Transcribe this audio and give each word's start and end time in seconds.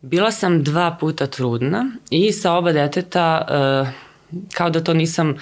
Bila 0.00 0.30
sam 0.30 0.62
dva 0.64 0.96
puta 1.00 1.26
trudna 1.26 1.86
i 2.10 2.32
sa 2.32 2.52
oba 2.52 2.72
deteta 2.72 3.46
uh, 3.50 3.88
kao 4.54 4.70
da 4.70 4.84
to 4.84 4.94
nisam 4.94 5.34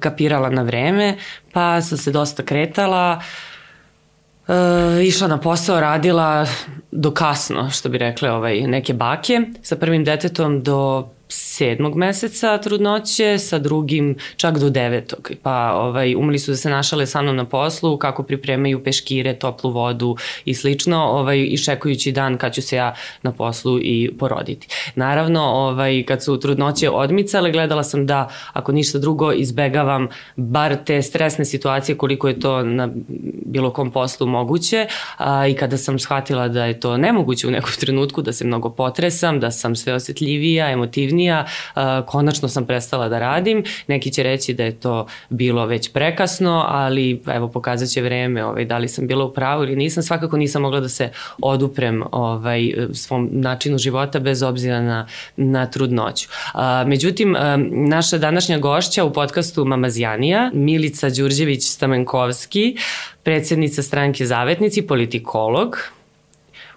kapirala 0.00 0.50
na 0.50 0.62
vreme, 0.62 1.16
pa 1.52 1.80
sam 1.80 1.98
se 1.98 2.10
dosta 2.10 2.42
kretala, 2.42 3.20
uh, 4.48 5.04
išla 5.04 5.28
na 5.28 5.38
posao, 5.38 5.80
radila 5.80 6.46
do 6.90 7.10
kasno, 7.10 7.70
što 7.70 7.88
bi 7.88 7.98
rekle 7.98 8.30
ovaj, 8.30 8.60
neke 8.60 8.94
bake, 8.94 9.40
sa 9.62 9.76
prvim 9.76 10.04
detetom 10.04 10.62
do 10.62 11.08
sedmog 11.32 11.96
meseca 11.96 12.58
trudnoće, 12.58 13.38
sa 13.38 13.58
drugim 13.58 14.16
čak 14.36 14.58
do 14.58 14.70
devetog. 14.70 15.30
Pa 15.42 15.72
ovaj, 15.74 16.14
umeli 16.14 16.38
su 16.38 16.50
da 16.50 16.56
se 16.56 16.70
našale 16.70 17.06
sa 17.06 17.22
mnom 17.22 17.36
na 17.36 17.44
poslu, 17.44 17.96
kako 17.96 18.22
pripremaju 18.22 18.84
peškire, 18.84 19.34
toplu 19.34 19.70
vodu 19.70 20.16
i 20.44 20.54
slično, 20.54 21.04
ovaj, 21.04 21.40
iščekujući 21.40 22.12
dan 22.12 22.36
kad 22.36 22.54
ću 22.54 22.62
se 22.62 22.76
ja 22.76 22.94
na 23.22 23.32
poslu 23.32 23.78
i 23.80 24.10
poroditi. 24.18 24.68
Naravno, 24.94 25.40
ovaj, 25.42 26.04
kad 26.08 26.22
su 26.22 26.40
trudnoće 26.40 26.90
odmicale, 26.90 27.52
gledala 27.52 27.82
sam 27.82 28.06
da, 28.06 28.28
ako 28.52 28.72
ništa 28.72 28.98
drugo, 28.98 29.32
izbegavam 29.32 30.08
bar 30.36 30.76
te 30.84 31.02
stresne 31.02 31.44
situacije 31.44 31.96
koliko 31.96 32.28
je 32.28 32.40
to 32.40 32.62
na 32.62 32.88
bilo 33.46 33.70
kom 33.70 33.90
poslu 33.90 34.26
moguće 34.26 34.86
a, 35.16 35.48
i 35.48 35.54
kada 35.54 35.76
sam 35.76 35.98
shvatila 35.98 36.48
da 36.48 36.64
je 36.64 36.80
to 36.80 36.96
nemoguće 36.96 37.48
u 37.48 37.50
nekom 37.50 37.72
trenutku, 37.80 38.22
da 38.22 38.32
se 38.32 38.44
mnogo 38.44 38.70
potresam, 38.70 39.40
da 39.40 39.50
sam 39.50 39.76
sve 39.76 39.94
osjetljivija, 39.94 40.70
emotivnija, 40.70 41.21
kasnija, 41.22 41.46
konačno 42.06 42.48
sam 42.48 42.66
prestala 42.66 43.08
da 43.08 43.18
radim. 43.18 43.64
Neki 43.86 44.10
će 44.12 44.22
reći 44.22 44.54
da 44.54 44.64
je 44.64 44.72
to 44.72 45.06
bilo 45.30 45.66
već 45.66 45.92
prekasno, 45.92 46.64
ali 46.68 47.22
evo 47.26 47.48
pokazat 47.48 47.88
će 47.88 48.02
vreme 48.02 48.44
ovaj, 48.44 48.64
da 48.64 48.78
li 48.78 48.88
sam 48.88 49.06
bila 49.06 49.24
u 49.24 49.32
pravu 49.32 49.62
ili 49.62 49.76
nisam. 49.76 50.02
Svakako 50.02 50.36
nisam 50.36 50.62
mogla 50.62 50.80
da 50.80 50.88
se 50.88 51.10
oduprem 51.42 52.02
ovaj, 52.12 52.74
svom 52.92 53.28
načinu 53.32 53.78
života 53.78 54.20
bez 54.20 54.42
obzira 54.42 54.80
na, 54.80 55.06
na 55.36 55.66
trudnoću. 55.66 56.28
A, 56.54 56.84
međutim, 56.86 57.36
naša 57.70 58.18
današnja 58.18 58.58
gošća 58.58 59.04
u 59.04 59.12
podcastu 59.12 59.64
Mamazjanija, 59.64 60.50
Milica 60.54 61.10
Đurđević-Stamenkovski, 61.10 62.76
predsednica 63.22 63.82
stranke 63.82 64.26
Zavetnici, 64.26 64.86
politikolog, 64.86 65.76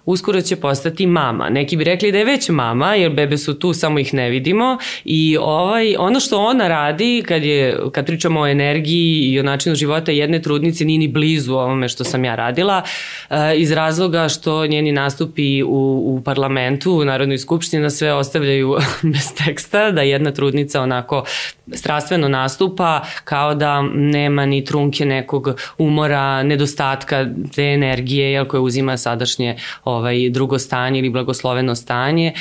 uskoro 0.06 0.40
će 0.40 0.56
postati 0.56 1.06
mama. 1.06 1.48
Neki 1.48 1.76
bi 1.76 1.84
rekli 1.84 2.12
da 2.12 2.18
je 2.18 2.24
već 2.24 2.48
mama, 2.48 2.94
jer 2.94 3.12
bebe 3.12 3.38
su 3.38 3.58
tu, 3.58 3.72
samo 3.72 3.98
ih 3.98 4.14
ne 4.14 4.30
vidimo 4.30 4.78
i 5.04 5.36
ovaj, 5.40 5.96
ono 5.98 6.20
što 6.20 6.38
ona 6.38 6.68
radi, 6.68 7.24
kad, 7.28 7.44
je, 7.44 7.78
kad 7.92 8.06
pričamo 8.06 8.40
o 8.40 8.46
energiji 8.46 9.32
i 9.32 9.40
o 9.40 9.42
načinu 9.42 9.74
života 9.74 10.12
jedne 10.12 10.42
trudnice, 10.42 10.84
nije 10.84 10.98
ni 10.98 11.08
blizu 11.08 11.54
ovome 11.54 11.88
što 11.88 12.04
sam 12.04 12.24
ja 12.24 12.34
radila, 12.34 12.82
eh, 13.30 13.36
iz 13.56 13.72
razloga 13.72 14.28
što 14.28 14.66
njeni 14.66 14.92
nastupi 14.92 15.62
u, 15.62 15.68
u 16.06 16.22
parlamentu, 16.24 16.92
u 16.92 17.04
Narodnoj 17.04 17.38
skupštini, 17.38 17.82
na 17.82 17.90
sve 17.90 18.12
ostavljaju 18.12 18.76
bez 19.14 19.34
teksta, 19.44 19.90
da 19.90 20.02
jedna 20.02 20.32
trudnica 20.32 20.82
onako 20.82 21.24
strastveno 21.72 22.28
nastupa 22.28 23.00
kao 23.24 23.54
da 23.54 23.82
nema 23.94 24.46
ni 24.46 24.64
trunke 24.64 25.04
nekog 25.04 25.48
umora, 25.78 26.42
nedostatka 26.42 27.26
te 27.54 27.62
energije, 27.62 28.32
jel, 28.32 28.44
koje 28.44 28.60
uzima 28.60 28.96
sadašnje 28.96 29.56
ovaj, 29.96 30.30
drugo 30.30 30.58
stanje 30.58 30.98
ili 30.98 31.10
blagosloveno 31.10 31.74
stanje. 31.74 32.32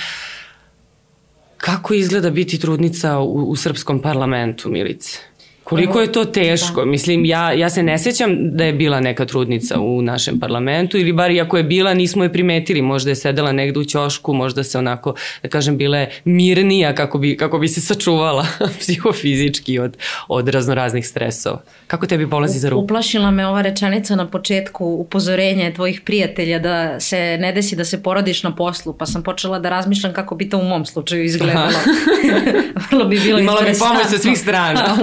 Kako 1.57 1.93
izgleda 1.93 2.29
biti 2.29 2.59
trudnica 2.59 3.19
u, 3.19 3.49
u 3.49 3.55
srpskom 3.55 4.01
parlamentu, 4.01 4.69
Milice? 4.69 5.19
Koliko 5.65 6.01
je 6.01 6.11
to 6.11 6.25
teško? 6.25 6.81
Da. 6.81 6.85
Mislim, 6.85 7.25
ja, 7.25 7.51
ja 7.51 7.69
se 7.69 7.83
ne 7.83 7.97
sećam 7.97 8.35
da 8.39 8.63
je 8.63 8.73
bila 8.73 8.99
neka 8.99 9.25
trudnica 9.25 9.79
u 9.79 10.01
našem 10.01 10.39
parlamentu 10.39 10.97
ili 10.97 11.13
bar 11.13 11.31
i 11.31 11.41
ako 11.41 11.57
je 11.57 11.63
bila 11.63 11.93
nismo 11.93 12.23
je 12.23 12.33
primetili. 12.33 12.81
Možda 12.81 13.09
je 13.09 13.15
sedela 13.15 13.51
negde 13.51 13.79
u 13.79 13.85
ćošku, 13.85 14.33
možda 14.33 14.63
se 14.63 14.77
onako, 14.77 15.15
da 15.43 15.49
kažem, 15.49 15.77
bila 15.77 15.97
je 15.97 16.11
mirnija 16.25 16.95
kako 16.95 17.17
bi, 17.17 17.37
kako 17.37 17.59
bi 17.59 17.67
se 17.67 17.81
sačuvala 17.81 18.45
psihofizički 18.79 19.79
od, 19.79 19.97
od 20.27 20.49
raznoraznih 20.49 21.07
stresova. 21.07 21.61
Kako 21.87 22.07
tebi 22.07 22.29
polazi 22.29 22.59
za 22.59 22.69
ruku? 22.69 22.83
Uplašila 22.83 23.31
me 23.31 23.47
ova 23.47 23.61
rečenica 23.61 24.15
na 24.15 24.27
početku, 24.27 24.85
upozorenje 24.85 25.73
tvojih 25.73 26.01
prijatelja 26.01 26.59
da 26.59 26.99
se 26.99 27.37
ne 27.39 27.51
desi 27.51 27.75
da 27.75 27.85
se 27.85 28.03
porodiš 28.03 28.43
na 28.43 28.55
poslu, 28.55 28.93
pa 28.93 29.05
sam 29.05 29.23
počela 29.23 29.59
da 29.59 29.69
razmišljam 29.69 30.13
kako 30.13 30.35
bi 30.35 30.49
to 30.49 30.57
u 30.57 30.63
mom 30.63 30.85
slučaju 30.85 31.23
izgledalo. 31.23 31.69
Vrlo 32.91 33.05
bi 33.05 33.19
bilo 33.19 33.39
Imala 33.39 33.61
bi 33.61 33.79
pomoć 33.79 34.07
sa 34.09 34.17
svih 34.17 34.39
strana. 34.39 34.97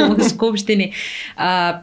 Skupštini. 0.52 0.92
A, 1.36 1.82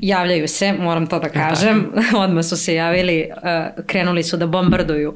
javljaju 0.00 0.48
se, 0.48 0.72
moram 0.72 1.06
to 1.06 1.18
da 1.18 1.28
kažem, 1.28 1.92
odmah 2.24 2.44
su 2.44 2.56
se 2.56 2.74
javili, 2.74 3.30
krenuli 3.86 4.22
su 4.22 4.36
da 4.36 4.46
bombarduju 4.46 5.14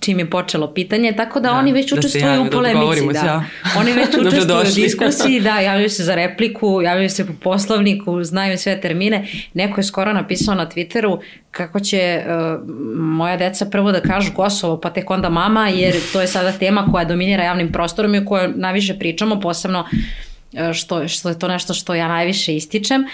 čim 0.00 0.18
je 0.18 0.30
počelo 0.30 0.74
pitanje, 0.74 1.12
tako 1.12 1.40
da, 1.40 1.48
da 1.48 1.54
oni 1.54 1.72
već 1.72 1.90
da 1.90 1.98
učestvuju 1.98 2.40
u 2.40 2.44
da 2.44 2.50
polemici. 2.50 3.06
Da, 3.06 3.12
da. 3.12 3.44
Oni 3.80 3.92
već 3.92 4.08
učestvuju 4.08 4.60
u 4.60 4.74
diskusiji, 4.74 5.40
da, 5.40 5.60
javljaju 5.68 5.90
se 5.90 6.04
za 6.04 6.14
repliku, 6.14 6.82
javljaju 6.82 7.10
se 7.10 7.26
po 7.26 7.32
poslovniku, 7.42 8.24
znaju 8.24 8.58
sve 8.58 8.80
termine. 8.80 9.26
Neko 9.54 9.80
je 9.80 9.84
skoro 9.84 10.12
napisao 10.12 10.54
na 10.54 10.66
Twitteru 10.66 11.20
kako 11.50 11.80
će 11.80 12.22
uh, 12.26 12.68
moja 12.96 13.36
deca 13.36 13.66
prvo 13.66 13.92
da 13.92 14.00
kažu 14.00 14.32
Kosovo, 14.34 14.80
pa 14.80 14.90
tek 14.90 15.10
onda 15.10 15.28
mama, 15.28 15.68
jer 15.68 15.94
to 16.12 16.20
je 16.20 16.26
sada 16.26 16.52
tema 16.52 16.86
koja 16.92 17.04
dominira 17.04 17.44
javnim 17.44 17.72
prostorom 17.72 18.14
i 18.14 18.18
o 18.18 18.24
kojoj 18.24 18.52
najviše 18.56 18.98
pričamo, 18.98 19.40
posebno 19.40 19.80
uh, 19.80 19.86
E, 19.90 20.31
što, 20.74 21.08
što 21.08 21.28
je 21.28 21.38
to 21.38 21.48
nešto 21.48 21.74
što 21.74 21.94
ja 21.94 22.08
najviše 22.08 22.56
ističem. 22.56 23.04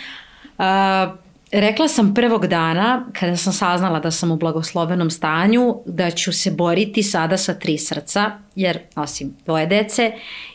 Uh, 0.59 0.65
rekla 1.53 1.89
sam 1.89 2.15
prvog 2.15 2.47
dana, 2.47 3.07
kada 3.13 3.37
sam 3.37 3.53
saznala 3.53 4.01
da 4.01 4.11
sam 4.11 4.31
u 4.31 4.37
blagoslovenom 4.37 5.11
stanju, 5.11 5.77
da 5.87 6.11
ću 6.11 6.33
se 6.33 6.51
boriti 6.51 7.03
sada 7.03 7.37
sa 7.37 7.55
tri 7.55 7.79
srca, 7.79 8.31
jer 8.55 8.79
nosim 8.97 9.37
dvoje 9.45 9.67
dece 9.67 10.13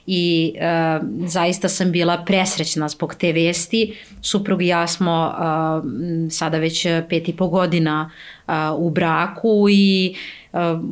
i 0.08 0.54
uh, 0.56 1.08
zaista 1.28 1.70
sam 1.70 1.92
bila 1.92 2.24
presrećna 2.26 2.90
zbog 2.90 3.16
te 3.16 3.32
vesti. 3.32 3.98
Suprug 4.22 4.62
i 4.62 4.68
ja 4.68 4.88
smo 4.88 5.36
uh, 5.38 5.84
sada 6.32 6.58
već 6.58 6.88
pet 7.10 7.30
i 7.30 7.36
po 7.38 7.48
godina 7.48 8.12
uh, 8.48 8.54
u 8.78 8.90
braku 8.90 9.68
i 9.72 10.16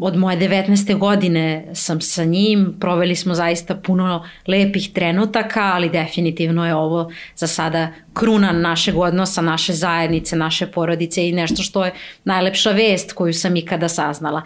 od 0.02 0.18
moje 0.18 0.38
19. 0.38 0.98
godine 0.98 1.68
sam 1.74 2.02
sa 2.02 2.24
njim, 2.24 2.76
proveli 2.80 3.16
smo 3.16 3.34
zaista 3.34 3.76
puno 3.76 4.26
lepih 4.48 4.92
trenutaka, 4.94 5.62
ali 5.62 5.90
definitivno 5.90 6.66
je 6.66 6.76
ovo 6.76 7.12
za 7.36 7.48
sada 7.48 7.88
kruna 8.14 8.52
našeg 8.52 8.98
odnosa, 8.98 9.42
naše 9.42 9.74
zajednice, 9.74 10.36
naše 10.36 10.68
porodice 10.68 11.30
i 11.30 11.32
nešto 11.32 11.64
što 11.64 11.86
je 11.86 11.94
najlepša 12.24 12.72
vest 12.72 13.14
koju 13.14 13.34
sam 13.34 13.56
ikada 13.56 13.88
saznala. 13.90 14.42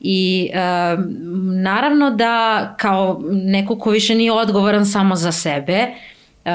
I 0.00 0.50
e, 0.52 0.58
naravno 1.62 2.10
da 2.10 2.74
kao 2.78 3.22
neko 3.30 3.78
ko 3.78 3.90
više 3.90 4.14
nije 4.14 4.32
odgovoran 4.32 4.86
samo 4.86 5.16
za 5.16 5.32
sebe, 5.32 5.86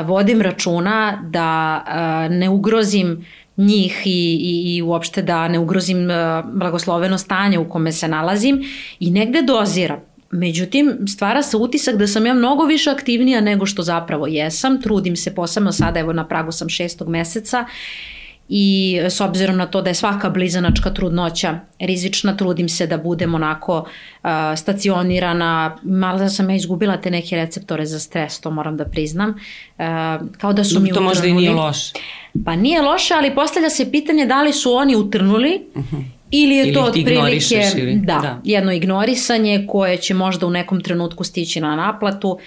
vodim 0.06 0.42
računa 0.42 1.24
da 1.30 1.84
ne 2.30 2.50
ugrozim 2.50 3.26
njih 3.62 4.02
i, 4.06 4.38
i, 4.42 4.76
i 4.76 4.82
uopšte 4.82 5.22
da 5.22 5.48
ne 5.48 5.60
ugrozim 5.60 5.98
uh, 6.10 6.52
blagosloveno 6.54 7.18
stanje 7.18 7.60
u 7.60 7.70
kome 7.70 7.92
se 7.92 8.08
nalazim 8.08 8.62
i 9.00 9.12
negde 9.12 9.42
doziram. 9.42 10.00
Međutim, 10.32 11.08
stvara 11.08 11.44
se 11.44 11.58
utisak 11.58 11.96
da 11.96 12.08
sam 12.08 12.26
ja 12.26 12.34
mnogo 12.34 12.66
više 12.66 12.90
aktivnija 12.90 13.42
nego 13.42 13.66
što 13.66 13.82
zapravo 13.82 14.28
jesam. 14.28 14.82
Trudim 14.82 15.16
se 15.16 15.36
posebno 15.36 15.72
sada, 15.72 16.00
evo 16.00 16.14
na 16.14 16.28
pragu 16.28 16.52
sam 16.52 16.70
šestog 16.70 17.10
meseca 17.10 17.66
i 18.54 19.00
s 19.10 19.22
obzirom 19.22 19.58
na 19.58 19.66
to 19.66 19.82
da 19.82 19.90
je 19.90 19.94
svaka 19.94 20.30
blizanačka 20.30 20.90
trudnoća 20.90 21.60
rizična, 21.80 22.38
trudim 22.38 22.70
se 22.70 22.88
da 22.88 22.98
budem 22.98 23.36
onako 23.36 23.78
uh, 23.80 24.30
stacionirana, 24.58 25.78
malo 25.84 26.20
da 26.20 26.30
sam 26.30 26.50
ja 26.50 26.56
izgubila 26.56 26.98
te 26.98 27.12
neke 27.12 27.36
receptore 27.36 27.86
za 27.86 28.00
stres, 28.00 28.40
to 28.40 28.52
moram 28.52 28.78
da 28.78 28.86
priznam. 28.86 29.30
Uh, 29.30 29.86
kao 30.38 30.54
da 30.54 30.64
su 30.64 30.80
mi 30.80 30.94
To 30.94 31.02
možda 31.02 31.28
i 31.28 31.34
nije 31.34 31.52
loše. 31.52 31.94
Pa 32.46 32.56
nije 32.56 32.82
loše, 32.82 33.14
ali 33.14 33.36
postavlja 33.36 33.70
se 33.70 33.92
pitanje 33.92 34.26
da 34.26 34.42
li 34.42 34.54
su 34.54 34.74
oni 34.74 34.96
utrnuli 34.96 35.62
uh 35.76 35.84
mhm. 35.84 35.96
-huh. 35.96 36.04
Ili 36.32 36.56
je 36.56 36.64
ili 36.64 36.74
to 36.74 36.82
otprilike 36.82 37.72
ili... 37.78 37.96
Da, 37.96 38.20
da, 38.22 38.40
jedno 38.44 38.72
ignorisanje 38.72 39.66
koje 39.70 39.98
će 39.98 40.14
možda 40.14 40.46
u 40.48 40.50
nekom 40.50 40.82
trenutku 40.82 41.24
stići 41.24 41.62
na 41.62 41.76
naplatu, 41.76 42.40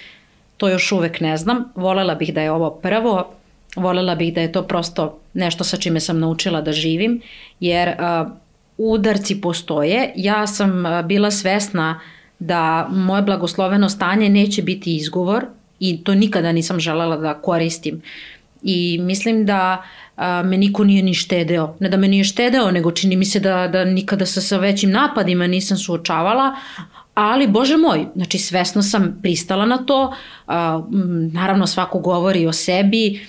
to 0.57 0.69
još 0.69 0.91
uvek 0.91 1.19
ne 1.19 1.37
znam. 1.37 1.63
Volela 1.75 2.15
bih 2.15 2.33
da 2.33 2.41
je 2.41 2.51
ovo 2.51 2.69
prvo, 2.69 3.27
volela 3.75 4.15
bih 4.15 4.33
da 4.33 4.41
je 4.41 4.51
to 4.51 4.63
prosto 4.63 5.19
nešto 5.35 5.63
sa 5.63 5.77
čime 5.77 5.99
sam 5.99 6.19
naučila 6.19 6.61
da 6.61 6.71
živim, 6.71 7.21
jer 7.59 7.95
udarci 8.77 9.41
postoje. 9.41 10.13
Ja 10.15 10.47
sam 10.47 10.83
bila 11.07 11.31
svesna 11.31 11.99
da 12.39 12.87
moje 12.91 13.21
blagosloveno 13.21 13.89
stanje 13.89 14.29
neće 14.29 14.61
biti 14.61 14.95
izgovor 14.95 15.45
i 15.79 16.03
to 16.03 16.15
nikada 16.15 16.51
nisam 16.51 16.79
želela 16.79 17.17
da 17.17 17.33
koristim. 17.33 18.01
I 18.63 18.99
mislim 19.01 19.45
da 19.45 19.83
a, 20.15 20.43
me 20.43 20.57
niko 20.57 20.83
nije 20.83 21.03
ni 21.03 21.13
štedeo. 21.13 21.75
Ne 21.79 21.89
da 21.89 21.97
me 21.97 22.07
nije 22.07 22.23
štedeo, 22.23 22.71
nego 22.71 22.91
čini 22.91 23.15
mi 23.15 23.25
se 23.25 23.39
da, 23.39 23.67
da 23.67 23.85
nikada 23.85 24.25
sa, 24.25 24.41
sa 24.41 24.57
većim 24.57 24.91
napadima 24.91 25.47
nisam 25.47 25.77
suočavala, 25.77 26.55
ali 27.13 27.47
bože 27.47 27.77
moj, 27.77 28.05
znači 28.15 28.37
svesno 28.37 28.81
sam 28.81 29.19
pristala 29.21 29.65
na 29.65 29.77
to, 29.77 30.13
a, 30.47 30.81
naravno 31.31 31.67
svako 31.67 31.99
govori 31.99 32.47
o 32.47 32.53
sebi, 32.53 33.27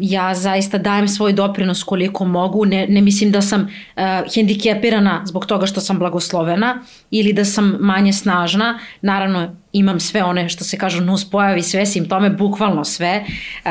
ja 0.00 0.34
zaista 0.34 0.78
dajem 0.78 1.08
svoj 1.08 1.32
doprinos 1.32 1.82
koliko 1.82 2.24
mogu, 2.24 2.64
ne, 2.64 2.86
ne 2.88 3.00
mislim 3.00 3.30
da 3.30 3.42
sam 3.42 3.60
uh, 3.62 4.02
hendikepirana 4.34 5.22
zbog 5.26 5.46
toga 5.46 5.66
što 5.66 5.80
sam 5.80 5.98
blagoslovena 5.98 6.78
ili 7.10 7.32
da 7.32 7.44
sam 7.44 7.76
manje 7.80 8.12
snažna, 8.12 8.78
naravno 9.00 9.56
imam 9.72 10.00
sve 10.00 10.24
one 10.24 10.48
što 10.48 10.64
se 10.64 10.78
kažu 10.78 11.00
nus 11.00 11.30
pojavi, 11.30 11.62
sve 11.62 11.86
simptome, 11.86 12.30
bukvalno 12.30 12.84
sve. 12.84 13.24
Uh, 13.64 13.70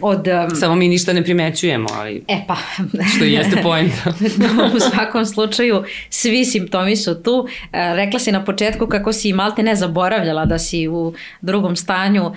od, 0.00 0.28
um, 0.28 0.56
Samo 0.56 0.74
mi 0.74 0.88
ništa 0.88 1.12
ne 1.12 1.24
primećujemo, 1.24 1.88
ali 1.94 2.24
e 2.28 2.36
pa. 2.46 2.56
što 3.16 3.24
jeste 3.24 3.62
point. 3.62 3.92
u 4.76 4.80
svakom 4.80 5.26
slučaju 5.26 5.84
svi 6.10 6.44
simptomi 6.44 6.96
su 6.96 7.22
tu. 7.22 7.34
Uh, 7.34 7.48
rekla 7.72 8.18
si 8.18 8.32
na 8.32 8.44
početku 8.44 8.86
kako 8.86 9.12
si 9.12 9.32
malte 9.32 9.62
ne 9.62 9.76
zaboravljala 9.76 10.44
da 10.44 10.58
si 10.58 10.88
u 10.88 11.14
drugom 11.40 11.76
stanju 11.76 12.26
uh, 12.26 12.34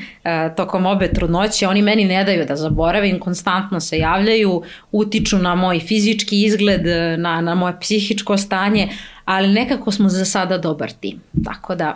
tokom 0.58 0.86
obe 0.86 1.08
trudnoće. 1.14 1.68
Oni 1.68 1.82
meni 1.82 2.06
ne 2.06 2.24
daju 2.24 2.46
da 2.46 2.56
zaboravim, 2.56 3.20
konstantno 3.20 3.80
se 3.80 3.98
javljaju, 3.98 4.64
utiču 4.92 5.38
na 5.38 5.56
moj 5.56 5.80
fizički 5.80 6.44
izgled, 6.44 6.82
na, 7.20 7.42
na 7.42 7.56
moje 7.56 7.80
psihičko 7.82 8.38
stanje, 8.38 8.90
ali 9.26 9.48
nekako 9.48 9.92
smo 9.92 10.10
za 10.10 10.26
sada 10.26 10.58
dobar 10.58 10.92
tim. 10.92 11.22
Tako 11.44 11.76
da 11.76 11.94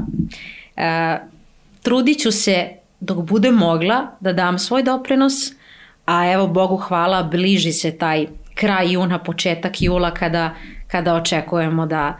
E, 0.80 1.18
trudit 1.84 2.20
ću 2.20 2.32
se 2.32 2.70
dok 3.00 3.18
bude 3.18 3.52
mogla 3.52 4.08
da 4.20 4.34
dam 4.34 4.60
svoj 4.60 4.84
doprinos, 4.84 5.34
a 6.06 6.32
evo 6.32 6.48
Bogu 6.48 6.78
hvala 6.78 7.24
bliži 7.24 7.72
se 7.72 7.98
taj 7.98 8.28
kraj 8.56 8.92
juna, 8.92 9.20
početak 9.20 9.82
jula 9.82 10.14
kada, 10.14 10.56
kada 10.88 11.16
očekujemo 11.16 11.86
da, 11.86 12.20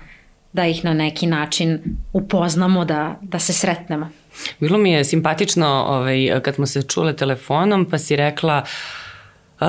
da 0.54 0.66
ih 0.66 0.86
na 0.86 0.94
neki 0.94 1.28
način 1.28 1.80
upoznamo, 2.14 2.86
da, 2.86 3.16
da 3.22 3.40
se 3.40 3.54
sretnemo. 3.54 4.10
Bilo 4.60 4.78
mi 4.78 4.92
je 4.92 5.04
simpatično 5.04 5.68
ovaj, 5.68 6.42
kad 6.44 6.56
smo 6.56 6.66
se 6.66 6.82
čule 6.82 7.16
telefonom 7.16 7.86
pa 7.86 7.98
si 7.98 8.16
rekla 8.16 8.64
uh, 8.64 8.70
Uh, 9.62 9.68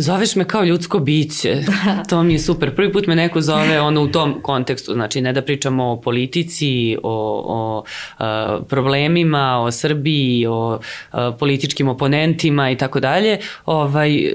zoveš 0.00 0.36
me 0.36 0.44
kao 0.44 0.64
ljudsko 0.64 0.98
biće, 0.98 1.62
to 2.10 2.22
mi 2.22 2.32
je 2.32 2.38
super. 2.38 2.74
Prvi 2.74 2.92
put 2.92 3.06
me 3.06 3.16
neko 3.16 3.40
zove 3.40 3.80
ono 3.80 4.02
u 4.02 4.08
tom 4.08 4.42
kontekstu, 4.42 4.92
znači 4.92 5.20
ne 5.20 5.32
da 5.32 5.42
pričamo 5.42 5.84
o 5.84 6.00
politici, 6.00 6.96
o, 7.02 7.42
o 7.46 7.84
uh, 8.18 8.66
problemima, 8.68 9.58
o 9.58 9.70
Srbiji, 9.70 10.46
o 10.46 10.78
uh, 11.12 11.18
političkim 11.38 11.88
oponentima 11.88 12.70
i 12.70 12.76
tako 12.76 13.00
dalje. 13.00 13.38
Ovaj, 13.66 14.32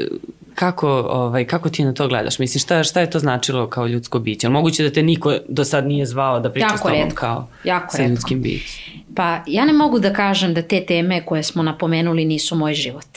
kako, 0.55 0.89
ovaj, 0.89 1.45
kako 1.45 1.69
ti 1.69 1.83
na 1.83 1.93
to 1.93 2.07
gledaš? 2.07 2.39
Mislim, 2.39 2.59
šta, 2.59 2.83
šta 2.83 3.01
je 3.01 3.09
to 3.09 3.19
značilo 3.19 3.67
kao 3.67 3.87
ljudsko 3.87 4.19
biće? 4.19 4.47
Ali 4.47 4.53
moguće 4.53 4.83
da 4.83 4.89
te 4.89 5.03
niko 5.03 5.33
do 5.47 5.65
sad 5.65 5.87
nije 5.87 6.05
zvao 6.05 6.39
da 6.39 6.51
priča 6.51 6.77
s 6.77 6.81
tobom 6.81 7.11
kao 7.13 7.47
jako 7.63 7.91
sa 7.91 7.97
redko. 7.97 8.11
ljudskim 8.11 8.41
bićem? 8.41 9.01
Pa 9.15 9.39
ja 9.47 9.65
ne 9.65 9.73
mogu 9.73 9.99
da 9.99 10.13
kažem 10.13 10.53
da 10.53 10.61
te 10.61 10.85
teme 10.85 11.25
koje 11.25 11.43
smo 11.43 11.63
napomenuli 11.63 12.25
nisu 12.25 12.55
moj 12.55 12.73
život 12.73 13.07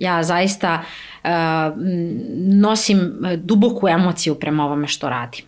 Ja 0.00 0.22
zaista 0.22 0.82
uh, 1.24 1.30
nosim 2.60 3.00
duboku 3.36 3.88
emociju 3.88 4.34
prema 4.34 4.64
ovome 4.64 4.88
što 4.88 5.08
radim. 5.08 5.44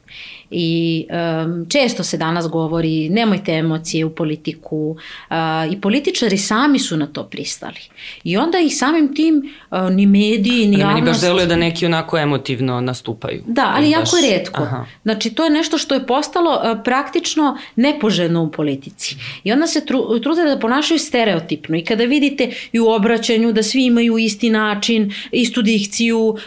I 0.53 1.07
um, 1.45 1.67
često 1.69 2.05
se 2.05 2.17
danas 2.17 2.49
govori 2.49 3.09
nemojte 3.09 3.53
emocije 3.53 4.05
u 4.05 4.11
politiku 4.11 4.97
uh, 5.31 5.37
i 5.73 5.81
političari 5.81 6.39
sami 6.39 6.79
su 6.79 6.97
na 6.97 7.07
to 7.07 7.25
pristali. 7.25 7.81
I 8.25 8.37
onda 8.37 8.59
ih 8.59 8.77
samim 8.77 9.15
tim 9.15 9.55
uh, 9.71 9.79
ni 9.91 10.07
mediji, 10.07 10.67
ni 10.67 10.79
javnost... 10.79 10.95
Meni 10.95 11.07
baš 11.07 11.21
deluje 11.21 11.47
da 11.47 11.57
neki 11.57 11.87
onako 11.87 12.19
emotivno 12.19 12.81
nastupaju. 12.81 13.43
Da, 13.47 13.73
ali 13.77 13.87
baš... 13.87 13.93
jako 13.93 14.17
redko. 14.31 14.63
Aha. 14.63 14.87
Znači 15.03 15.31
to 15.31 15.45
je 15.45 15.51
nešto 15.51 15.79
što 15.79 15.95
je 15.95 16.07
postalo 16.07 16.51
uh, 16.51 16.83
praktično 16.85 17.59
nepoželjno 17.77 18.43
u 18.43 18.51
politici. 18.51 19.17
I 19.45 19.53
onda 19.53 19.67
se 19.67 19.87
tru, 19.87 20.19
trude 20.19 20.45
da 20.45 20.59
ponašaju 20.59 20.99
stereotipno 20.99 21.77
i 21.77 21.85
kada 21.85 22.05
vidite 22.05 22.51
i 22.73 22.81
u 22.81 22.89
obraćanju 22.89 23.53
da 23.53 23.63
svi 23.63 23.85
imaju 23.85 24.19
isti 24.19 24.51
način, 24.51 25.13
istu 25.31 25.63
dikciju, 25.63 26.19
uh, 26.19 26.39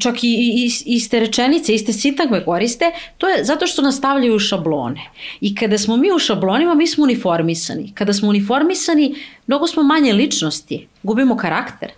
čak 0.00 0.24
i, 0.24 0.26
i 0.26 0.70
iste 0.84 1.20
rečenice, 1.20 1.74
iste 1.74 1.92
sintagme 1.92 2.44
koriste, 2.44 2.90
to 3.18 3.28
je 3.28 3.44
zato 3.46 3.66
što 3.66 3.82
nastavljaju 3.82 4.38
šablone. 4.38 5.00
I 5.40 5.54
kada 5.54 5.78
smo 5.78 5.96
mi 5.96 6.12
u 6.12 6.18
šablonima, 6.18 6.74
mi 6.74 6.86
smo 6.86 7.04
uniformisani. 7.04 7.92
Kada 7.94 8.12
smo 8.12 8.28
uniformisani, 8.28 9.14
mnogo 9.46 9.66
smo 9.66 9.82
manje 9.82 10.12
ličnosti, 10.12 10.86
gubimo 11.02 11.36
karakter. 11.36 11.90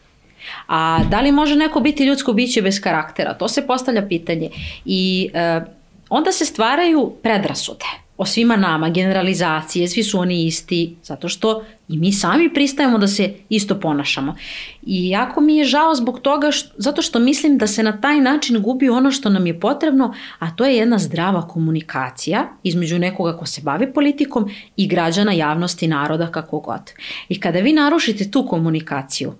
A 0.67 1.01
da 1.11 1.21
li 1.21 1.33
može 1.33 1.57
neko 1.57 1.81
biti 1.81 2.05
ljudsko 2.05 2.33
biće 2.33 2.63
bez 2.63 2.81
karaktera? 2.81 3.35
To 3.35 3.49
se 3.49 3.67
postavlja 3.67 4.07
pitanje. 4.09 4.51
I 4.85 5.31
e, 5.35 5.61
onda 6.09 6.33
se 6.33 6.45
stvaraju 6.45 7.13
predrasude 7.23 8.08
o 8.19 8.27
svima 8.27 8.57
nama, 8.57 8.91
generalizacije, 8.91 9.89
svi 9.89 10.03
su 10.03 10.19
oni 10.19 10.47
isti, 10.47 10.97
zato 11.03 11.29
što 11.29 11.65
i 11.89 11.99
mi 11.99 12.13
sami 12.13 12.55
pristajemo 12.55 12.99
da 12.99 13.07
se 13.07 13.35
isto 13.49 13.81
ponašamo. 13.81 14.35
I 14.83 15.09
jako 15.09 15.41
mi 15.41 15.57
je 15.57 15.65
žao 15.65 15.95
zbog 15.95 16.21
toga, 16.21 16.51
što, 16.51 16.75
zato 16.77 17.03
što 17.03 17.19
mislim 17.19 17.59
da 17.59 17.67
se 17.67 17.83
na 17.83 18.01
taj 18.01 18.21
način 18.21 18.63
gubi 18.63 18.89
ono 18.89 19.11
što 19.11 19.31
nam 19.31 19.47
je 19.47 19.61
potrebno, 19.61 20.15
a 20.39 20.51
to 20.51 20.65
je 20.65 20.77
jedna 20.77 20.99
zdrava 20.99 21.49
komunikacija 21.49 22.49
između 22.63 22.99
nekoga 22.99 23.37
ko 23.37 23.47
se 23.47 23.61
bavi 23.65 23.93
politikom 23.93 24.51
i 24.77 24.87
građana, 24.87 25.33
javnosti, 25.33 25.89
naroda, 25.89 26.27
kako 26.27 26.61
god. 26.61 26.93
I 27.29 27.41
kada 27.41 27.59
vi 27.59 27.73
narušite 27.73 28.31
tu 28.31 28.47
komunikaciju, 28.47 29.33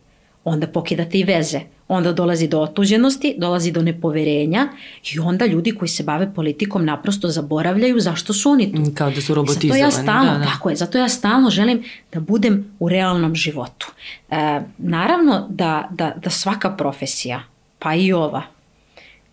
onda 0.49 0.67
pokidate 0.67 1.19
i 1.19 1.25
veze 1.25 1.61
onda 1.89 2.13
dolazi 2.13 2.49
do 2.49 2.61
otuđenosti, 2.61 3.35
dolazi 3.39 3.73
do 3.73 3.83
nepoverenja 3.83 4.69
i 5.15 5.19
onda 5.19 5.47
ljudi 5.47 5.75
koji 5.75 5.89
se 5.89 6.03
bave 6.03 6.35
politikom 6.35 6.85
naprosto 6.85 7.29
zaboravljaju 7.29 8.01
zašto 8.01 8.33
su 8.33 8.51
oni 8.51 8.73
tu. 8.73 8.83
Kao 8.95 9.11
da 9.11 9.21
su 9.21 9.35
robotizovani. 9.35 9.83
Zato 9.83 9.97
ja 9.97 10.03
stalno, 10.03 10.33
da, 10.33 10.39
da. 10.39 10.45
tako 10.45 10.71
je, 10.71 10.77
zato 10.77 10.99
ja 10.99 11.09
stalno 11.09 11.51
želim 11.51 11.85
da 12.13 12.21
budem 12.21 12.77
u 12.79 12.89
realnom 12.89 13.35
životu. 13.35 13.93
E, 14.31 14.61
naravno 14.79 15.47
da, 15.51 15.89
da, 15.91 16.15
da 16.23 16.31
svaka 16.31 16.71
profesija, 16.71 17.43
pa 17.79 17.95
i 17.95 18.13
ova, 18.13 18.43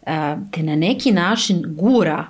e, 0.06 0.36
te 0.52 0.64
na 0.64 0.76
neki 0.76 1.12
način 1.12 1.64
gura 1.68 2.26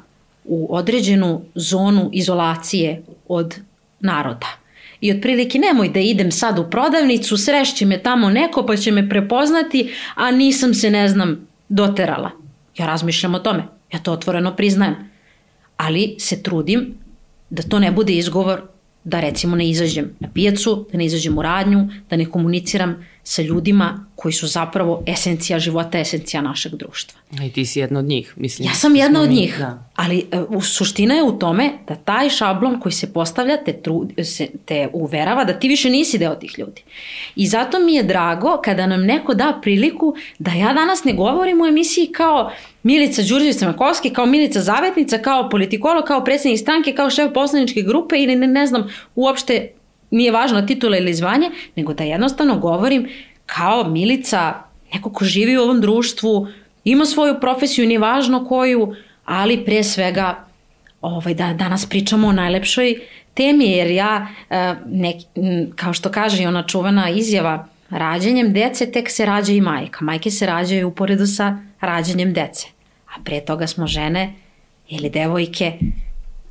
u 0.46 0.76
određenu 0.76 1.42
zonu 1.56 2.10
izolacije 2.14 3.04
od 3.28 3.56
naroda 4.00 4.65
i 5.02 5.12
otprilike 5.12 5.60
nemoj 5.60 5.90
da 5.90 6.00
idem 6.00 6.32
sad 6.32 6.60
u 6.60 6.70
prodavnicu, 6.70 7.38
srešće 7.38 7.86
me 7.86 7.98
tamo 7.98 8.30
neko 8.30 8.66
pa 8.66 8.76
će 8.76 8.92
me 8.92 9.10
prepoznati, 9.10 9.94
a 10.16 10.32
nisam 10.32 10.74
se, 10.74 10.90
ne 10.90 11.10
znam, 11.10 11.48
doterala. 11.70 12.32
Ja 12.78 12.86
razmišljam 12.86 13.36
o 13.36 13.40
tome, 13.40 13.64
ja 13.94 14.00
to 14.00 14.12
otvoreno 14.12 14.56
priznajem. 14.56 14.96
Ali 15.78 16.16
se 16.20 16.44
trudim 16.44 16.94
da 17.50 17.64
to 17.64 17.80
ne 17.80 17.92
bude 17.92 18.14
izgovor 18.14 18.62
da 19.04 19.20
recimo 19.20 19.56
ne 19.56 19.70
izađem 19.70 20.16
na 20.20 20.30
pijacu, 20.34 20.88
da 20.92 20.98
ne 20.98 21.06
izađem 21.06 21.38
u 21.38 21.42
radnju, 21.42 21.90
da 22.10 22.16
ne 22.16 22.26
komuniciram 22.26 23.06
sa 23.28 23.42
ljudima 23.42 24.06
koji 24.16 24.34
su 24.34 24.48
zapravo 24.48 25.04
esencija 25.08 25.60
života, 25.60 26.00
esencija 26.00 26.42
našeg 26.42 26.76
društva. 26.76 27.20
I 27.46 27.50
ti 27.50 27.66
si 27.66 27.80
jedna 27.80 28.00
od 28.00 28.06
njih, 28.06 28.34
mislim. 28.38 28.68
Ja 28.68 28.74
sam 28.74 28.96
jedna 28.96 29.22
od 29.22 29.30
mi, 29.30 29.36
njih, 29.36 29.56
da. 29.60 29.84
ali 29.96 30.26
uh, 30.50 30.64
suština 30.64 31.14
je 31.14 31.24
u 31.24 31.40
tome 31.40 31.72
da 31.88 31.96
taj 31.96 32.30
šablon 32.30 32.80
koji 32.80 32.94
se 32.94 33.14
postavlja 33.14 33.64
te, 33.64 33.74
tru, 33.74 34.08
se, 34.24 34.48
te 34.66 34.90
uverava 34.94 35.44
da 35.44 35.60
ti 35.60 35.68
više 35.68 35.90
nisi 35.90 36.18
deo 36.18 36.36
tih 36.36 36.56
ljudi. 36.58 36.82
I 37.36 37.48
zato 37.48 37.80
mi 37.80 37.96
je 37.96 38.04
drago 38.04 38.62
kada 38.64 38.88
nam 38.88 39.02
neko 39.02 39.34
da 39.34 39.60
priliku 39.62 40.16
da 40.40 40.52
ja 40.52 40.74
danas 40.74 41.04
ne 41.04 41.14
govorim 41.14 41.62
u 41.62 41.66
emisiji 41.66 42.08
kao 42.08 42.52
Milica 42.84 43.22
Đurđević 43.22 43.62
Makovski, 43.62 44.10
kao 44.10 44.26
Milica 44.26 44.62
Zavetnica, 44.62 45.18
kao 45.18 45.50
politikolog, 45.50 46.06
kao 46.06 46.24
predsednik 46.24 46.60
stranke, 46.60 46.94
kao 46.94 47.10
šef 47.10 47.34
poslaničke 47.34 47.82
grupe 47.82 48.16
ili 48.18 48.36
ne, 48.36 48.48
ne 48.48 48.68
znam 48.68 48.88
uopšte 49.16 49.72
nije 50.16 50.32
važno 50.32 50.62
titula 50.62 50.98
ili 50.98 51.14
zvanje, 51.14 51.52
nego 51.76 51.94
da 51.94 52.04
jednostavno 52.04 52.60
govorim 52.60 53.10
kao 53.46 53.84
Milica, 53.90 54.54
neko 54.94 55.10
ko 55.14 55.26
živi 55.26 55.58
u 55.58 55.62
ovom 55.62 55.82
društvu, 55.82 56.48
ima 56.84 57.06
svoju 57.06 57.40
profesiju, 57.42 57.88
nije 57.88 58.00
važno 58.00 58.46
koju, 58.46 58.96
ali 59.26 59.66
pre 59.66 59.84
svega 59.84 60.46
ovaj, 61.02 61.34
da 61.34 61.54
danas 61.54 61.86
pričamo 61.86 62.28
o 62.28 62.32
najlepšoj 62.32 62.96
temi, 63.34 63.66
jer 63.66 63.92
ja, 63.92 64.28
e, 64.50 64.76
nek, 64.86 65.16
kao 65.76 65.94
što 65.94 66.12
kaže 66.12 66.48
ona 66.48 66.64
čuvana 66.64 67.10
izjava, 67.10 67.68
rađanjem 67.90 68.54
dece 68.54 68.92
tek 68.92 69.10
se 69.10 69.26
rađa 69.26 69.54
i 69.54 69.62
majka. 69.62 70.06
Majke 70.06 70.32
se 70.32 70.46
rađaju 70.46 70.88
uporedu 70.88 71.28
sa 71.28 71.58
rađanjem 71.82 72.34
dece. 72.34 72.68
A 73.08 73.24
pre 73.24 73.42
toga 73.42 73.68
smo 73.68 73.88
žene 73.88 74.34
ili 74.90 75.10
devojke 75.10 75.74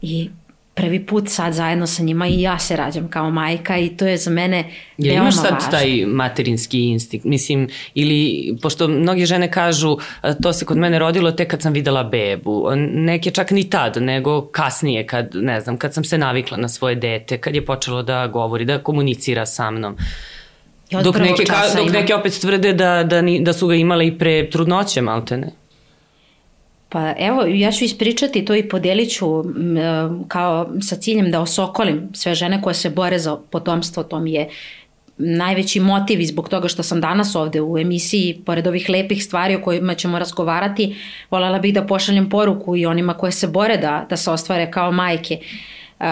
i 0.02 0.30
prvi 0.74 1.06
put 1.06 1.28
sad 1.28 1.52
zajedno 1.52 1.86
sa 1.86 2.02
njima 2.02 2.26
i 2.28 2.40
ja 2.40 2.58
se 2.58 2.76
rađam 2.76 3.08
kao 3.08 3.30
majka 3.30 3.78
i 3.78 3.88
to 3.88 4.06
je 4.06 4.16
za 4.16 4.30
mene 4.30 4.70
Jel 4.98 5.14
veoma 5.14 5.22
imaš 5.22 5.34
sad 5.34 5.52
važno. 5.52 5.70
taj 5.70 6.06
materinski 6.06 6.80
instinkt? 6.80 7.26
Mislim, 7.26 7.68
ili, 7.94 8.56
pošto 8.62 8.88
mnoge 8.88 9.26
žene 9.26 9.50
kažu 9.50 9.96
to 10.42 10.52
se 10.52 10.64
kod 10.64 10.76
mene 10.76 10.98
rodilo 10.98 11.30
tek 11.30 11.50
kad 11.50 11.62
sam 11.62 11.72
videla 11.72 12.04
bebu. 12.04 12.70
Neke 12.92 13.30
čak 13.30 13.50
ni 13.50 13.70
tad, 13.70 14.02
nego 14.02 14.40
kasnije 14.46 15.06
kad, 15.06 15.30
ne 15.34 15.60
znam, 15.60 15.76
kad 15.76 15.94
sam 15.94 16.04
se 16.04 16.18
navikla 16.18 16.56
na 16.56 16.68
svoje 16.68 16.94
dete, 16.94 17.38
kad 17.38 17.54
je 17.54 17.66
počelo 17.66 18.02
da 18.02 18.26
govori, 18.26 18.64
da 18.64 18.78
komunicira 18.78 19.46
sa 19.46 19.70
mnom. 19.70 19.96
Dok 21.02 21.16
neke, 21.16 21.44
ka, 21.44 21.62
dok 21.76 21.92
neke 21.92 22.14
opet 22.14 22.40
tvrde 22.40 22.72
da, 22.72 23.04
da, 23.04 23.22
ni, 23.22 23.44
da 23.44 23.52
su 23.52 23.66
ga 23.66 23.74
imale 23.74 24.06
i 24.06 24.18
pre 24.18 24.50
trudnoće, 24.50 25.02
maltene. 25.02 25.50
Pa 26.94 27.14
evo, 27.18 27.42
ja 27.46 27.72
ću 27.72 27.84
ispričati 27.84 28.44
to 28.44 28.54
i 28.54 28.68
podelit 28.68 29.10
ću 29.10 29.40
e, 29.40 29.44
kao 30.28 30.70
sa 30.80 30.96
ciljem 30.96 31.30
da 31.30 31.40
osokolim 31.40 32.08
sve 32.12 32.34
žene 32.34 32.62
koje 32.62 32.74
se 32.74 32.90
bore 32.90 33.18
za 33.18 33.36
potomstvo, 33.50 34.02
to 34.02 34.20
mi 34.20 34.32
je 34.32 34.48
najveći 35.16 35.80
motiv 35.80 36.20
i 36.20 36.26
zbog 36.26 36.48
toga 36.48 36.68
što 36.68 36.82
sam 36.82 37.00
danas 37.00 37.34
ovde 37.34 37.60
u 37.60 37.78
emisiji, 37.78 38.42
pored 38.46 38.66
ovih 38.66 38.88
lepih 38.88 39.24
stvari 39.24 39.56
o 39.56 39.62
kojima 39.62 39.94
ćemo 39.94 40.18
razgovarati, 40.18 40.96
voljela 41.30 41.58
bih 41.58 41.74
da 41.74 41.86
pošaljem 41.86 42.28
poruku 42.28 42.76
i 42.76 42.86
onima 42.86 43.14
koje 43.14 43.32
se 43.32 43.48
bore 43.48 43.76
da, 43.76 44.06
da 44.10 44.16
se 44.16 44.30
ostvare 44.30 44.70
kao 44.70 44.92
majke. 44.92 45.38
Uh, 46.00 46.06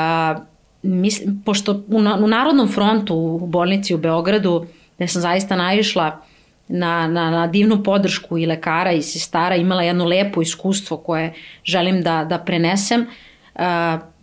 mislim, 0.82 1.42
pošto 1.44 1.72
u, 1.72 1.96
u 1.98 2.28
Narodnom 2.28 2.68
frontu 2.68 3.14
u 3.14 3.46
bolnici 3.46 3.94
u 3.94 3.98
Beogradu, 3.98 4.66
gde 4.96 5.08
sam 5.08 5.22
zaista 5.22 5.56
naišla 5.56 6.31
na, 6.73 7.07
na, 7.07 7.31
na 7.31 7.47
divnu 7.47 7.83
podršku 7.83 8.38
i 8.38 8.47
lekara 8.47 8.93
i 8.93 9.02
sestara, 9.02 9.57
imala 9.57 9.83
jedno 9.83 10.05
lepo 10.05 10.43
iskustvo 10.43 10.97
koje 10.97 11.33
želim 11.64 12.02
da, 12.02 12.25
da 12.25 12.38
prenesem, 12.38 13.07
uh, 13.55 13.62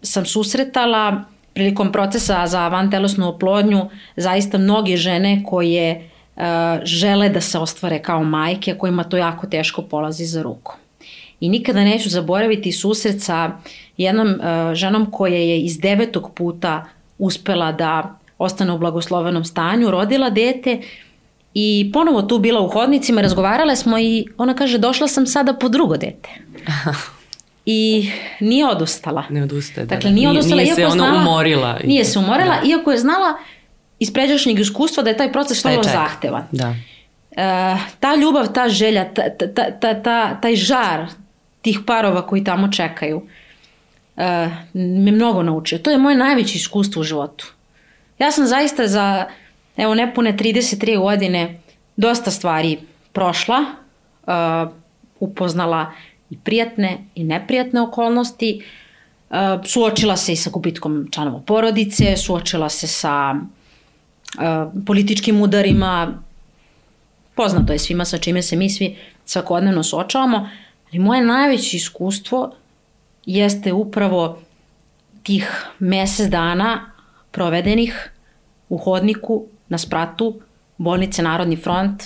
sam 0.01 0.25
susretala 0.25 1.24
prilikom 1.53 1.91
procesa 1.91 2.48
za 2.48 2.68
vantelesnu 2.68 3.29
oplodnju 3.29 3.89
zaista 4.15 4.58
mnoge 4.58 4.98
žene 4.98 5.44
koje 5.46 6.10
uh, 6.36 6.44
žele 6.84 7.29
da 7.29 7.41
se 7.41 7.60
ostvare 7.60 8.00
kao 8.00 8.24
majke, 8.24 8.74
kojima 8.74 9.03
to 9.03 9.18
jako 9.18 9.48
teško 9.48 9.82
polazi 9.82 10.25
za 10.25 10.41
ruku. 10.41 10.75
I 11.39 11.50
nikada 11.50 11.84
neću 11.84 12.10
zaboraviti 12.10 12.72
susret 12.72 13.22
sa 13.22 13.51
jednom 13.98 14.27
uh, 14.27 14.74
ženom 14.74 15.12
koja 15.12 15.38
je 15.38 15.62
iz 15.62 15.79
devetog 15.79 16.32
puta 16.36 16.86
uspela 17.18 17.72
da 17.72 18.15
ostane 18.38 18.74
u 18.74 18.77
blagoslovenom 18.77 19.44
stanju, 19.44 19.91
rodila 19.91 20.29
dete 20.29 20.82
i 21.61 21.91
ponovo 21.93 22.21
tu 22.21 22.39
bila 22.39 22.61
u 22.61 22.67
hodnicima, 22.67 23.21
razgovarale 23.21 23.75
smo 23.75 23.99
i 23.99 24.25
ona 24.37 24.53
kaže 24.53 24.77
došla 24.77 25.07
sam 25.07 25.27
sada 25.27 25.53
po 25.53 25.69
drugo 25.69 25.97
dete. 25.97 26.29
I 27.65 28.09
nije 28.39 28.67
odustala. 28.67 29.23
Ne 29.29 29.43
odustaje, 29.43 29.85
da. 29.85 29.95
Dakle, 29.95 30.11
nije 30.11 30.29
odustala. 30.29 30.61
Nije, 30.61 30.75
nije 30.75 30.75
se 30.75 30.87
ona 30.87 31.21
umorila. 31.21 31.79
Nije 31.83 32.05
se 32.05 32.19
umorila, 32.19 32.55
da. 32.61 32.67
iako 32.67 32.91
je 32.91 32.97
znala 32.97 33.33
iz 33.99 34.13
pređašnjeg 34.13 34.59
iskustva 34.59 35.03
da 35.03 35.09
je 35.09 35.17
taj 35.17 35.31
proces 35.31 35.63
vrlo 35.63 35.83
zahtevan. 35.83 36.43
Da. 36.51 36.75
E, 37.31 37.77
ta 37.99 38.15
ljubav, 38.15 38.53
ta 38.53 38.69
želja, 38.69 39.13
ta, 39.13 39.23
ta, 39.29 39.71
ta, 39.79 40.01
ta, 40.01 40.41
taj 40.41 40.55
žar 40.55 41.05
tih 41.61 41.79
parova 41.85 42.27
koji 42.27 42.43
tamo 42.43 42.71
čekaju 42.71 43.21
e, 44.17 44.49
me 44.73 45.11
mnogo 45.11 45.43
naučio. 45.43 45.77
To 45.77 45.91
je 45.91 45.97
moje 45.97 46.17
najveće 46.17 46.57
iskustvo 46.57 46.99
u 46.99 47.03
životu. 47.03 47.53
Ja 48.19 48.31
sam 48.31 48.47
zaista 48.47 48.87
za 48.87 49.25
evo 49.79 49.95
nepune 49.95 50.38
33 50.38 51.00
godine 51.00 51.59
dosta 51.95 52.31
stvari 52.31 52.77
prošla, 53.13 53.57
uh, 53.59 54.71
upoznala 55.19 55.91
i 56.29 56.38
prijatne 56.38 56.98
i 57.15 57.24
neprijatne 57.24 57.81
okolnosti, 57.81 58.63
uh, 59.29 59.38
suočila 59.65 60.17
se 60.17 60.33
i 60.33 60.36
sa 60.36 60.50
gubitkom 60.50 61.07
članova 61.12 61.41
porodice, 61.41 62.17
suočila 62.17 62.69
se 62.69 62.88
sa 62.88 63.36
uh, 63.36 64.83
političkim 64.86 65.41
udarima, 65.41 66.24
poznato 67.36 67.74
je 67.74 67.79
svima 67.79 68.05
sa 68.05 68.17
čime 68.17 68.41
se 68.41 68.55
mi 68.55 68.69
svi 68.69 68.95
svakodnevno 69.25 69.83
suočavamo, 69.83 70.50
ali 70.89 71.00
moje 71.00 71.21
najveće 71.21 71.77
iskustvo 71.77 72.51
jeste 73.25 73.74
upravo 73.74 74.39
tih 75.24 75.65
mesec 75.79 76.27
dana 76.27 76.91
provedenih 77.31 78.12
u 78.69 78.77
hodniku 78.77 79.45
na 79.69 79.77
spratu 79.77 80.41
bolnice 80.77 81.21
Narodni 81.21 81.57
front 81.57 82.03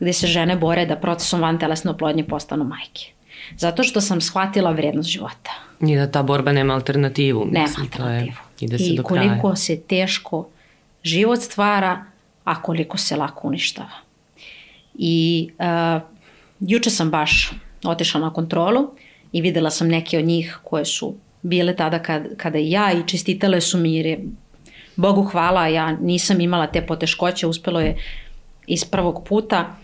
gde 0.00 0.12
se 0.12 0.26
žene 0.26 0.56
bore 0.56 0.86
da 0.86 0.96
procesom 0.96 1.40
van 1.40 1.58
telesne 1.58 1.90
oplodnje 1.90 2.24
postanu 2.24 2.64
majke. 2.64 3.12
Zato 3.56 3.82
što 3.82 4.00
sam 4.00 4.20
shvatila 4.20 4.70
vrednost 4.70 5.08
života. 5.08 5.50
I 5.80 5.96
da 5.96 6.10
ta 6.10 6.22
borba 6.22 6.52
nema 6.52 6.74
alternativu. 6.74 7.46
Nema 7.50 7.68
alternativu. 7.80 8.36
Je, 8.60 8.66
ide 8.66 8.78
se 8.78 8.84
I 8.84 8.96
do 8.96 9.02
koliko 9.02 9.40
kraja. 9.40 9.56
se 9.56 9.80
teško 9.80 10.48
život 11.02 11.40
stvara, 11.40 12.04
a 12.44 12.62
koliko 12.62 12.98
se 12.98 13.16
lako 13.16 13.48
uništava. 13.48 13.90
I 14.94 15.48
uh, 15.58 16.02
juče 16.60 16.90
sam 16.90 17.10
baš 17.10 17.52
otišla 17.84 18.20
na 18.20 18.32
kontrolu 18.32 18.90
i 19.32 19.40
videla 19.40 19.70
sam 19.70 19.88
neke 19.88 20.18
od 20.18 20.24
njih 20.24 20.58
koje 20.64 20.84
su 20.84 21.14
bile 21.42 21.76
tada 21.76 21.98
kad, 21.98 22.36
kada 22.36 22.58
i 22.58 22.70
ja 22.70 22.92
i 22.92 23.08
čestitale 23.08 23.60
su 23.60 23.78
mi 23.78 23.94
jer 23.94 24.06
je 24.06 24.24
Bogu 25.00 25.22
hvala, 25.22 25.66
ja 25.66 25.92
nisam 25.92 26.40
imala 26.40 26.66
te 26.66 26.86
poteškoće, 26.86 27.46
uspelo 27.46 27.80
je 27.80 27.96
iz 28.66 28.84
prvog 28.84 29.24
puta. 29.28 29.76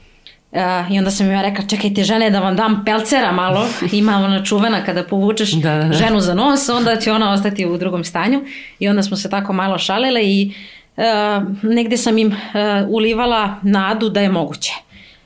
Uh, 0.52 0.92
I 0.92 0.98
onda 0.98 1.10
sam 1.10 1.30
ja 1.30 1.42
rekla, 1.42 1.64
čekajte 1.66 2.04
žene 2.04 2.30
da 2.30 2.40
vam 2.40 2.56
dam 2.56 2.82
pelcera 2.84 3.32
malo, 3.32 3.66
ima 3.92 4.16
ona 4.16 4.44
čuvena 4.44 4.84
kada 4.84 5.04
povučeš 5.04 5.52
da, 5.52 5.74
da, 5.76 5.84
da. 5.84 5.92
ženu 5.92 6.20
za 6.20 6.34
nos, 6.34 6.68
onda 6.68 6.96
će 6.96 7.12
ona 7.12 7.32
ostati 7.32 7.66
u 7.66 7.78
drugom 7.78 8.04
stanju. 8.04 8.42
I 8.78 8.88
onda 8.88 9.02
smo 9.02 9.16
se 9.16 9.30
tako 9.30 9.52
malo 9.52 9.78
šalile 9.78 10.24
i 10.24 10.52
uh, 10.96 11.04
negde 11.62 11.96
sam 11.96 12.18
im 12.18 12.28
uh, 12.28 12.34
ulivala 12.88 13.56
nadu 13.62 14.08
da 14.08 14.20
je 14.20 14.28
moguće 14.28 14.72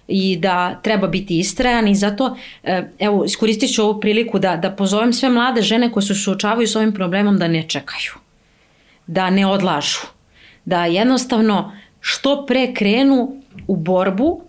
i 0.09 0.37
da 0.37 0.80
treba 0.82 1.06
biti 1.06 1.38
istrajan 1.38 1.88
i 1.88 1.94
zato 1.94 2.37
evo 2.99 3.25
iskoristit 3.25 3.75
ću 3.75 3.82
ovu 3.82 4.00
priliku 4.00 4.38
da, 4.38 4.56
da 4.56 4.70
pozovem 4.70 5.12
sve 5.12 5.30
mlade 5.30 5.62
žene 5.62 5.92
koje 5.92 6.02
se 6.02 6.14
suočavaju 6.14 6.68
s 6.68 6.76
ovim 6.76 6.92
problemom 6.94 7.38
da 7.38 7.49
ne 7.49 7.68
čekaju 7.68 8.19
da 9.11 9.31
ne 9.31 9.47
odlažu, 9.47 10.07
da 10.64 10.85
jednostavno 10.85 11.73
što 12.00 12.47
pre 12.47 12.75
krenu 12.75 13.43
u 13.67 13.76
borbu, 13.76 14.43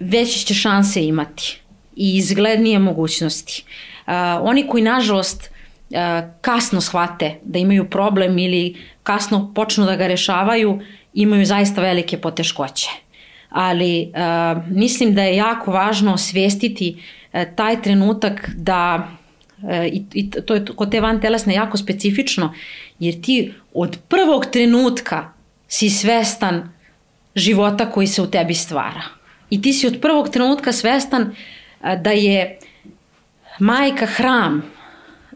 veće 0.00 0.38
će 0.38 0.54
šanse 0.54 1.04
imati 1.04 1.60
i 1.96 2.16
izglednije 2.16 2.78
mogućnosti. 2.78 3.64
Uh, 4.06 4.12
oni 4.42 4.66
koji 4.66 4.82
nažalost 4.82 5.50
uh, 5.50 5.96
kasno 6.40 6.80
shvate 6.80 7.34
da 7.42 7.58
imaju 7.58 7.90
problem 7.90 8.38
ili 8.38 8.76
kasno 9.02 9.52
počnu 9.54 9.86
da 9.86 9.96
ga 9.96 10.06
rešavaju, 10.06 10.80
imaju 11.14 11.46
zaista 11.46 11.80
velike 11.80 12.18
poteškoće. 12.20 12.88
Ali 13.50 14.12
uh, 14.12 14.62
mislim 14.70 15.14
da 15.14 15.22
je 15.22 15.36
jako 15.36 15.72
važno 15.72 16.14
osvestiti 16.14 16.96
uh, 17.32 17.40
taj 17.56 17.82
trenutak 17.82 18.50
da 18.56 19.08
i, 19.92 20.02
i 20.12 20.30
to 20.30 20.54
je 20.54 20.64
kod 20.76 20.90
te 20.90 21.00
van 21.00 21.20
telesne 21.20 21.54
jako 21.54 21.76
specifično 21.76 22.54
jer 22.98 23.20
ti 23.20 23.54
od 23.74 23.98
prvog 24.08 24.46
trenutka 24.46 25.32
si 25.68 25.90
svestan 25.90 26.72
života 27.34 27.90
koji 27.90 28.06
se 28.06 28.22
u 28.22 28.26
tebi 28.26 28.54
stvara. 28.54 29.02
I 29.50 29.62
ti 29.62 29.72
si 29.72 29.86
od 29.86 29.98
prvog 30.02 30.28
trenutka 30.28 30.72
svestan 30.72 31.34
da 32.02 32.10
je 32.10 32.58
majka 33.58 34.06
hram 34.06 34.62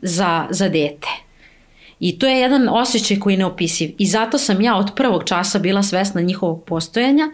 za, 0.02 0.46
za 0.50 0.68
dete. 0.68 1.08
I 2.00 2.18
to 2.18 2.26
je 2.26 2.40
jedan 2.40 2.68
osjećaj 2.68 3.18
koji 3.18 3.34
je 3.34 3.38
neopisiv. 3.38 3.94
I 3.98 4.06
zato 4.06 4.38
sam 4.38 4.60
ja 4.60 4.76
od 4.76 4.90
prvog 4.96 5.24
časa 5.24 5.58
bila 5.58 5.82
svesna 5.82 6.20
njihovog 6.20 6.64
postojanja, 6.64 7.30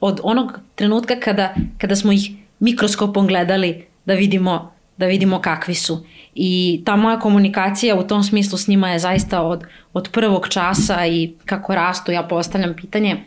od 0.00 0.20
onog 0.22 0.58
trenutka 0.74 1.20
kada, 1.20 1.54
kada 1.78 1.96
smo 1.96 2.12
ih 2.12 2.30
mikroskopom 2.58 3.26
gledali 3.26 3.86
da 4.04 4.14
vidimo, 4.14 4.71
da 4.96 5.06
vidimo 5.06 5.40
kakvi 5.40 5.74
su. 5.74 6.06
I 6.34 6.82
ta 6.84 6.96
moja 6.96 7.18
komunikacija 7.18 7.96
u 7.96 8.06
tom 8.06 8.24
smislu 8.24 8.58
s 8.58 8.68
njima 8.68 8.90
je 8.90 8.98
zaista 8.98 9.42
od, 9.42 9.64
od 9.92 10.08
prvog 10.12 10.48
časa 10.48 11.06
i 11.06 11.32
kako 11.44 11.74
rastu 11.74 12.12
ja 12.12 12.22
postavljam 12.22 12.74
pitanje 12.76 13.24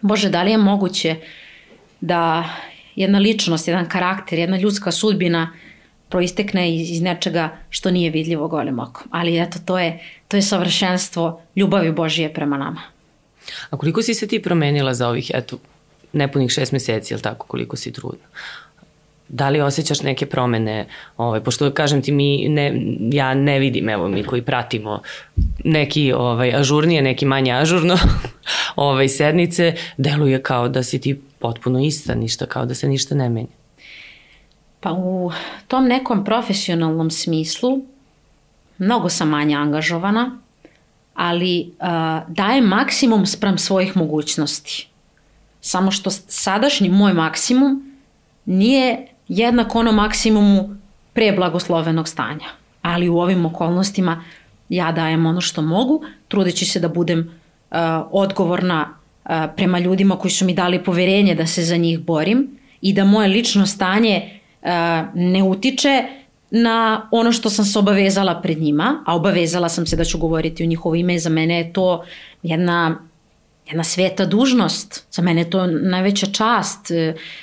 Bože, 0.00 0.28
da 0.28 0.42
li 0.42 0.50
je 0.50 0.58
moguće 0.58 1.16
da 2.00 2.48
jedna 2.96 3.18
ličnost, 3.18 3.68
jedan 3.68 3.88
karakter, 3.88 4.38
jedna 4.38 4.56
ljudska 4.56 4.92
sudbina 4.92 5.52
proistekne 6.08 6.74
iz, 6.76 6.90
iz 6.90 7.02
nečega 7.02 7.56
što 7.70 7.90
nije 7.90 8.10
vidljivo 8.10 8.48
golim 8.48 8.78
okom. 8.78 9.08
Ali 9.10 9.38
eto, 9.42 9.58
to 9.64 9.78
je, 9.78 10.00
to 10.28 10.36
je 10.36 10.42
savršenstvo 10.42 11.42
ljubavi 11.56 11.92
Božije 11.92 12.34
prema 12.34 12.56
nama. 12.58 12.82
A 13.70 13.76
koliko 13.76 14.02
si 14.02 14.14
se 14.14 14.28
ti 14.28 14.42
promenila 14.42 14.94
za 14.94 15.08
ovih, 15.08 15.30
eto, 15.34 15.58
nepunih 16.12 16.50
šest 16.50 16.72
meseci, 16.72 17.14
ili 17.14 17.22
tako, 17.22 17.46
koliko 17.46 17.76
si 17.76 17.92
trudna? 17.92 18.26
Da 19.32 19.48
li 19.48 19.60
osjećaš 19.60 20.02
neke 20.02 20.26
promene, 20.26 20.86
ovaj, 21.16 21.40
pošto 21.40 21.70
kažem 21.70 22.02
ti 22.02 22.12
mi, 22.12 22.48
ne, 22.48 22.82
ja 23.12 23.34
ne 23.34 23.58
vidim, 23.58 23.88
evo 23.88 24.08
mi 24.08 24.24
koji 24.24 24.42
pratimo 24.42 25.02
neki 25.64 26.12
ovaj, 26.12 26.54
ažurnije, 26.54 27.02
neki 27.02 27.26
manje 27.26 27.52
ažurno 27.52 27.98
ovaj, 28.76 29.08
sednice, 29.08 29.74
deluje 29.96 30.42
kao 30.42 30.68
da 30.68 30.82
si 30.82 31.00
ti 31.00 31.20
potpuno 31.38 31.80
ista, 31.84 32.14
ništa, 32.14 32.46
kao 32.46 32.66
da 32.66 32.74
se 32.74 32.88
ništa 32.88 33.14
ne 33.14 33.28
menja. 33.28 33.56
Pa 34.80 34.92
u 34.92 35.32
tom 35.68 35.84
nekom 35.84 36.24
profesionalnom 36.24 37.10
smislu 37.10 37.80
mnogo 38.78 39.08
sam 39.08 39.28
manje 39.28 39.56
angažovana, 39.56 40.38
ali 41.14 41.60
uh, 41.60 42.34
dajem 42.34 42.64
maksimum 42.64 43.26
sprem 43.26 43.58
svojih 43.58 43.96
mogućnosti. 43.96 44.88
Samo 45.60 45.90
što 45.90 46.10
sadašnji 46.10 46.88
moj 46.88 47.12
maksimum 47.12 47.92
nije 48.44 49.06
jednak 49.28 49.74
ono 49.74 49.92
maksimumu 49.92 50.76
pre 51.12 51.32
blagoslovenog 51.32 52.08
stanja. 52.08 52.48
Ali 52.82 53.08
u 53.08 53.18
ovim 53.18 53.46
okolnostima 53.46 54.24
ja 54.68 54.92
dajem 54.92 55.26
ono 55.26 55.40
što 55.40 55.62
mogu, 55.62 56.02
trudeći 56.28 56.64
se 56.64 56.80
da 56.80 56.88
budem 56.88 57.20
uh, 57.20 57.76
odgovorna 58.10 58.88
uh, 59.24 59.30
prema 59.56 59.78
ljudima 59.78 60.16
koji 60.16 60.30
su 60.30 60.44
mi 60.44 60.54
dali 60.54 60.84
poverenje 60.84 61.34
da 61.34 61.46
se 61.46 61.62
za 61.62 61.76
njih 61.76 62.00
borim 62.00 62.58
i 62.80 62.92
da 62.92 63.04
moje 63.04 63.28
lično 63.28 63.66
stanje 63.66 64.40
uh, 64.62 64.68
ne 65.14 65.42
utiče 65.42 66.02
na 66.50 67.08
ono 67.10 67.32
što 67.32 67.50
sam 67.50 67.64
se 67.64 67.78
obavezala 67.78 68.40
pred 68.42 68.58
njima, 68.58 69.04
a 69.06 69.16
obavezala 69.16 69.68
sam 69.68 69.86
se 69.86 69.96
da 69.96 70.04
ću 70.04 70.18
govoriti 70.18 70.64
u 70.64 70.66
njihovo 70.66 70.94
ime, 70.94 71.18
za 71.18 71.30
mene 71.30 71.58
je 71.58 71.72
to 71.72 72.04
jedna 72.42 72.98
jedna 73.72 73.84
sveta 73.84 74.26
dužnost. 74.26 75.06
Za 75.10 75.22
mene 75.22 75.40
je 75.40 75.50
to 75.50 75.66
najveća 75.66 76.26
čast. 76.26 76.90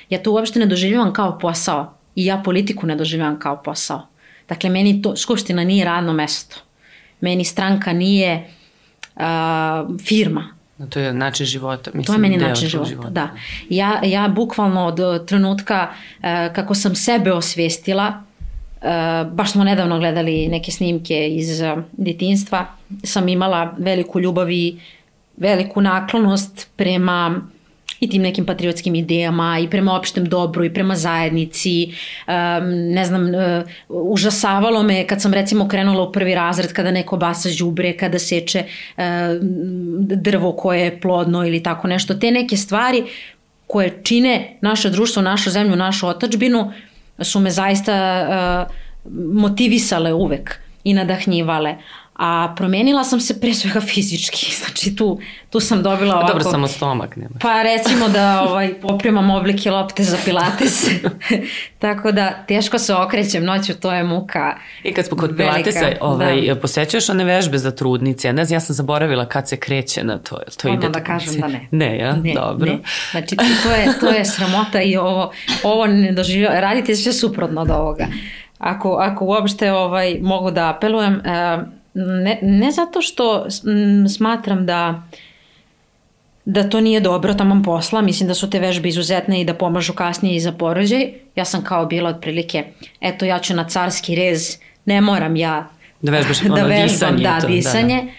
Ja 0.10 0.20
to 0.24 0.32
uopšte 0.32 0.60
ne 0.60 0.66
doživljavam 0.66 1.14
kao 1.14 1.40
posao. 1.40 1.94
I 2.16 2.26
ja 2.26 2.42
politiku 2.46 2.88
ne 2.88 2.96
doživljavam 2.96 3.40
kao 3.40 3.64
posao. 3.64 4.08
Dakle, 4.50 4.70
meni 4.70 5.02
to, 5.02 5.16
Skupština 5.16 5.64
nije 5.64 5.86
radno 5.86 6.14
mesto. 6.14 6.56
Meni 7.22 7.44
stranka 7.44 7.94
nije 7.94 8.50
uh, 9.16 9.22
firma. 10.06 10.56
No, 10.78 10.88
to 10.88 11.00
je 11.00 11.14
način 11.14 11.46
života. 11.46 11.92
Mislim, 11.94 12.06
to 12.06 12.14
je 12.14 12.20
meni 12.20 12.38
način 12.38 12.70
života, 12.70 12.90
života, 12.90 13.10
da. 13.10 13.30
Ja, 13.70 14.02
ja 14.04 14.28
bukvalno 14.28 14.86
od 14.86 15.26
trenutka 15.28 15.88
uh, 15.90 16.26
kako 16.56 16.76
sam 16.76 16.96
sebe 16.96 17.32
osvestila, 17.32 18.24
uh, 18.82 19.32
baš 19.34 19.52
smo 19.52 19.64
nedavno 19.64 20.00
gledali 20.00 20.48
neke 20.48 20.72
snimke 20.72 21.28
iz 21.30 21.62
uh, 21.62 21.84
detinstva, 21.92 22.66
sam 23.04 23.28
imala 23.30 23.76
veliku 23.78 24.20
ljubav 24.20 24.52
i 24.52 24.80
veliku 25.40 25.82
naklonost 25.82 26.70
prema 26.76 27.42
i 28.00 28.10
tim 28.10 28.22
nekim 28.22 28.46
patriotskim 28.46 28.96
idejama 28.96 29.60
i 29.60 29.70
prema 29.70 29.96
opštem 29.96 30.26
dobru 30.26 30.66
i 30.66 30.74
prema 30.74 30.96
zajednici. 30.96 31.94
Um, 32.28 32.70
ne 32.70 33.06
znam, 33.06 33.26
uh, 33.26 33.64
užasavalo 33.90 34.84
me 34.84 35.08
kad 35.08 35.22
sam 35.22 35.34
recimo 35.34 35.68
krenula 35.68 36.04
u 36.04 36.12
prvi 36.12 36.36
razred 36.36 36.74
kada 36.74 36.92
neko 36.92 37.18
basa 37.18 37.50
đubre, 37.60 37.98
kada 37.98 38.20
seče 38.20 38.64
uh, 38.98 39.04
drvo 40.00 40.52
koje 40.52 40.82
je 40.82 41.00
plodno 41.02 41.46
ili 41.46 41.64
tako 41.64 41.88
nešto. 41.88 42.14
Te 42.14 42.32
neke 42.32 42.58
stvari 42.58 43.04
koje 43.68 44.00
čine 44.04 44.58
naše 44.62 44.90
društvo, 44.90 45.22
našu 45.22 45.50
zemlju, 45.50 45.76
našu 45.76 46.08
otačbinu 46.08 46.72
su 47.22 47.40
me 47.40 47.52
zaista 47.52 48.28
uh, 48.68 48.76
motivisale 49.34 50.14
uvek 50.14 50.60
i 50.84 50.94
nadahnjivale. 50.94 51.76
A 52.20 52.54
promenila 52.56 53.04
sam 53.04 53.20
se 53.20 53.40
pre 53.40 53.54
svega 53.54 53.82
fizički, 53.82 54.56
znači 54.66 54.96
tu, 54.96 55.20
tu 55.50 55.60
sam 55.60 55.84
dobila 55.84 56.16
ovako... 56.16 56.28
Dobro, 56.28 56.44
samo 56.44 56.68
stomak 56.68 57.16
nema. 57.16 57.36
Pa 57.42 57.62
recimo 57.62 58.10
da 58.10 58.42
ovaj, 58.50 58.74
popremam 58.82 59.30
oblike 59.30 59.72
lopte 59.72 60.04
za 60.04 60.18
pilates. 60.26 60.88
Tako 61.80 62.12
da 62.12 62.44
teško 62.48 62.80
se 62.80 62.94
okrećem 62.94 63.46
noću, 63.46 63.74
to 63.74 63.94
je 63.94 64.04
muka 64.04 64.58
I 64.84 64.94
kad 64.94 65.06
smo 65.06 65.18
kod 65.18 65.32
velika, 65.32 65.56
pilatesa, 65.56 65.86
ovaj, 66.02 66.42
da. 66.42 66.56
posećaš 66.56 67.10
one 67.10 67.24
vežbe 67.24 67.58
za 67.58 67.72
trudnice, 67.72 68.34
ne 68.34 68.46
znam, 68.46 68.56
ja 68.56 68.60
sam 68.60 68.76
zaboravila 68.76 69.26
kad 69.26 69.50
se 69.50 69.58
kreće 69.58 70.04
na 70.04 70.18
to. 70.18 70.40
to 70.62 70.68
Odmah 70.68 70.84
ide 70.84 70.90
da 70.90 71.04
kažem 71.04 71.42
da 71.42 71.48
ne. 71.48 71.68
Ne, 71.72 71.98
ja? 71.98 72.16
Ne, 72.16 72.34
Dobro. 72.34 72.72
Ne. 72.72 72.80
Znači 73.12 73.36
to 73.36 73.72
je, 73.72 74.00
to 74.00 74.10
je 74.10 74.26
sramota 74.26 74.82
i 74.82 74.98
ovo, 74.98 75.32
ovo 75.64 75.88
ne 75.88 76.12
doživio, 76.12 76.50
radite 76.54 76.96
sve 76.96 77.14
suprotno 77.14 77.62
od 77.62 77.70
ovoga. 77.70 78.08
Ako, 78.58 78.94
ako 78.94 79.26
uopšte 79.26 79.72
ovaj, 79.72 80.18
mogu 80.22 80.52
da 80.52 80.70
apelujem, 80.70 81.14
uh, 81.14 81.79
ne, 82.06 82.40
ne 82.42 82.72
zato 82.72 83.02
što 83.02 83.46
smatram 84.18 84.66
da 84.66 85.04
da 86.46 86.70
to 86.70 86.82
nije 86.82 87.00
dobro 87.00 87.34
tamo 87.34 87.64
posla, 87.64 88.02
mislim 88.02 88.28
da 88.28 88.34
su 88.34 88.50
te 88.50 88.60
vežbe 88.60 88.90
izuzetne 88.90 89.42
i 89.42 89.46
da 89.46 89.54
pomažu 89.54 89.94
kasnije 89.94 90.36
i 90.36 90.40
za 90.40 90.52
porođaj. 90.52 91.12
Ja 91.36 91.46
sam 91.46 91.64
kao 91.64 91.86
bila 91.86 92.10
otprilike, 92.10 92.64
eto 93.02 93.26
ja 93.26 93.40
ću 93.40 93.54
na 93.54 93.64
carski 93.64 94.16
rez, 94.16 94.58
ne 94.86 95.02
moram 95.02 95.36
ja 95.36 95.70
da, 96.02 96.12
vežbaš, 96.12 96.42
da 96.58 96.64
vežbam, 96.64 96.88
disanje, 96.88 97.24
da, 97.24 97.40
to, 97.40 97.48
disanje, 97.48 97.96
da, 97.96 98.02
da. 98.02 98.12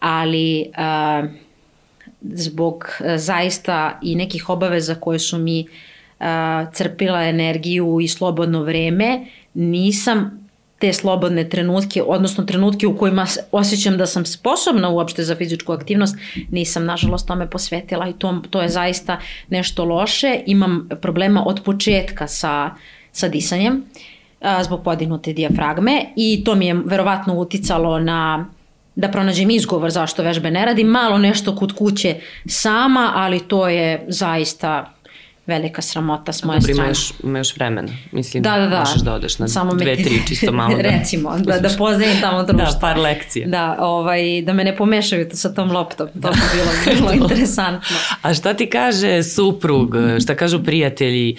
ali 0.00 0.66
uh, 0.68 1.30
zbog 2.22 2.88
uh, 3.00 3.06
zaista 3.16 3.98
i 4.02 4.14
nekih 4.14 4.48
obaveza 4.48 4.94
koje 4.94 5.18
su 5.18 5.38
mi 5.38 5.66
uh, 6.20 6.26
crpila 6.72 7.24
energiju 7.24 7.98
i 8.00 8.08
slobodno 8.08 8.62
vreme, 8.62 9.26
nisam 9.54 10.45
te 10.78 10.92
slobodne 10.92 11.48
trenutke, 11.48 12.02
odnosno 12.02 12.44
trenutke 12.44 12.86
u 12.86 12.96
kojima 12.96 13.26
osjećam 13.52 13.96
da 13.96 14.06
sam 14.06 14.24
sposobna 14.24 14.88
uopšte 14.88 15.24
za 15.24 15.34
fizičku 15.34 15.72
aktivnost, 15.72 16.16
nisam 16.50 16.84
nažalost 16.84 17.26
tome 17.26 17.50
posvetila 17.50 18.08
i 18.08 18.12
to, 18.12 18.42
to 18.50 18.62
je 18.62 18.68
zaista 18.68 19.18
nešto 19.48 19.84
loše. 19.84 20.40
Imam 20.46 20.88
problema 21.02 21.44
od 21.46 21.60
početka 21.64 22.26
sa, 22.26 22.70
sa 23.12 23.28
disanjem 23.28 23.84
a, 24.40 24.64
zbog 24.64 24.82
podignute 24.84 25.32
dijafragme 25.32 26.04
i 26.16 26.42
to 26.44 26.54
mi 26.54 26.66
je 26.66 26.74
verovatno 26.84 27.34
uticalo 27.34 27.98
na 27.98 28.46
da 28.96 29.08
pronađem 29.08 29.50
izgovor 29.50 29.90
zašto 29.90 30.22
vežbe 30.22 30.50
ne 30.50 30.64
radim, 30.64 30.86
malo 30.86 31.18
nešto 31.18 31.56
kod 31.56 31.72
kuće 31.72 32.14
sama, 32.46 33.12
ali 33.14 33.40
to 33.40 33.68
je 33.68 34.04
zaista 34.08 34.95
velika 35.46 35.82
sramota 35.82 36.32
s 36.32 36.44
moje 36.44 36.58
Dobri, 36.60 36.74
strane. 36.74 36.88
Imaš, 36.88 37.12
imaš 37.24 37.56
vremena, 37.56 37.92
mislim, 38.12 38.42
da, 38.42 38.58
da, 38.58 38.66
da. 38.66 38.78
možeš 38.78 39.02
da 39.02 39.14
odeš 39.14 39.38
na 39.38 39.48
Samo 39.48 39.74
dve, 39.74 39.96
tri, 39.96 40.22
čisto 40.28 40.52
malo. 40.62 40.76
Da, 40.76 40.82
Recimo, 40.82 41.38
da, 41.38 41.58
da 41.58 41.68
pozdravim 41.78 42.20
tamo 42.20 42.42
društvo. 42.42 42.72
Da, 42.72 42.78
par 42.80 42.98
lekcija. 42.98 43.48
Da, 43.48 43.76
ovaj, 43.80 44.42
da 44.42 44.52
me 44.52 44.64
ne 44.64 44.76
pomešaju 44.76 45.28
sa 45.32 45.54
tom 45.54 45.72
loptom, 45.72 46.08
to 46.22 46.30
bi 46.30 46.38
bilo, 46.54 46.70
bilo 46.98 47.24
interesantno. 47.24 47.96
A 48.22 48.34
šta 48.34 48.54
ti 48.54 48.70
kaže 48.70 49.22
suprug, 49.22 49.94
šta 50.22 50.34
kažu 50.34 50.64
prijatelji, 50.64 51.36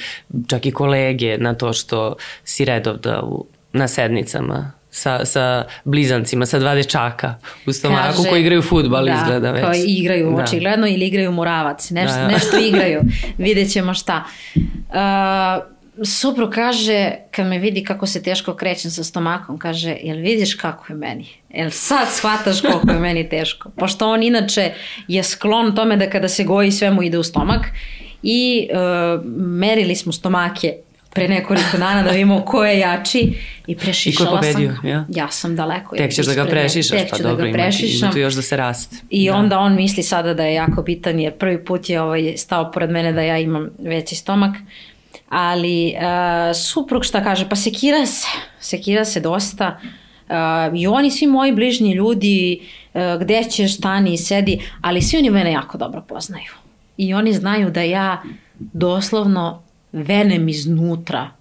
čak 0.48 0.66
i 0.66 0.72
kolege 0.72 1.38
na 1.38 1.54
to 1.54 1.74
što 1.74 2.16
si 2.44 2.66
redovda 2.66 3.22
u, 3.24 3.46
na 3.74 3.88
sednicama? 3.88 4.77
Sa, 4.98 5.26
sa 5.26 5.64
blizancima, 5.84 6.46
sa 6.46 6.60
dva 6.60 6.76
dečaka 6.76 7.36
u 7.66 7.74
stomaku 7.74 8.18
Kaže, 8.18 8.30
koji 8.30 8.42
igraju 8.42 8.62
futbal 8.62 9.06
da, 9.06 9.14
izgleda 9.14 9.52
već. 9.52 9.66
Koji 9.66 9.84
igraju 9.88 10.32
da. 10.32 10.44
očigledno 10.44 10.88
ili 10.88 11.08
igraju 11.08 11.32
muravac, 11.32 11.90
Neš, 11.90 12.12
da, 12.12 12.18
da. 12.18 12.28
nešto 12.28 12.58
igraju, 12.58 13.02
vidjet 13.46 13.72
ćemo 13.72 13.94
šta. 13.94 14.24
Uh, 14.56 15.78
Supru 16.06 16.52
kaže, 16.52 17.12
kad 17.32 17.48
me 17.48 17.58
vidi 17.58 17.84
kako 17.84 18.08
se 18.08 18.24
teško 18.24 18.54
krećem 18.56 18.92
sa 18.92 19.04
stomakom, 19.04 19.58
kaže, 19.58 19.98
jel 20.02 20.18
vidiš 20.18 20.56
kako 20.56 20.94
je 20.94 20.96
meni? 20.96 21.28
Jel 21.50 21.70
sad 21.70 22.08
shvataš 22.12 22.62
koliko 22.62 22.92
je 22.92 23.00
meni 23.00 23.30
teško? 23.30 23.70
Pošto 23.78 24.10
on 24.10 24.24
inače 24.24 24.74
je 25.08 25.24
sklon 25.24 25.76
tome 25.76 25.98
da 25.98 26.10
kada 26.10 26.30
se 26.30 26.44
goji 26.44 26.72
sve 26.72 26.92
mu 26.92 27.04
ide 27.04 27.18
u 27.18 27.24
stomak 27.24 27.66
i 28.24 28.70
uh, 28.72 29.26
merili 29.36 29.96
smo 29.96 30.12
stomake 30.12 30.74
pre 31.18 31.28
nekoliko 31.28 31.78
dana 31.78 32.04
da 32.04 32.12
vidimo 32.12 32.42
ko 32.46 32.66
je 32.66 32.80
jači 32.80 33.34
i 33.68 33.76
prešišala 33.76 34.30
I 34.30 34.32
ko 34.32 34.46
je 34.46 34.54
pobedio, 34.54 34.76
sam. 34.76 34.90
Ja? 34.90 35.06
ja 35.10 35.28
sam 35.32 35.56
daleko. 35.56 35.96
Tek 35.96 36.14
ćeš 36.14 36.26
da 36.26 36.34
ga 36.34 36.46
prešišaš, 36.46 37.10
pa 37.12 37.18
dobro, 37.18 37.44
da 37.44 37.48
ima, 37.48 37.70
ima 38.00 38.12
tu 38.12 38.20
još 38.20 38.34
da 38.34 38.42
se 38.42 38.58
raste. 38.58 38.96
I 39.10 39.28
da. 39.28 39.36
onda 39.36 39.60
on 39.60 39.76
misli 39.76 40.04
sada 40.04 40.34
da 40.34 40.44
je 40.44 40.54
jako 40.54 40.82
bitan 40.82 41.20
jer 41.20 41.34
prvi 41.34 41.66
put 41.66 41.90
je 41.90 42.02
ovaj 42.02 42.34
stao 42.38 42.72
pored 42.72 42.90
mene 42.90 43.14
da 43.14 43.22
ja 43.22 43.38
imam 43.38 43.70
veći 43.80 44.16
stomak. 44.16 44.56
Ali 45.30 45.94
uh, 45.96 46.56
suprug 46.56 47.06
šta 47.06 47.24
kaže, 47.24 47.50
pa 47.50 47.56
sekira 47.56 48.06
se, 48.06 48.28
sekira 48.60 49.06
se 49.06 49.20
dosta. 49.20 49.80
Uh, 50.30 50.80
I 50.80 50.88
oni 50.88 51.12
svi 51.12 51.28
moji 51.28 51.52
bližnji 51.52 51.94
ljudi, 51.94 52.60
uh, 52.94 53.02
gde 53.22 53.44
ćeš, 53.44 53.78
stani, 53.78 54.18
sedi, 54.18 54.60
ali 54.82 55.02
svi 55.02 55.18
oni 55.18 55.30
mene 55.30 55.52
jako 55.52 55.78
dobro 55.78 56.02
poznaju. 56.02 56.52
I 56.98 57.14
oni 57.14 57.34
znaju 57.34 57.70
da 57.70 57.82
ja 57.82 58.24
doslovno 58.60 59.67
venem 59.92 60.50
iznutra 60.50 61.32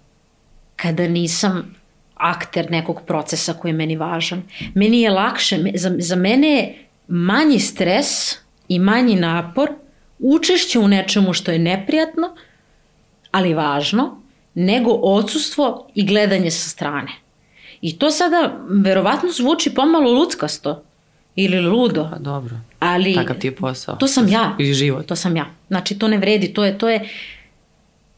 kada 0.75 1.07
nisam 1.07 1.75
akter 2.15 2.71
nekog 2.71 3.01
procesa 3.07 3.53
koji 3.53 3.69
je 3.69 3.75
meni 3.75 3.95
važan. 3.95 4.43
Meni 4.73 5.01
je 5.01 5.09
lakše, 5.09 5.59
za, 5.75 5.95
za 5.99 6.15
mene 6.15 6.47
je 6.47 6.85
manji 7.07 7.59
stres 7.59 8.35
i 8.67 8.79
manji 8.79 9.15
napor 9.15 9.69
učešće 10.19 10.79
u 10.79 10.87
nečemu 10.87 11.33
što 11.33 11.51
je 11.51 11.59
neprijatno, 11.59 12.35
ali 13.31 13.53
važno, 13.53 14.21
nego 14.53 14.91
odsustvo 14.91 15.87
i 15.95 16.05
gledanje 16.05 16.51
sa 16.51 16.69
strane. 16.69 17.11
I 17.81 17.99
to 17.99 18.11
sada 18.11 18.59
verovatno 18.69 19.31
zvuči 19.31 19.73
pomalo 19.73 20.11
luckasto 20.11 20.83
ili 21.35 21.59
ludo. 21.61 22.09
Pa 22.11 22.19
dobro. 22.19 22.55
Ali 22.79 23.13
Takav 23.13 23.39
ti 23.39 23.47
je 23.47 23.55
posao. 23.55 23.95
To 23.95 24.07
sam 24.07 24.27
ja. 24.27 24.55
Ili 24.59 24.73
život. 24.73 25.05
To 25.05 25.15
sam 25.15 25.37
ja. 25.37 25.45
Znači 25.67 25.99
to 25.99 26.07
ne 26.07 26.17
vredi, 26.17 26.53
to 26.53 26.65
je 26.65 26.77
to 26.77 26.89
je 26.89 27.09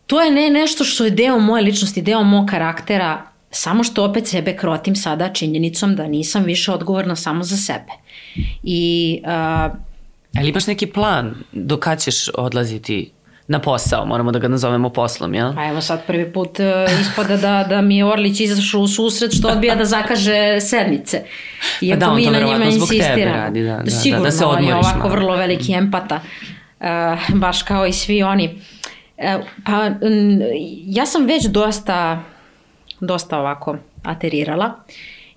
to 0.09 0.21
je 0.21 0.31
ne 0.31 0.49
nešto 0.49 0.83
što 0.83 1.05
je 1.05 1.11
deo 1.11 1.39
moje 1.39 1.63
ličnosti, 1.63 2.01
deo 2.01 2.23
mog 2.23 2.49
karaktera, 2.49 3.21
samo 3.51 3.83
što 3.83 4.03
opet 4.03 4.27
sebe 4.27 4.55
krotim 4.57 4.95
sada 4.95 5.33
činjenicom 5.33 5.95
da 5.95 6.07
nisam 6.07 6.43
više 6.43 6.71
odgovorna 6.71 7.15
samo 7.15 7.43
za 7.43 7.57
sebe. 7.57 7.91
I... 8.63 9.21
Uh, 9.23 9.29
Ali 10.37 10.49
imaš 10.49 10.67
neki 10.67 10.87
plan 10.87 11.35
do 11.51 11.77
kad 11.77 12.01
ćeš 12.01 12.29
odlaziti 12.37 13.11
na 13.47 13.59
posao, 13.59 14.05
moramo 14.05 14.31
da 14.31 14.39
ga 14.39 14.47
nazovemo 14.47 14.89
poslom, 14.89 15.33
jel? 15.33 15.53
Pa 15.55 15.65
evo 15.65 15.81
sad 15.81 16.05
prvi 16.07 16.33
put 16.33 16.59
uh, 16.59 17.01
ispada 17.01 17.37
da, 17.37 17.65
da 17.69 17.81
mi 17.81 17.97
je 17.97 18.05
Orlić 18.05 18.39
izašao 18.39 18.81
u 18.81 18.87
susret 18.87 19.31
što 19.37 19.47
odbija 19.47 19.75
da 19.75 19.85
zakaže 19.85 20.61
sednice. 20.61 21.21
Iako 21.81 21.99
pa 21.99 22.05
da, 22.05 22.11
on 22.11 22.15
mi 22.15 22.25
to 22.25 22.31
na 22.31 22.39
njima 22.39 22.65
insistiramo. 22.65 23.37
Radi, 23.37 23.63
da, 23.63 23.81
da, 23.83 23.91
Sigurno, 23.91 24.23
da, 24.23 24.29
da 24.29 24.37
se 24.37 24.45
on 24.45 24.63
je 24.63 24.75
ovako 24.75 24.97
malo. 24.97 25.09
vrlo 25.09 25.35
veliki 25.35 25.73
empata, 25.73 26.19
uh, 26.79 26.85
baš 27.35 27.63
kao 27.63 27.85
i 27.85 27.93
svi 27.93 28.23
oni. 28.23 28.59
E, 29.19 29.39
pa, 29.65 29.91
ja 30.85 31.05
sam 31.05 31.25
već 31.25 31.45
dosta, 31.45 32.23
dosta 32.99 33.39
ovako 33.39 33.77
aterirala 34.03 34.73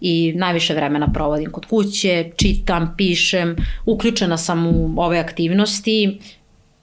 i 0.00 0.32
najviše 0.36 0.74
vremena 0.74 1.12
provodim 1.12 1.50
kod 1.50 1.66
kuće, 1.66 2.30
čitam, 2.36 2.94
pišem, 2.96 3.56
uključena 3.86 4.36
sam 4.36 4.66
u 4.66 4.94
ove 4.96 5.18
aktivnosti, 5.18 6.18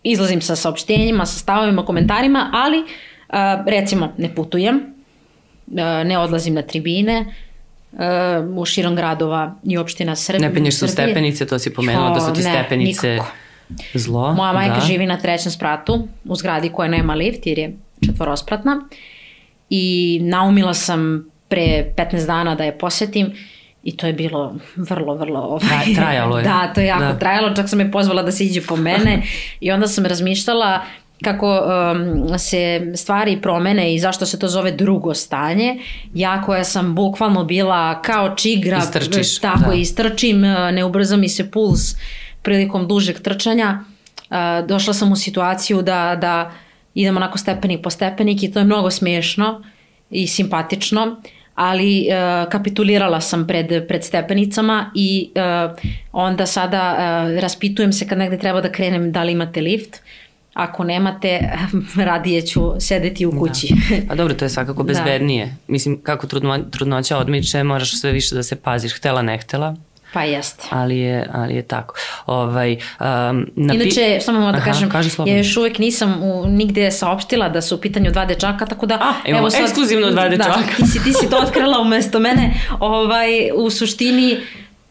izlazim 0.03 0.41
sa 0.41 0.55
saopštenjima, 0.55 1.25
sa 1.25 1.39
stavovima, 1.39 1.85
komentarima, 1.85 2.51
ali 2.53 2.77
e, 2.77 2.83
recimo 3.67 4.13
ne 4.17 4.35
putujem, 4.35 4.75
e, 5.77 6.03
ne 6.03 6.17
odlazim 6.17 6.53
na 6.53 6.61
tribine, 6.61 7.25
u 8.55 8.65
širom 8.65 8.95
gradova 8.95 9.55
i 9.63 9.77
opština 9.77 10.15
Srbije. 10.15 10.49
Ne 10.49 10.53
penješ 10.53 10.77
su 10.77 10.87
stepenice, 10.87 11.47
to 11.47 11.59
si 11.59 11.73
pomenula 11.73 12.09
da 12.09 12.19
su 12.19 12.33
ti 12.33 12.41
ne, 12.41 12.51
stepenice... 12.51 13.09
Nikako 13.09 13.31
Zlo, 13.93 14.33
Moja 14.33 14.53
majka 14.53 14.73
da. 14.75 14.81
živi 14.81 15.05
na 15.05 15.17
trećem 15.17 15.51
spratu 15.51 16.07
u 16.25 16.35
zgradi 16.35 16.69
koja 16.69 16.89
nema 16.89 17.13
lift 17.13 17.47
jer 17.47 17.59
je 17.59 17.77
četvorospratna 18.05 18.81
i 19.69 20.19
naumila 20.23 20.73
sam 20.73 21.25
pre 21.47 21.93
15 21.97 22.25
dana 22.27 22.55
da 22.55 22.63
je 22.63 22.77
posetim 22.77 23.31
i 23.83 23.97
to 23.97 24.07
je 24.07 24.13
bilo 24.13 24.55
vrlo, 24.75 25.15
vrlo... 25.15 25.39
Ovaj, 25.39 25.59
Tra- 25.85 25.95
trajalo 25.95 26.37
je. 26.37 26.43
Da, 26.49 26.71
to 26.75 26.81
je 26.81 26.87
jako 26.87 27.03
Da. 27.03 27.19
trajalo, 27.19 27.55
čak 27.55 27.69
sam 27.69 27.79
je 27.79 27.91
pozvala 27.91 28.23
da 28.23 28.31
se 28.31 28.45
iđe 28.45 28.61
po 28.61 28.75
mene 28.75 29.21
i 29.61 29.71
onda 29.71 29.87
sam 29.87 30.05
razmišljala 30.05 30.81
kako 31.23 31.61
um, 32.31 32.39
se 32.39 32.91
stvari 32.95 33.41
promene 33.41 33.93
i 33.95 33.99
zašto 33.99 34.25
se 34.25 34.39
to 34.39 34.47
zove 34.47 34.71
drugo 34.71 35.13
stanje. 35.13 35.79
Ja 36.13 36.41
koja 36.41 36.63
sam 36.63 36.95
bukvalno 36.95 37.43
bila 37.43 38.01
kao 38.01 38.35
čigra, 38.35 38.77
Istrčiš, 38.77 39.39
tako 39.39 39.69
da. 39.69 39.73
istrčim, 39.73 40.37
uh, 40.43 40.73
ne 40.73 40.85
ubrza 40.85 41.17
mi 41.17 41.29
se 41.29 41.51
puls 41.51 41.95
prilikom 42.41 42.87
dužeg 42.87 43.19
trčanja. 43.19 43.79
Uh, 44.29 44.67
došla 44.67 44.93
sam 44.93 45.11
u 45.11 45.15
situaciju 45.15 45.81
da, 45.81 46.17
da 46.21 46.51
idem 46.93 47.17
onako 47.17 47.37
stepenik 47.37 47.81
po 47.81 47.89
stepenik 47.89 48.43
i 48.43 48.51
to 48.51 48.59
je 48.59 48.65
mnogo 48.65 48.91
smiješno 48.91 49.63
i 50.09 50.27
simpatično, 50.27 51.21
ali 51.55 52.07
uh, 52.07 52.49
kapitulirala 52.49 53.21
sam 53.21 53.47
pred, 53.47 53.87
pred 53.87 54.03
stepenicama 54.03 54.91
i 54.95 55.31
uh, 55.35 55.77
onda 56.11 56.45
sada 56.45 56.91
uh, 56.91 57.39
raspitujem 57.39 57.93
se 57.93 58.07
kad 58.07 58.17
negde 58.17 58.37
treba 58.37 58.61
da 58.61 58.71
krenem 58.71 59.11
da 59.11 59.23
li 59.23 59.31
imate 59.31 59.61
lift. 59.61 60.01
Ako 60.53 60.83
nemate, 60.83 61.39
radije 62.09 62.41
ću 62.41 62.61
sedeti 62.79 63.25
u 63.25 63.39
kući. 63.39 63.67
Da. 63.89 63.95
Pa 64.07 64.15
dobro, 64.15 64.33
to 64.33 64.45
je 64.45 64.49
svakako 64.49 64.83
bezbednije. 64.89 65.55
Mislim, 65.67 66.01
kako 66.03 66.27
trudno, 66.27 66.57
trudnoća 66.71 67.17
odmiče, 67.17 67.63
moraš 67.63 67.99
sve 67.99 68.11
više 68.11 68.35
da 68.35 68.43
se 68.43 68.55
paziš, 68.55 68.93
htela, 68.93 69.21
ne 69.21 69.37
htela, 69.37 69.75
pa 70.13 70.23
jeste. 70.23 70.63
ali 70.69 70.97
je, 70.97 71.27
ali 71.33 71.55
je 71.55 71.61
tako. 71.61 71.95
Ovaj, 72.25 72.71
um, 72.71 73.47
napi... 73.55 73.79
Inače, 73.79 74.17
samo 74.21 74.39
moram 74.39 74.53
da 74.53 74.57
Aha, 74.57 74.71
kažem, 74.71 74.89
kaži 74.89 75.09
slobodno. 75.09 75.33
ja 75.33 75.37
još 75.37 75.57
uvek 75.57 75.79
nisam 75.79 76.23
u, 76.23 76.47
nigde 76.47 76.91
saopštila 76.91 77.49
da 77.49 77.61
su 77.61 77.75
u 77.75 77.77
pitanju 77.77 78.11
dva 78.11 78.25
dečaka, 78.25 78.65
tako 78.65 78.85
da... 78.85 78.95
A, 78.95 79.13
imamo 79.29 79.47
ekskluzivno 79.63 80.11
dva 80.11 80.29
dečaka. 80.29 80.59
Da, 80.59 80.75
ti 80.75 80.87
si, 80.87 81.03
ti 81.03 81.13
si 81.13 81.29
to 81.29 81.37
otkrila 81.37 81.79
umesto 81.79 82.19
mene. 82.19 82.53
Ovaj, 82.79 83.51
u 83.55 83.69
suštini, 83.69 84.37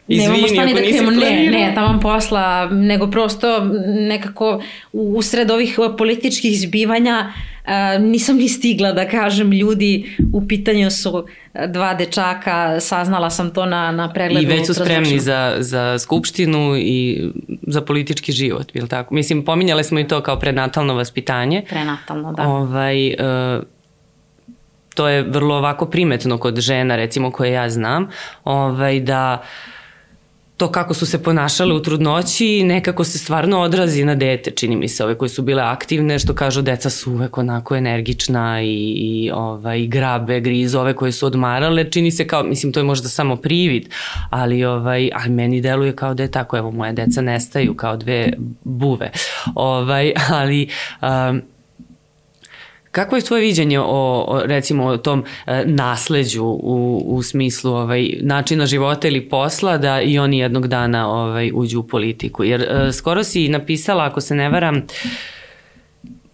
Izvini, 0.09 0.33
nemamo 0.33 0.49
šta 0.49 0.65
ni 0.65 0.75
da 0.75 0.81
krijemo, 0.81 1.11
ne, 1.11 1.51
ne, 1.51 1.73
tamo 1.75 2.01
posla, 2.01 2.67
nego 2.67 3.11
prosto 3.11 3.61
nekako 3.87 4.63
u, 4.93 5.15
usred 5.17 5.51
ovih 5.51 5.79
političkih 5.99 6.61
zbivanja 6.61 7.33
a, 7.58 7.58
nisam 8.01 8.37
ni 8.37 8.49
stigla 8.49 8.93
da 8.93 9.09
kažem 9.09 9.53
ljudi 9.53 10.17
u 10.33 10.49
pitanju 10.49 10.91
su 10.91 11.27
dva 11.67 11.95
dečaka, 11.95 12.81
saznala 12.81 13.31
sam 13.31 13.51
to 13.51 13.67
na, 13.67 13.93
na 13.93 14.13
pregledu. 14.13 14.47
I 14.47 14.57
već 14.57 14.67
su 14.67 14.75
spremni 14.75 15.19
za, 15.19 15.57
za 15.59 15.99
skupštinu 15.99 16.77
i 16.77 17.29
za 17.63 17.81
politički 17.81 18.33
život, 18.33 18.75
je 18.75 18.83
li 18.83 18.89
tako? 18.89 19.15
Mislim, 19.15 19.45
pominjale 19.45 19.85
smo 19.85 20.01
i 20.01 20.09
to 20.09 20.23
kao 20.23 20.39
prenatalno 20.39 20.95
vaspitanje. 20.95 21.65
Prenatalno, 21.69 22.33
da. 22.33 22.49
Ovaj, 22.49 23.07
e, 23.07 23.17
to 24.95 25.09
je 25.09 25.23
vrlo 25.23 25.55
ovako 25.57 25.87
primetno 25.87 26.39
kod 26.39 26.61
žena, 26.61 26.97
recimo 26.97 27.31
koje 27.31 27.53
ja 27.53 27.71
znam, 27.71 28.09
ovaj, 28.45 29.01
da 29.01 29.43
to 30.59 30.73
kako 30.73 30.95
su 30.95 31.07
se 31.07 31.23
ponašale 31.23 31.75
u 31.75 31.83
trudnoći 31.83 32.63
nekako 32.65 33.05
se 33.05 33.19
stvarno 33.19 33.61
odrazi 33.61 34.05
na 34.05 34.15
dete, 34.15 34.51
čini 34.51 34.77
mi 34.77 34.89
se, 34.89 35.05
ove 35.05 35.19
koje 35.19 35.29
su 35.29 35.43
bile 35.43 35.63
aktivne, 35.63 36.19
što 36.19 36.35
kažu 36.35 36.63
deca 36.63 36.91
su 36.91 37.13
uvek 37.13 37.39
onako 37.39 37.77
energična 37.77 38.63
i, 38.63 38.93
i 38.97 39.31
ovaj, 39.35 39.87
grabe, 39.87 40.41
grize, 40.41 40.79
ove 40.79 40.95
koje 40.95 41.13
su 41.13 41.27
odmarale, 41.27 41.91
čini 41.91 42.11
se 42.11 42.27
kao, 42.27 42.43
mislim, 42.43 42.73
to 42.73 42.81
je 42.81 42.85
možda 42.85 43.09
samo 43.09 43.37
privid, 43.37 43.89
ali, 44.31 44.65
ovaj, 44.65 45.11
ali 45.15 45.31
meni 45.31 45.61
deluje 45.61 45.97
kao 45.97 46.15
da 46.15 46.23
je 46.23 46.31
tako, 46.31 46.57
evo, 46.57 46.71
moje 46.71 46.93
deca 46.93 47.21
nestaju 47.21 47.75
kao 47.75 47.97
dve 47.97 48.33
buve, 48.65 49.11
ovaj, 49.55 50.13
ali 50.31 50.69
um, 51.03 51.43
Kako 52.91 53.17
je 53.17 53.23
tvoje 53.23 53.41
viđenje 53.41 53.81
o, 53.81 54.25
o 54.29 54.43
recimo 54.45 54.85
o 54.85 54.97
tom 54.97 55.25
e, 55.47 55.65
nasleđu 55.67 56.45
u, 56.45 57.03
u 57.07 57.23
smislu 57.23 57.73
ovaj 57.73 58.11
načina 58.21 58.67
života 58.67 59.09
ili 59.09 59.29
posla 59.29 59.79
da 59.79 60.01
i 60.01 60.19
oni 60.19 60.39
jednog 60.39 60.67
dana 60.67 61.11
ovaj 61.11 61.51
uđu 61.55 61.81
u 61.81 61.87
politiku 61.87 62.45
jer 62.45 62.63
e, 62.63 62.93
skoro 62.93 63.25
si 63.25 63.49
napisala 63.49 64.05
ako 64.05 64.21
se 64.21 64.35
ne 64.35 64.49
varam 64.49 64.87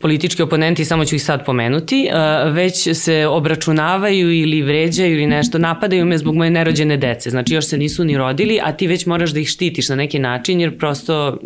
politički 0.04 0.42
oponenti, 0.42 0.84
samo 0.84 1.04
ću 1.04 1.14
ih 1.14 1.22
sad 1.22 1.44
pomenuti, 1.44 2.06
e, 2.06 2.50
već 2.50 2.88
se 2.96 3.26
obračunavaju 3.26 4.32
ili 4.32 4.62
vređaju 4.62 5.14
ili 5.14 5.26
nešto, 5.26 5.58
napadaju 5.58 6.06
me 6.06 6.18
zbog 6.18 6.36
moje 6.36 6.50
nerođene 6.50 6.96
dece. 6.96 7.30
Znači 7.30 7.54
još 7.54 7.66
se 7.66 7.78
nisu 7.78 8.04
ni 8.04 8.16
rodili, 8.16 8.60
a 8.62 8.72
ti 8.72 8.86
već 8.86 9.06
moraš 9.06 9.30
da 9.30 9.40
ih 9.40 9.48
štitiš 9.48 9.88
na 9.88 9.96
neki 9.96 10.18
način 10.18 10.60
jer 10.60 10.78
prosto 10.78 11.38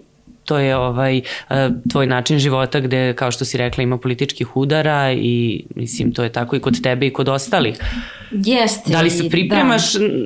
to 0.49 0.59
je 0.59 0.77
ovaj 0.77 1.19
e, 1.19 1.23
tvoj 1.91 2.07
način 2.07 2.39
života 2.39 2.81
gde 2.81 3.13
kao 3.13 3.31
što 3.31 3.45
si 3.45 3.59
rekla 3.59 3.83
ima 3.83 3.99
političkih 3.99 4.57
udara 4.57 5.13
i 5.13 5.65
mislim 5.75 6.13
to 6.13 6.23
je 6.23 6.33
tako 6.33 6.57
i 6.57 6.61
kod 6.61 6.83
tebe 6.83 7.07
i 7.07 7.13
kod 7.13 7.29
ostalih. 7.29 7.77
Jeste. 8.31 8.93
Da 8.93 9.01
li 9.01 9.11
se 9.11 9.29
pripremaš 9.31 9.83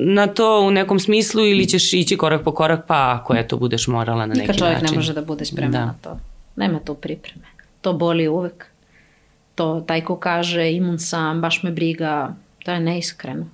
na 0.06 0.26
to 0.26 0.61
u 0.61 0.70
nekom 0.70 0.98
smislu 0.98 1.46
ili 1.46 1.66
ćeš 1.66 1.92
ići 1.92 2.16
korak 2.16 2.42
po 2.42 2.52
korak 2.52 2.87
pa 2.87 3.18
ako 3.20 3.35
eto 3.37 3.56
budeš 3.56 3.87
morala 3.88 4.20
na 4.20 4.26
neki 4.26 4.40
Nikad 4.40 4.58
čovjek 4.58 4.74
način? 4.74 4.90
ne 4.90 4.98
može 4.98 5.12
da 5.12 5.22
bude 5.22 5.44
spreman 5.44 5.72
Da. 5.72 5.85
na 5.87 5.94
to. 6.02 6.18
Nema 6.56 6.78
tu 6.78 6.94
pripreme. 6.94 7.44
To 7.80 7.92
boli 7.92 8.28
uvek. 8.28 8.66
To 9.54 9.80
taj 9.80 10.00
ko 10.00 10.16
kaže 10.16 10.72
imun 10.72 10.98
sam, 10.98 11.40
baš 11.40 11.62
me 11.62 11.70
briga, 11.70 12.35
to 12.64 12.72
je 12.72 12.80
neiskreno. 12.80 13.46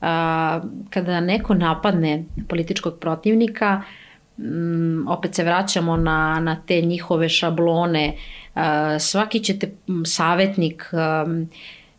A, 0.00 0.60
kada 0.90 1.20
neko 1.20 1.54
napadne 1.54 2.24
političkog 2.48 2.98
protivnika, 2.98 3.82
mm, 4.38 5.08
opet 5.08 5.34
se 5.34 5.44
vraćamo 5.44 5.96
na, 5.96 6.40
na 6.40 6.56
te 6.66 6.80
njihove 6.80 7.28
šablone. 7.28 8.16
A, 8.54 8.98
svaki 8.98 9.40
će 9.40 9.58
te 9.58 9.66
mm, 9.66 10.04
savjetnik 10.04 10.90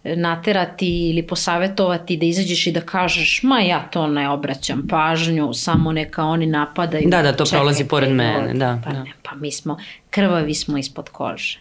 naterati 0.03 1.09
ili 1.09 1.27
posavetovati 1.27 2.17
da 2.17 2.25
izađeš 2.25 2.67
i 2.67 2.71
da 2.71 2.81
kažeš 2.81 3.43
ma 3.43 3.59
ja 3.59 3.87
to 3.91 4.07
ne 4.07 4.29
obraćam 4.29 4.87
pažnju, 4.89 5.53
samo 5.53 5.91
neka 5.91 6.23
oni 6.23 6.45
napadaju. 6.45 7.09
Da, 7.09 7.21
da, 7.21 7.31
to 7.31 7.45
Čekajte, 7.45 7.57
prolazi 7.57 7.87
pored 7.87 8.11
mene, 8.11 8.53
da, 8.53 8.79
Pa, 8.83 8.91
da. 8.91 9.03
Ne, 9.03 9.11
pa 9.23 9.35
mi 9.35 9.51
smo, 9.51 9.77
krvavi 10.09 10.53
smo 10.53 10.77
ispod 10.77 11.09
kože. 11.09 11.59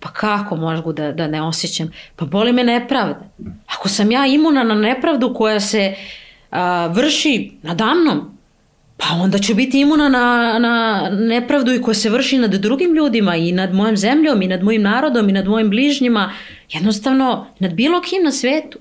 Pa 0.00 0.08
kako 0.08 0.56
mogu 0.56 0.92
da, 0.92 1.12
da 1.12 1.26
ne 1.26 1.42
osjećam? 1.42 1.90
Pa 2.16 2.24
boli 2.24 2.52
me 2.52 2.64
nepravda. 2.64 3.20
Ako 3.66 3.88
sam 3.88 4.10
ja 4.10 4.26
imuna 4.26 4.64
na 4.64 4.74
nepravdu 4.74 5.34
koja 5.34 5.60
se 5.60 5.94
a, 6.50 6.86
vrši 6.86 7.52
nadamnom, 7.62 8.35
pa 8.96 9.14
onda 9.14 9.38
ću 9.38 9.54
biti 9.54 9.80
imuna 9.80 10.08
na, 10.08 10.58
na 10.58 11.08
nepravdu 11.10 11.74
i 11.74 11.82
koja 11.82 11.94
se 11.94 12.10
vrši 12.10 12.38
nad 12.38 12.50
drugim 12.50 12.94
ljudima 12.94 13.36
i 13.36 13.52
nad 13.52 13.74
mojom 13.74 13.96
zemljom 13.96 14.42
i 14.42 14.48
nad 14.48 14.62
mojim 14.62 14.82
narodom 14.82 15.28
i 15.28 15.32
nad 15.32 15.48
mojim 15.48 15.70
bližnjima. 15.70 16.32
Jednostavno, 16.70 17.46
nad 17.58 17.74
bilo 17.74 18.00
kim 18.00 18.22
na 18.24 18.32
svetu. 18.32 18.78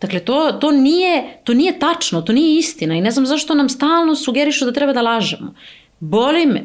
Dakle, 0.00 0.20
to, 0.20 0.52
to, 0.60 0.70
nije, 0.70 1.40
to 1.44 1.54
nije 1.54 1.78
tačno, 1.78 2.22
to 2.22 2.32
nije 2.32 2.58
istina 2.58 2.94
i 2.94 3.00
ne 3.00 3.10
znam 3.10 3.26
zašto 3.26 3.54
nam 3.54 3.68
stalno 3.68 4.16
sugerišu 4.16 4.64
da 4.64 4.72
treba 4.72 4.92
da 4.92 5.02
lažemo. 5.02 5.54
Boli 6.00 6.46
me, 6.46 6.64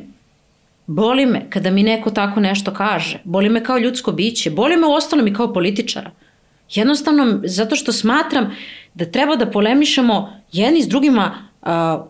boli 0.87 1.25
me 1.25 1.49
kada 1.49 1.71
mi 1.71 1.83
neko 1.83 2.11
tako 2.11 2.39
nešto 2.39 2.73
kaže, 2.73 3.21
boli 3.23 3.49
me 3.49 3.63
kao 3.63 3.77
ljudsko 3.77 4.11
biće, 4.11 4.49
boli 4.49 4.77
me 4.77 4.87
u 4.87 4.91
ostalom 4.91 5.27
i 5.27 5.33
kao 5.33 5.53
političara. 5.53 6.11
Jednostavno, 6.69 7.41
zato 7.43 7.75
što 7.75 7.91
smatram 7.91 8.55
da 8.93 9.05
treba 9.05 9.35
da 9.35 9.51
polemišemo 9.51 10.33
jedni 10.51 10.83
s 10.83 10.87
drugima 10.87 11.47
a, 11.61 12.05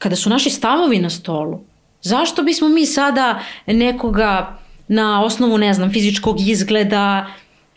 kada 0.00 0.16
su 0.16 0.30
naši 0.30 0.50
stavovi 0.50 0.98
na 0.98 1.10
stolu. 1.10 1.60
Zašto 2.02 2.42
bismo 2.42 2.68
mi 2.68 2.86
sada 2.86 3.40
nekoga 3.66 4.58
na 4.88 5.24
osnovu, 5.24 5.58
ne 5.58 5.74
znam, 5.74 5.92
fizičkog 5.92 6.40
izgleda 6.40 7.26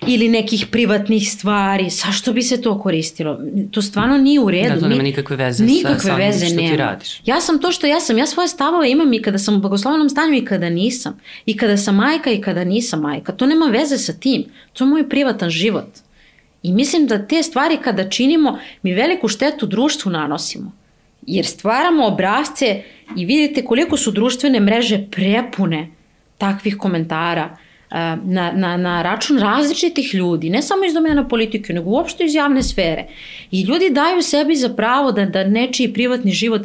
ili 0.07 0.29
nekih 0.29 0.67
privatnih 0.71 1.31
stvari, 1.31 1.89
zašto 1.89 2.33
bi 2.33 2.41
se 2.41 2.61
to 2.61 2.79
koristilo? 2.79 3.39
To 3.71 3.81
stvarno 3.81 4.17
nije 4.17 4.39
u 4.39 4.51
redu. 4.51 4.75
Da, 4.75 4.79
to 4.79 4.87
nema 4.87 5.03
nikakve 5.03 5.35
veze 5.35 5.57
sa 5.57 5.63
nikakve 5.63 5.99
samim 5.99 6.17
veze 6.17 6.45
što 6.45 6.55
ti 6.55 6.63
nema. 6.63 6.75
radiš. 6.75 7.21
Ja 7.25 7.41
sam 7.41 7.59
to 7.59 7.71
što 7.71 7.87
ja 7.87 7.99
sam, 7.99 8.17
ja 8.17 8.25
svoje 8.25 8.47
stavove 8.47 8.91
imam 8.91 9.13
i 9.13 9.21
kada 9.21 9.37
sam 9.37 9.55
u 9.55 9.59
blagoslovenom 9.59 10.09
stanju 10.09 10.37
i 10.37 10.45
kada 10.45 10.69
nisam. 10.69 11.19
I 11.45 11.57
kada 11.57 11.77
sam 11.77 11.95
majka 11.95 12.31
i 12.31 12.41
kada 12.41 12.63
nisam 12.63 13.01
majka. 13.01 13.31
To 13.31 13.45
nema 13.45 13.65
veze 13.65 13.97
sa 13.97 14.13
tim. 14.13 14.43
To 14.73 14.83
je 14.83 14.89
moj 14.89 15.09
privatan 15.09 15.49
život. 15.49 15.89
I 16.63 16.73
mislim 16.73 17.07
da 17.07 17.27
te 17.27 17.43
stvari 17.43 17.77
kada 17.83 18.09
činimo, 18.09 18.59
mi 18.81 18.93
veliku 18.93 19.27
štetu 19.27 19.65
društvu 19.65 20.11
nanosimo. 20.11 20.82
Jer 21.27 21.45
stvaramo 21.45 22.07
obrazce 22.07 22.81
i 23.17 23.25
vidite 23.25 23.65
koliko 23.65 23.97
su 23.97 24.11
društvene 24.11 24.59
mreže 24.59 25.07
prepune 25.11 25.87
takvih 26.37 26.77
komentara 26.77 27.57
a, 27.89 28.17
na, 28.23 28.51
na, 28.51 28.77
na 28.77 29.01
račun 29.01 29.39
različitih 29.39 30.13
ljudi, 30.15 30.49
ne 30.49 30.61
samo 30.61 30.85
iz 30.85 30.93
domena 30.93 31.27
politike, 31.27 31.73
nego 31.73 31.89
uopšte 31.89 32.25
iz 32.25 32.35
javne 32.35 32.63
sfere. 32.63 33.07
I 33.51 33.61
ljudi 33.61 33.89
daju 33.89 34.21
sebi 34.21 34.55
za 34.55 34.69
pravo 34.69 35.11
da, 35.11 35.25
da 35.25 35.43
nečiji 35.43 35.93
privatni 35.93 36.31
život 36.31 36.61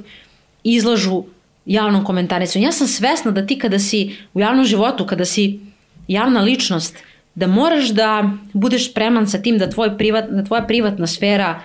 izlažu 0.64 1.25
javnom 1.66 2.05
komentarisanju. 2.05 2.64
Ja 2.64 2.73
sam 2.73 2.87
svesna 2.87 3.31
da 3.31 3.47
ti 3.47 3.59
kada 3.59 3.79
si 3.79 4.16
u 4.35 4.40
javnom 4.40 4.64
životu, 4.64 5.07
kada 5.07 5.25
si 5.25 5.61
javna 6.09 6.40
ličnost, 6.40 6.97
da 7.35 7.47
moraš 7.47 7.88
da 7.88 8.31
budeš 8.53 8.90
spreman 8.90 9.27
sa 9.29 9.38
tim 9.42 9.59
da, 9.59 9.71
tvoj 9.71 9.99
privat, 9.99 10.31
da 10.31 10.44
tvoja 10.44 10.62
privatna 10.62 11.07
sfera 11.07 11.61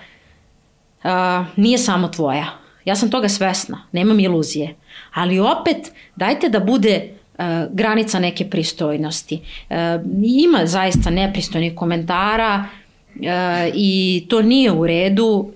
a, 1.04 1.46
nije 1.56 1.78
samo 1.78 2.08
tvoja. 2.08 2.63
Ja 2.86 2.96
sam 2.96 3.12
toga 3.12 3.30
svesna, 3.30 3.84
nemam 3.92 4.20
iluzije. 4.20 4.76
Ali 5.14 5.40
opet, 5.40 5.92
dajte 6.16 6.50
da 6.50 6.60
bude 6.60 7.10
uh, 7.10 7.46
granica 7.72 8.20
neke 8.20 8.50
pristojnosti. 8.50 9.42
Uh, 9.70 9.76
ima 10.24 10.66
zaista 10.66 11.10
nepristojnih 11.10 11.76
komentara 11.76 12.66
uh, 13.16 13.22
i 13.74 14.26
to 14.30 14.42
nije 14.42 14.72
u 14.72 14.88
redu, 14.88 15.52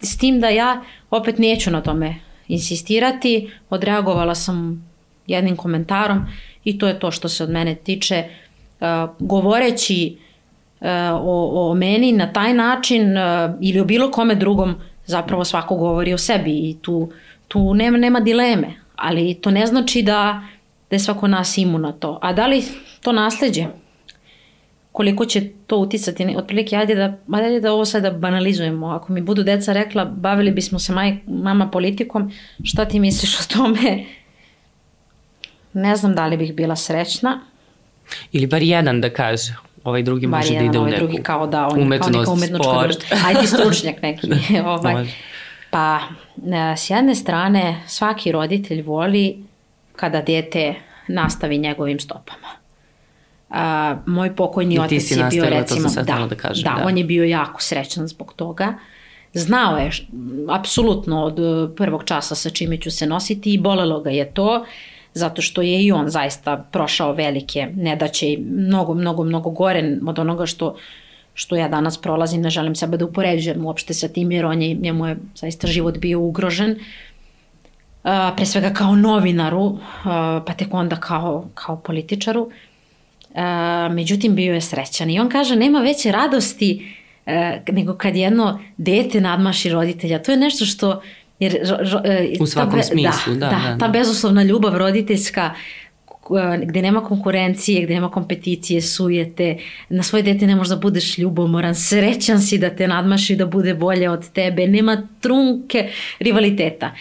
s 0.00 0.18
tim 0.18 0.40
da 0.40 0.48
ja 0.48 0.82
opet 1.10 1.38
neću 1.38 1.70
na 1.70 1.80
tome 1.80 2.14
insistirati. 2.48 3.50
Odreagovala 3.70 4.34
sam 4.34 4.86
jednim 5.26 5.56
komentarom 5.56 6.26
i 6.64 6.78
to 6.78 6.88
je 6.88 6.98
to 6.98 7.10
što 7.10 7.28
se 7.28 7.44
od 7.44 7.50
mene 7.50 7.74
tiče. 7.74 8.24
Govoreći 9.18 10.16
o, 11.12 11.70
o 11.70 11.74
meni 11.74 12.12
na 12.12 12.32
taj 12.32 12.54
način 12.54 13.14
ili 13.60 13.80
o 13.80 13.84
bilo 13.84 14.10
kome 14.10 14.34
drugom, 14.34 14.74
zapravo 15.10 15.44
svako 15.44 15.76
govori 15.76 16.14
o 16.14 16.18
sebi 16.18 16.70
i 16.70 16.76
tu, 16.82 17.12
tu 17.48 17.74
nema, 17.74 17.98
nema 17.98 18.20
dileme. 18.20 18.74
Ali 18.96 19.34
to 19.34 19.50
ne 19.50 19.66
znači 19.66 20.02
da, 20.02 20.42
da 20.90 20.96
je 20.96 21.00
svako 21.00 21.28
nas 21.28 21.58
imu 21.58 21.78
na 21.78 21.92
to. 21.92 22.18
A 22.22 22.32
da 22.32 22.46
li 22.46 22.64
to 23.02 23.12
nasledđe? 23.12 23.66
koliko 24.92 25.24
će 25.26 25.48
to 25.66 25.76
uticati, 25.76 26.34
otprilike 26.36 26.76
ajde 26.76 26.94
da, 26.94 27.18
ajde 27.32 27.60
da 27.60 27.72
ovo 27.72 27.84
sada 27.84 28.10
banalizujemo, 28.10 28.86
ako 28.86 29.12
mi 29.12 29.20
budu 29.20 29.42
deca 29.42 29.72
rekla 29.72 30.04
bavili 30.04 30.50
bismo 30.50 30.78
se 30.78 30.92
maj, 30.92 31.16
mama 31.26 31.70
politikom, 31.70 32.32
šta 32.64 32.84
ti 32.84 33.00
misliš 33.00 33.40
o 33.40 33.42
tome? 33.54 34.04
Ne 35.72 35.96
znam 35.96 36.14
da 36.14 36.26
li 36.26 36.36
bih 36.36 36.54
bila 36.54 36.76
srećna. 36.76 37.40
Ili 38.32 38.46
bar 38.46 38.62
jedan 38.62 39.00
da 39.00 39.10
kaže, 39.10 39.54
ovaj 39.84 40.02
drugi 40.02 40.26
bar 40.26 40.40
može 40.40 40.54
jedan, 40.54 40.66
da 40.66 40.70
ide 40.70 40.78
ovaj 40.78 40.90
u 40.90 40.92
neku 40.92 41.06
drugi 41.06 41.22
kao 41.22 41.46
da, 41.46 41.68
on, 41.68 41.82
umetnost, 41.82 42.24
kao 42.24 42.36
neka 42.36 42.58
sport. 42.62 43.04
Ajde 43.26 43.46
stručnjak 43.46 44.02
neki. 44.02 44.28
ovaj. 44.64 45.06
Pa, 45.70 46.00
e, 46.72 46.76
s 46.76 46.90
jedne 46.90 47.14
strane, 47.14 47.82
svaki 47.86 48.32
roditelj 48.32 48.82
voli 48.82 49.44
kada 49.96 50.22
dete 50.22 50.74
nastavi 51.08 51.58
njegovim 51.58 52.00
stopama 52.00 52.60
a, 53.50 53.96
moj 54.06 54.36
pokojni 54.36 54.78
otac 54.78 55.10
je 55.10 55.26
bio 55.30 55.44
recimo, 55.44 55.88
da, 55.94 56.26
da, 56.30 56.34
kažem, 56.34 56.64
da, 56.64 56.80
da, 56.80 56.86
on 56.86 56.98
je 56.98 57.04
bio 57.04 57.24
jako 57.24 57.62
srećan 57.62 58.08
zbog 58.08 58.32
toga. 58.36 58.74
Znao 59.34 59.78
je 59.78 59.90
apsolutno 60.48 61.24
od 61.24 61.38
e, 61.38 61.74
prvog 61.76 62.04
časa 62.04 62.34
sa 62.34 62.50
čime 62.50 62.76
ću 62.76 62.90
se 62.90 63.06
nositi 63.06 63.54
i 63.54 63.58
bolelo 63.58 64.00
ga 64.00 64.10
je 64.10 64.30
to 64.30 64.64
zato 65.14 65.42
što 65.42 65.62
je 65.62 65.84
i 65.84 65.92
on 65.92 66.08
zaista 66.08 66.56
prošao 66.72 67.12
velike 67.12 67.68
nedaće 67.76 68.32
i 68.32 68.36
mnogo, 68.36 68.94
mnogo, 68.94 69.24
mnogo 69.24 69.50
gore 69.50 69.98
od 70.06 70.18
onoga 70.18 70.46
što 70.46 70.76
što 71.34 71.56
ja 71.56 71.68
danas 71.68 71.98
prolazim, 71.98 72.42
ne 72.42 72.50
želim 72.50 72.74
sebe 72.74 72.96
da 72.96 73.04
upoređujem 73.04 73.64
uopšte 73.64 73.94
sa 73.94 74.08
tim, 74.08 74.32
jer 74.32 74.46
on 74.46 74.62
je, 74.62 74.74
njemu 74.74 75.06
je 75.06 75.16
zaista 75.34 75.66
život 75.66 75.98
bio 75.98 76.20
ugrožen. 76.20 76.70
Uh, 76.70 78.10
pre 78.36 78.46
svega 78.46 78.70
kao 78.70 78.96
novinaru, 78.96 79.62
uh, 79.64 79.78
pa 80.46 80.54
tek 80.58 80.74
onda 80.74 80.96
kao, 80.96 81.48
kao 81.54 81.76
političaru. 81.76 82.50
A, 83.34 83.88
međutim 83.92 84.34
bio 84.34 84.54
je 84.54 84.60
srećan 84.60 85.10
i 85.10 85.20
on 85.20 85.28
kaže 85.28 85.56
nema 85.56 85.80
veće 85.80 86.12
radosti 86.12 86.96
a, 87.26 87.56
nego 87.72 87.94
kad 87.94 88.16
jedno 88.16 88.60
dete 88.76 89.20
nadmaši 89.20 89.70
roditelja. 89.70 90.22
To 90.22 90.32
je 90.32 90.38
nešto 90.38 90.64
što 90.64 91.02
jer, 91.40 91.56
e, 92.04 92.36
u 92.40 92.46
svakom 92.46 92.78
ta, 92.78 92.82
smislu, 92.82 93.34
da, 93.34 93.38
da, 93.38 93.46
da, 93.50 93.68
da, 93.68 93.78
ta 93.78 93.88
bezuslovna 93.88 94.42
ljubav 94.42 94.76
roditeljska 94.76 95.50
gde 96.62 96.82
nema 96.82 97.00
konkurencije, 97.00 97.82
gde 97.82 97.94
nema 97.94 98.10
kompeticije, 98.10 98.82
sujete, 98.82 99.56
na 99.88 100.02
svoje 100.02 100.22
dete 100.22 100.46
ne 100.46 100.56
možda 100.56 100.76
budeš 100.76 101.18
ljubomoran, 101.18 101.74
srećan 101.74 102.40
si 102.40 102.58
da 102.58 102.70
te 102.70 102.88
nadmaši 102.88 103.36
da 103.36 103.46
bude 103.46 103.74
bolje 103.74 104.10
od 104.10 104.32
tebe, 104.32 104.66
nema 104.66 105.02
trunke 105.20 105.90
rivaliteta. 106.18 106.94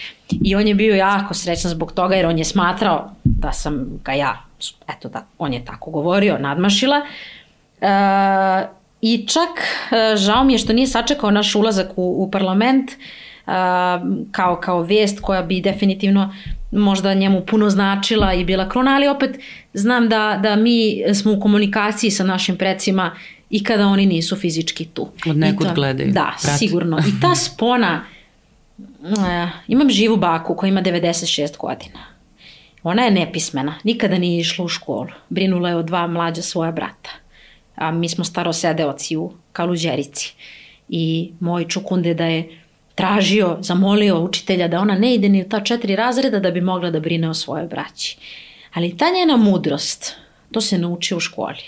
I 0.43 0.56
on 0.56 0.67
je 0.67 0.75
bio 0.75 0.95
jako 0.95 1.34
srećan 1.34 1.71
zbog 1.71 1.91
toga 1.91 2.15
jer 2.15 2.25
on 2.25 2.38
je 2.38 2.45
smatrao 2.45 3.12
da 3.23 3.52
sam 3.52 3.99
ga 4.04 4.12
ja 4.12 4.45
eto 4.97 5.10
da, 5.10 5.25
on 5.38 5.54
je 5.54 5.65
tako 5.65 5.91
govorio, 5.91 6.38
nadmašila. 6.38 7.02
E, 7.82 7.88
I 9.02 9.28
čak 9.28 9.49
e, 9.91 10.15
žao 10.17 10.43
mi 10.43 10.54
je 10.54 10.58
što 10.58 10.73
nije 10.73 10.88
sačekao 10.88 11.32
naš 11.32 11.56
ulazak 11.56 11.91
u, 11.95 12.23
u 12.23 12.32
parlament 12.32 12.91
e, 12.91 12.95
kao, 14.32 14.56
kao 14.56 14.82
vest 14.82 15.20
koja 15.20 15.42
bi 15.42 15.62
definitivno 15.62 16.34
možda 16.72 17.14
njemu 17.14 17.46
puno 17.46 17.70
značila 17.70 18.34
i 18.34 18.46
bila 18.46 18.70
krona, 18.70 18.96
ali 18.96 19.08
opet 19.08 19.40
znam 19.74 20.10
da, 20.10 20.40
da 20.44 20.56
mi 20.56 21.02
smo 21.14 21.34
u 21.34 21.40
komunikaciji 21.40 22.12
sa 22.12 22.24
našim 22.24 22.58
precima 22.58 23.16
i 23.50 23.64
kada 23.64 23.88
oni 23.88 24.06
nisu 24.06 24.36
fizički 24.36 24.86
tu. 24.86 25.08
Od 25.30 25.38
nekud 25.38 25.68
to, 25.68 25.74
gledaju. 25.74 26.12
Da, 26.12 26.36
prati. 26.42 26.58
sigurno. 26.58 27.00
I 27.08 27.22
ta 27.22 27.36
spona, 27.36 28.06
uh, 28.78 29.50
imam 29.68 29.90
živu 29.90 30.18
baku 30.18 30.56
koja 30.56 30.68
ima 30.68 30.82
96 30.82 31.58
godina. 31.58 32.00
Ona 32.84 33.04
je 33.04 33.12
nepismena, 33.12 33.76
nikada 33.84 34.18
nije 34.18 34.40
išla 34.40 34.66
u 34.66 34.68
školu. 34.68 35.10
Brinula 35.30 35.70
je 35.70 35.76
o 35.76 35.84
dva 35.84 36.08
mlađa 36.08 36.42
svoja 36.42 36.72
brata. 36.72 37.10
A 37.76 37.92
mi 37.92 38.10
smo 38.10 38.24
staro 38.24 38.54
sedeoci 38.54 39.18
u 39.18 39.32
Kaluđerici. 39.52 40.34
I 40.90 41.32
moj 41.40 41.68
čukunde 41.68 42.14
da 42.14 42.26
je 42.26 42.59
tražio, 43.00 43.58
zamolio 43.62 44.20
učitelja 44.20 44.68
da 44.68 44.80
ona 44.80 44.96
ne 44.96 45.14
ide 45.16 45.30
ni 45.30 45.42
u 45.42 45.50
ta 45.50 45.60
četiri 45.60 45.96
razreda 45.96 46.40
da 46.40 46.52
bi 46.52 46.62
mogla 46.62 46.90
da 46.92 47.00
brine 47.00 47.30
o 47.30 47.34
svojoj 47.34 47.68
braći. 47.68 48.18
Ali 48.74 48.98
ta 48.98 49.06
njena 49.16 49.38
mudrost, 49.38 50.16
to 50.52 50.62
se 50.62 50.78
nauči 50.78 51.16
u 51.16 51.20
školi. 51.20 51.64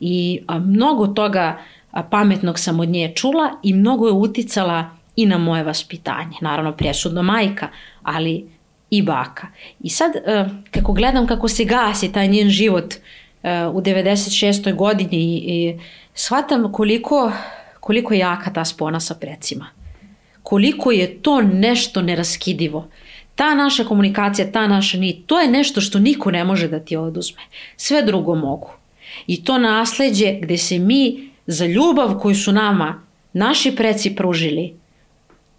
I 0.00 0.40
a, 0.46 0.58
mnogo 0.58 1.06
toga 1.06 1.58
a, 1.90 2.02
pametnog 2.02 2.58
sam 2.58 2.80
od 2.80 2.88
nje 2.88 3.12
čula 3.14 3.50
i 3.62 3.74
mnogo 3.74 4.06
je 4.06 4.12
uticala 4.12 4.90
i 5.16 5.26
na 5.26 5.38
moje 5.38 5.62
vaspitanje. 5.62 6.36
Naravno, 6.40 6.72
presudno 6.72 7.22
majka, 7.22 7.68
ali 8.02 8.48
i 8.90 9.02
baka. 9.02 9.46
I 9.80 9.90
sad, 9.90 10.16
e, 10.16 10.44
kako 10.70 10.92
gledam 10.92 11.26
kako 11.26 11.48
se 11.48 11.64
gasi 11.64 12.12
taj 12.12 12.28
njen 12.28 12.48
život 12.48 12.94
e, 12.94 13.66
u 13.66 13.80
96. 13.80 14.74
godini 14.74 15.42
i 15.46 15.78
shvatam 16.14 16.72
koliko, 16.72 17.32
koliko 17.80 18.14
je 18.14 18.20
jaka 18.20 18.52
ta 18.52 18.64
spona 18.64 19.00
sa 19.00 19.14
precima. 19.14 19.83
Koliko 20.44 20.92
je 20.92 21.22
to 21.22 21.40
nešto 21.42 22.02
neraskidivo. 22.02 22.88
Ta 23.34 23.54
naša 23.54 23.84
komunikacija, 23.84 24.52
ta 24.52 24.66
naša 24.66 24.98
nit, 24.98 25.26
to 25.26 25.40
je 25.40 25.48
nešto 25.48 25.80
što 25.80 25.98
niko 25.98 26.30
ne 26.30 26.44
može 26.44 26.68
da 26.68 26.80
ti 26.80 26.96
oduzme. 26.96 27.42
Sve 27.76 28.02
drugo 28.02 28.34
mogu. 28.34 28.70
I 29.26 29.44
to 29.44 29.58
nasledđe 29.58 30.38
gde 30.42 30.58
se 30.58 30.78
mi 30.78 31.30
za 31.46 31.66
ljubav 31.66 32.18
koju 32.18 32.34
su 32.34 32.52
nama 32.52 33.02
naši 33.32 33.76
preci 33.76 34.14
pružili, 34.16 34.74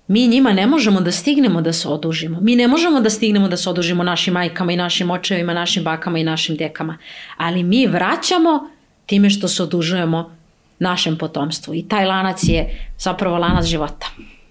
Mi 0.07 0.27
njima 0.27 0.53
ne 0.53 0.67
možemo 0.67 1.01
da 1.01 1.11
stignemo 1.11 1.61
da 1.61 1.73
se 1.73 1.87
odužimo. 1.89 2.39
Mi 2.41 2.55
ne 2.55 2.67
možemo 2.67 3.01
da 3.01 3.09
stignemo 3.09 3.47
da 3.47 3.57
se 3.57 3.69
odužimo 3.69 4.03
našim 4.03 4.33
majkama 4.33 4.71
i 4.71 4.77
našim 4.77 5.11
očevima, 5.11 5.53
našim 5.53 5.83
bakama 5.83 6.19
i 6.19 6.23
našim 6.23 6.55
dekama. 6.55 6.97
Ali 7.37 7.63
mi 7.63 7.87
vraćamo 7.87 8.69
time 9.05 9.29
što 9.29 9.47
se 9.47 9.63
odužujemo 9.63 10.35
našem 10.79 11.17
potomstvu. 11.17 11.75
I 11.75 11.87
taj 11.87 12.05
lanac 12.05 12.43
je 12.43 12.89
zapravo 12.99 13.37
lanac 13.37 13.65
života. 13.65 14.07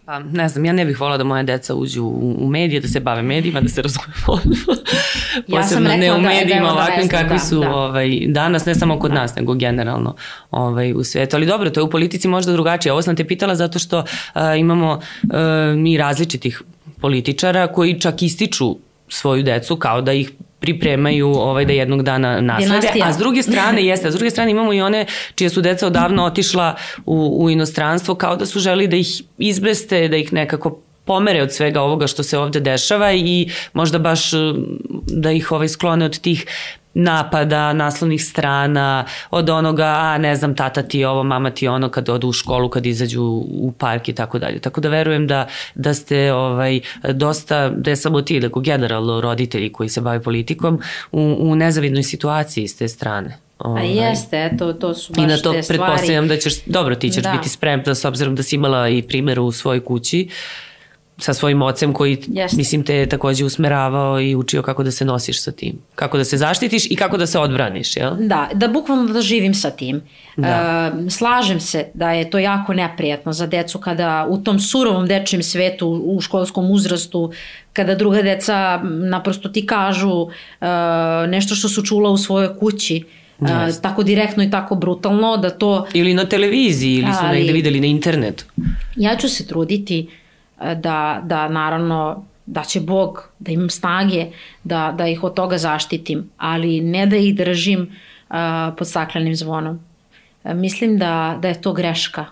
Pa, 0.06 0.18
ne 0.18 0.48
znam, 0.48 0.64
ja 0.64 0.72
ne 0.72 0.84
bih 0.84 1.00
volila 1.00 1.18
da 1.18 1.24
moja 1.24 1.42
deca 1.42 1.74
uđu 1.74 2.04
u, 2.04 2.36
u 2.38 2.48
medije, 2.48 2.80
da 2.80 2.88
se 2.88 3.00
bave 3.00 3.22
medijima, 3.22 3.60
da 3.60 3.68
se 3.68 3.82
razume 3.82 4.06
Posebno 5.50 5.90
ja 5.90 5.96
ne 5.96 6.12
u 6.12 6.16
da 6.16 6.28
medijima 6.28 6.66
da 6.66 6.72
ovakvim 6.72 7.08
kakvi 7.08 7.28
da, 7.28 7.38
su 7.38 7.60
da. 7.60 7.74
Ovaj, 7.74 8.20
danas, 8.26 8.66
ne 8.66 8.74
samo 8.74 8.98
kod 8.98 9.10
da. 9.10 9.20
nas, 9.20 9.36
nego 9.36 9.54
generalno 9.54 10.14
ovaj, 10.50 10.92
u 10.92 11.04
svijetu. 11.04 11.36
Ali 11.36 11.46
dobro, 11.46 11.70
to 11.70 11.80
je 11.80 11.84
u 11.84 11.90
politici 11.90 12.28
možda 12.28 12.52
drugačije. 12.52 12.92
Ovo 12.92 13.02
sam 13.02 13.16
te 13.16 13.24
pitala 13.24 13.54
zato 13.54 13.78
što 13.78 13.98
uh, 13.98 14.42
imamo 14.58 14.92
uh, 14.92 15.30
mi 15.76 15.98
različitih 15.98 16.62
političara 17.00 17.66
koji 17.66 18.00
čak 18.00 18.22
ističu 18.22 18.76
svoju 19.08 19.42
decu 19.42 19.76
kao 19.76 20.00
da 20.00 20.12
ih 20.12 20.30
pripremaju 20.64 21.28
ovaj 21.28 21.64
da 21.64 21.72
jednog 21.72 22.02
dana 22.02 22.40
naslede, 22.40 22.80
Dinastija. 22.80 23.06
a 23.06 23.12
s 23.12 23.18
druge 23.18 23.42
strane 23.42 23.84
jeste, 23.90 24.08
a 24.08 24.10
s 24.10 24.14
druge 24.14 24.30
strane 24.30 24.50
imamo 24.50 24.72
i 24.72 24.80
one 24.80 25.06
čije 25.34 25.50
su 25.50 25.60
deca 25.60 25.86
odavno 25.86 26.24
otišla 26.24 26.74
u, 27.06 27.44
u 27.44 27.50
inostranstvo 27.50 28.14
kao 28.14 28.36
da 28.36 28.46
su 28.46 28.60
želi 28.60 28.88
da 28.88 28.96
ih 28.96 29.22
izbeste, 29.38 30.08
da 30.08 30.16
ih 30.16 30.32
nekako 30.32 30.80
pomere 31.04 31.42
od 31.42 31.52
svega 31.52 31.82
ovoga 31.82 32.06
što 32.06 32.22
se 32.22 32.38
ovde 32.38 32.60
dešava 32.60 33.12
i 33.12 33.50
možda 33.72 33.98
baš 33.98 34.30
da 35.06 35.30
ih 35.30 35.52
ovaj 35.52 35.68
sklone 35.68 36.04
od 36.04 36.20
tih 36.20 36.46
napada, 36.94 37.72
naslovnih 37.72 38.24
strana, 38.24 39.04
od 39.30 39.50
onoga, 39.50 39.94
a 39.96 40.18
ne 40.18 40.36
znam, 40.36 40.54
tata 40.54 40.82
ti 40.82 41.04
ovo, 41.04 41.22
mama 41.22 41.50
ti 41.50 41.68
ono, 41.68 41.88
kad 41.88 42.08
odu 42.08 42.28
u 42.28 42.32
školu, 42.32 42.68
kad 42.68 42.86
izađu 42.86 43.22
u 43.48 43.72
park 43.78 44.08
i 44.08 44.12
tako 44.12 44.38
dalje. 44.38 44.58
Tako 44.58 44.80
da 44.80 44.88
verujem 44.88 45.26
da, 45.26 45.48
da 45.74 45.94
ste 45.94 46.32
ovaj, 46.32 46.80
dosta, 47.12 47.68
da 47.68 47.90
je 47.90 47.96
samo 47.96 48.22
ti, 48.22 48.40
nego 48.40 48.60
generalno 48.60 49.20
roditelji 49.20 49.72
koji 49.72 49.88
se 49.88 50.00
bave 50.00 50.22
politikom, 50.22 50.80
u, 51.12 51.36
u 51.40 51.56
nezavidnoj 51.56 52.02
situaciji 52.02 52.68
s 52.68 52.76
te 52.76 52.88
strane. 52.88 53.38
Ovaj. 53.58 53.82
A 53.82 53.86
jeste, 53.86 54.50
eto, 54.52 54.72
to 54.72 54.94
su 54.94 55.12
baš 55.12 55.24
I 55.24 55.26
na 55.26 55.36
to 55.36 55.52
pretpostavljam 55.68 56.28
da 56.28 56.36
ćeš, 56.36 56.64
dobro, 56.66 56.94
ti 56.94 57.10
ćeš 57.10 57.22
da. 57.22 57.32
biti 57.32 57.48
spremna 57.48 57.94
s 57.94 58.04
obzirom 58.04 58.34
da 58.34 58.42
si 58.42 58.56
imala 58.56 58.88
i 58.88 59.02
primjer 59.02 59.40
u 59.40 59.52
svojoj 59.52 59.84
kući, 59.84 60.28
sa 61.18 61.34
svojim 61.34 61.62
ocem 61.62 61.92
koji, 61.92 62.18
Jeste. 62.28 62.56
mislim, 62.56 62.82
te 62.82 62.94
je 62.94 63.08
takođe 63.08 63.44
usmeravao 63.44 64.20
i 64.20 64.34
učio 64.36 64.62
kako 64.62 64.82
da 64.82 64.90
se 64.90 65.04
nosiš 65.04 65.42
sa 65.42 65.52
tim. 65.52 65.78
Kako 65.94 66.18
da 66.18 66.24
se 66.24 66.36
zaštitiš 66.36 66.90
i 66.90 66.96
kako 66.96 67.16
da 67.16 67.26
se 67.26 67.38
odbraniš, 67.38 67.96
jel? 67.96 68.10
Da, 68.18 68.48
da 68.54 68.68
bukvalno 68.68 69.12
da 69.12 69.22
živim 69.22 69.54
sa 69.54 69.70
tim. 69.70 70.02
Da. 70.36 70.92
E, 71.06 71.10
slažem 71.10 71.60
se 71.60 71.86
da 71.94 72.10
je 72.10 72.30
to 72.30 72.38
jako 72.38 72.74
neprijatno 72.74 73.32
za 73.32 73.46
decu 73.46 73.78
kada 73.78 74.26
u 74.30 74.38
tom 74.38 74.60
surovom 74.60 75.06
dečijem 75.06 75.42
svetu, 75.42 76.02
u 76.04 76.20
školskom 76.20 76.70
uzrastu, 76.70 77.32
kada 77.72 77.94
druga 77.94 78.22
deca 78.22 78.80
naprosto 78.84 79.48
ti 79.48 79.66
kažu 79.66 80.26
e, 80.60 80.66
nešto 81.28 81.54
što 81.54 81.68
su 81.68 81.82
čula 81.82 82.10
u 82.10 82.18
svojoj 82.18 82.58
kući, 82.58 83.04
e, 83.40 83.64
Jeste. 83.66 83.82
tako 83.82 84.02
direktno 84.02 84.42
i 84.42 84.50
tako 84.50 84.74
brutalno 84.74 85.36
da 85.36 85.50
to 85.50 85.86
Ili 85.92 86.14
na 86.14 86.24
televiziji, 86.24 86.94
ili 86.94 87.12
su 87.12 87.18
Ali- 87.22 87.38
negde 87.38 87.52
videli 87.52 87.80
na 87.80 87.86
internetu. 87.86 88.44
ja 88.96 89.16
ću 89.16 89.28
se 89.28 89.46
truditi 89.46 89.98
e, 90.00 90.23
da, 90.58 91.20
da 91.24 91.48
naravno 91.48 92.24
da 92.46 92.62
će 92.62 92.80
Bog 92.80 93.28
da 93.38 93.52
imam 93.52 93.70
snage 93.70 94.26
da, 94.64 94.94
da 94.98 95.06
ih 95.08 95.24
od 95.24 95.34
toga 95.34 95.58
zaštitim, 95.58 96.30
ali 96.36 96.80
ne 96.80 97.06
da 97.06 97.16
ih 97.16 97.34
držim 97.36 97.80
uh, 98.28 98.36
pod 98.78 98.88
staklenim 98.88 99.36
zvonom. 99.36 99.80
E, 100.44 100.54
mislim 100.54 100.98
da, 100.98 101.38
da 101.42 101.48
je 101.48 101.60
to 101.60 101.72
greška. 101.72 102.24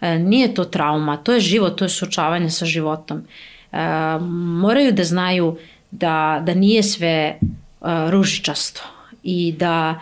E, 0.00 0.18
nije 0.18 0.54
to 0.54 0.64
trauma, 0.64 1.16
to 1.16 1.32
je 1.32 1.40
život, 1.40 1.78
to 1.78 1.84
je 1.84 1.88
suočavanje 1.88 2.50
sa 2.50 2.64
životom. 2.64 3.22
E, 3.72 3.78
moraju 4.60 4.92
da 4.92 5.04
znaju 5.04 5.56
da, 5.90 6.42
da 6.44 6.54
nije 6.54 6.82
sve 6.82 7.38
uh, 7.40 7.88
ružičasto 8.10 8.82
i 9.22 9.52
da 9.52 10.00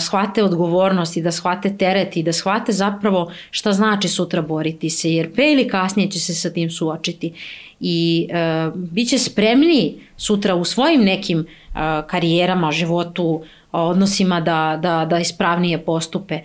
shvate 0.00 0.44
odgovornost 0.44 1.16
i 1.16 1.22
da 1.22 1.32
shvate 1.32 1.76
teret 1.76 2.16
i 2.16 2.22
da 2.22 2.32
shvate 2.32 2.72
zapravo 2.72 3.32
šta 3.50 3.72
znači 3.72 4.08
sutra 4.08 4.42
boriti 4.42 4.90
se, 4.90 5.12
jer 5.12 5.32
pre 5.34 5.52
ili 5.52 5.68
kasnije 5.68 6.10
će 6.10 6.18
se 6.18 6.34
sa 6.34 6.50
tim 6.50 6.70
suočiti 6.70 7.32
i 7.80 8.28
e, 8.30 8.70
bit 8.74 9.08
će 9.08 9.18
spremni 9.18 9.94
sutra 10.16 10.54
u 10.54 10.64
svojim 10.64 11.02
nekim 11.02 11.46
a, 11.74 12.02
karijerama, 12.06 12.72
životu, 12.72 13.42
odnosima 13.72 14.40
da, 14.40 14.78
da, 14.82 15.04
da 15.04 15.18
ispravnije 15.18 15.84
postupe. 15.84 16.34
E, 16.34 16.42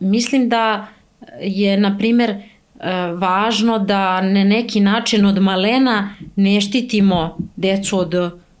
mislim 0.00 0.48
da 0.48 0.86
je, 1.40 1.76
na 1.76 1.98
primer, 1.98 2.30
e, 2.30 2.40
važno 3.16 3.78
da 3.78 4.20
na 4.20 4.44
neki 4.44 4.80
način 4.80 5.26
od 5.26 5.42
malena 5.42 6.14
ne 6.36 6.60
štitimo 6.60 7.36
decu 7.56 7.98
od 7.98 8.14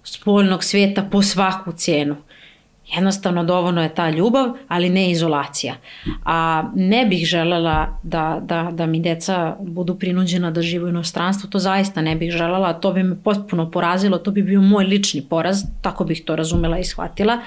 spoljnog 0.04 0.64
sveta 0.64 1.02
po 1.02 1.22
svaku 1.22 1.72
cenu. 1.72 2.16
Jednostavno 2.94 3.44
dovoljno 3.44 3.82
je 3.82 3.94
ta 3.94 4.10
ljubav, 4.10 4.52
ali 4.68 4.90
ne 4.90 5.10
izolacija. 5.10 5.74
A 6.24 6.70
ne 6.74 7.06
bih 7.06 7.26
želela 7.26 7.98
da, 8.02 8.40
da, 8.42 8.68
da 8.72 8.86
mi 8.86 9.00
deca 9.00 9.56
budu 9.60 9.94
prinuđena 9.94 10.50
da 10.50 10.62
žive 10.62 10.84
u 10.84 10.88
inostranstvu, 10.88 11.50
to 11.50 11.58
zaista 11.58 12.02
ne 12.02 12.16
bih 12.16 12.30
želela, 12.30 12.72
to 12.72 12.92
bi 12.92 13.02
me 13.02 13.16
potpuno 13.24 13.70
porazilo, 13.70 14.18
to 14.18 14.30
bi 14.30 14.42
bio 14.42 14.60
moj 14.60 14.84
lični 14.84 15.22
poraz, 15.30 15.64
tako 15.82 16.04
bih 16.04 16.22
to 16.26 16.36
razumela 16.36 16.78
i 16.78 16.84
shvatila. 16.84 17.38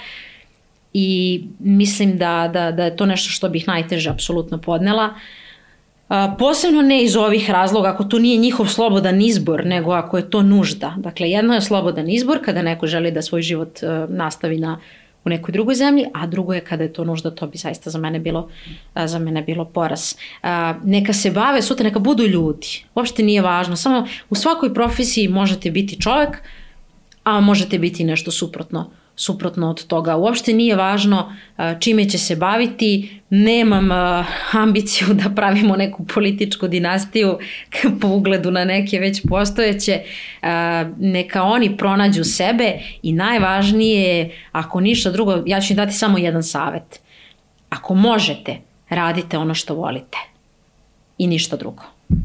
I 0.94 1.44
mislim 1.60 2.18
da, 2.18 2.50
da, 2.54 2.72
da 2.72 2.84
je 2.84 2.98
to 2.98 3.06
nešto 3.06 3.30
što 3.30 3.50
bih 3.50 3.68
najteže 3.68 4.10
apsolutno 4.10 4.58
podnela. 4.58 5.14
A, 6.10 6.36
posebno 6.40 6.82
ne 6.82 7.04
iz 7.04 7.16
ovih 7.16 7.50
razloga, 7.50 7.90
ako 7.90 8.04
to 8.04 8.20
nije 8.20 8.38
njihov 8.38 8.66
slobodan 8.66 9.22
izbor, 9.22 9.66
nego 9.66 9.92
ako 9.92 10.18
je 10.18 10.30
to 10.30 10.42
nužda. 10.42 10.94
Dakle, 10.98 11.30
jedno 11.30 11.54
je 11.54 11.62
slobodan 11.62 12.10
izbor 12.10 12.40
kada 12.46 12.62
neko 12.62 12.88
želi 12.88 13.12
da 13.12 13.22
svoj 13.22 13.42
život 13.42 13.80
uh, 13.84 14.10
nastavi 14.10 14.58
na 14.58 14.80
u 15.26 15.30
nekoj 15.30 15.52
drugoj 15.52 15.76
zemlji, 15.76 16.06
a 16.14 16.28
drugo 16.28 16.54
je 16.54 16.62
kada 16.62 16.84
je 16.84 16.94
to 16.94 17.04
nužda, 17.04 17.32
to 17.32 17.48
bi 17.48 17.58
zaista 17.58 17.90
za 17.90 18.00
mene 18.00 18.20
bilo, 18.20 18.50
za 18.96 19.20
mene 19.20 19.42
bilo 19.42 19.66
poraz. 19.66 20.16
Neka 20.84 21.14
se 21.14 21.32
bave, 21.32 21.62
sutra 21.62 21.84
neka 21.84 22.00
budu 22.00 22.28
ljudi. 22.28 22.84
Uopšte 22.96 23.24
nije 23.24 23.42
važno, 23.42 23.76
samo 23.76 24.08
u 24.30 24.36
svakoj 24.36 24.74
profesiji 24.74 25.28
možete 25.28 25.72
biti 25.72 26.02
čovek, 26.02 26.38
a 27.24 27.40
možete 27.42 27.80
biti 27.80 28.04
nešto 28.04 28.32
suprotno 28.32 28.92
suprotno 29.16 29.70
od 29.70 29.88
toga. 29.88 30.16
Uopšte 30.16 30.54
nije 30.54 30.76
važno 30.76 31.36
a, 31.58 31.80
čime 31.80 32.10
će 32.10 32.18
se 32.18 32.36
baviti, 32.36 33.20
nemam 33.30 33.92
a, 33.92 34.26
ambiciju 34.52 35.08
da 35.14 35.30
pravimo 35.36 35.76
neku 35.76 36.06
političku 36.06 36.68
dinastiju 36.68 37.38
po 38.02 38.08
ugledu 38.08 38.52
na 38.52 38.66
neke 38.66 39.00
već 39.00 39.22
postojeće. 39.30 40.00
A, 40.42 40.86
Neka 41.00 41.44
oni 41.44 41.78
pronađu 41.78 42.24
sebe 42.24 42.74
i 43.04 43.14
najvažnije 43.14 44.18
je, 44.18 44.32
ako 44.52 44.80
ništa 44.80 45.12
drugo, 45.12 45.44
ja 45.46 45.62
ću 45.62 45.74
im 45.74 45.78
dati 45.78 45.94
samo 45.94 46.18
jedan 46.18 46.44
savet. 46.44 47.00
Ako 47.70 47.94
možete, 47.94 48.58
radite 48.90 49.38
ono 49.38 49.54
što 49.54 49.76
volite 49.76 50.18
i 51.18 51.28
ništa 51.28 51.56
drugo. 51.56 51.84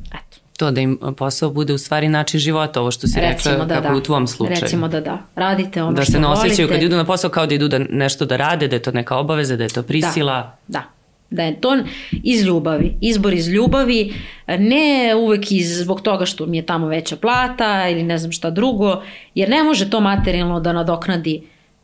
Eto. 0.08 0.29
To 0.60 0.70
da 0.70 0.80
im 0.80 0.98
posao 1.16 1.50
bude 1.50 1.72
u 1.72 1.78
stvari 1.78 2.08
način 2.08 2.40
života, 2.40 2.80
ovo 2.80 2.90
što 2.90 3.06
si 3.06 3.20
Recimo 3.20 3.54
rekla 3.54 3.66
da 3.66 3.74
kako 3.74 3.88
da. 3.88 3.98
u 3.98 4.00
tvom 4.00 4.26
slučaju. 4.26 4.60
Recimo 4.60 4.88
da 4.88 5.00
da. 5.00 5.18
Radite 5.34 5.82
ono 5.82 5.92
da 5.92 6.02
što 6.02 6.12
se 6.12 6.20
ne 6.20 6.26
volite. 6.26 6.46
osjećaju 6.46 6.68
kad 6.68 6.82
idu 6.82 6.96
na 6.96 7.04
posao 7.04 7.30
kao 7.30 7.46
da 7.46 7.54
idu 7.54 7.68
da 7.68 7.78
nešto 7.78 8.26
da 8.26 8.36
rade, 8.36 8.68
da 8.68 8.76
je 8.76 8.82
to 8.82 8.92
neka 8.92 9.16
obaveza, 9.16 9.56
da 9.56 9.64
je 9.64 9.68
to 9.70 9.82
prisila. 9.82 10.56
Da. 10.68 10.82
Da 11.30 11.42
je 11.42 11.60
to 11.60 11.78
iz 12.12 12.42
ljubavi, 12.42 12.96
izbor 13.00 13.32
iz 13.32 13.48
ljubavi, 13.48 14.14
ne 14.46 15.14
uvek 15.14 15.52
iz, 15.52 15.78
zbog 15.78 16.00
toga 16.00 16.26
što 16.26 16.46
mi 16.46 16.56
je 16.56 16.66
tamo 16.66 16.86
veća 16.86 17.16
plata 17.16 17.88
ili 17.88 18.02
ne 18.02 18.18
znam 18.18 18.32
šta 18.32 18.50
drugo, 18.50 19.02
jer 19.34 19.48
ne 19.48 19.62
može 19.62 19.90
to 19.90 20.00
materijalno 20.00 20.60
da 20.60 20.72
nadoknadi 20.72 21.42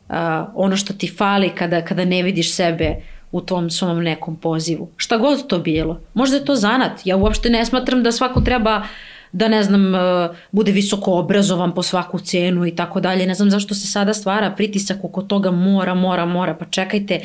uh, 0.09 0.15
ono 0.55 0.77
što 0.77 0.93
ti 0.93 1.07
fali 1.17 1.49
kada, 1.49 1.85
kada 1.85 2.05
ne 2.05 2.23
vidiš 2.23 2.53
sebe 2.53 2.95
u 3.31 3.41
tom 3.41 3.69
svom 3.69 4.03
nekom 4.03 4.35
pozivu. 4.35 4.89
Šta 4.97 5.17
god 5.17 5.47
to 5.47 5.59
bilo. 5.59 5.99
Možda 6.13 6.35
je 6.35 6.45
to 6.45 6.55
zanat. 6.55 7.05
Ja 7.05 7.17
uopšte 7.17 7.49
ne 7.49 7.65
smatram 7.65 8.03
da 8.03 8.11
svako 8.11 8.41
treba 8.41 8.83
da 9.31 9.47
ne 9.47 9.63
znam, 9.63 9.93
uh, 9.95 10.35
bude 10.51 10.71
visoko 10.71 11.13
obrazovan 11.13 11.73
po 11.73 11.83
svaku 11.83 12.19
cenu 12.19 12.65
i 12.65 12.75
tako 12.75 12.99
dalje. 12.99 13.27
Ne 13.27 13.33
znam 13.33 13.49
zašto 13.49 13.75
se 13.75 13.87
sada 13.87 14.13
stvara 14.13 14.51
pritisak 14.51 15.03
oko 15.03 15.21
toga 15.21 15.51
mora, 15.51 15.93
mora, 15.93 16.25
mora. 16.25 16.53
Pa 16.53 16.65
čekajte, 16.65 17.19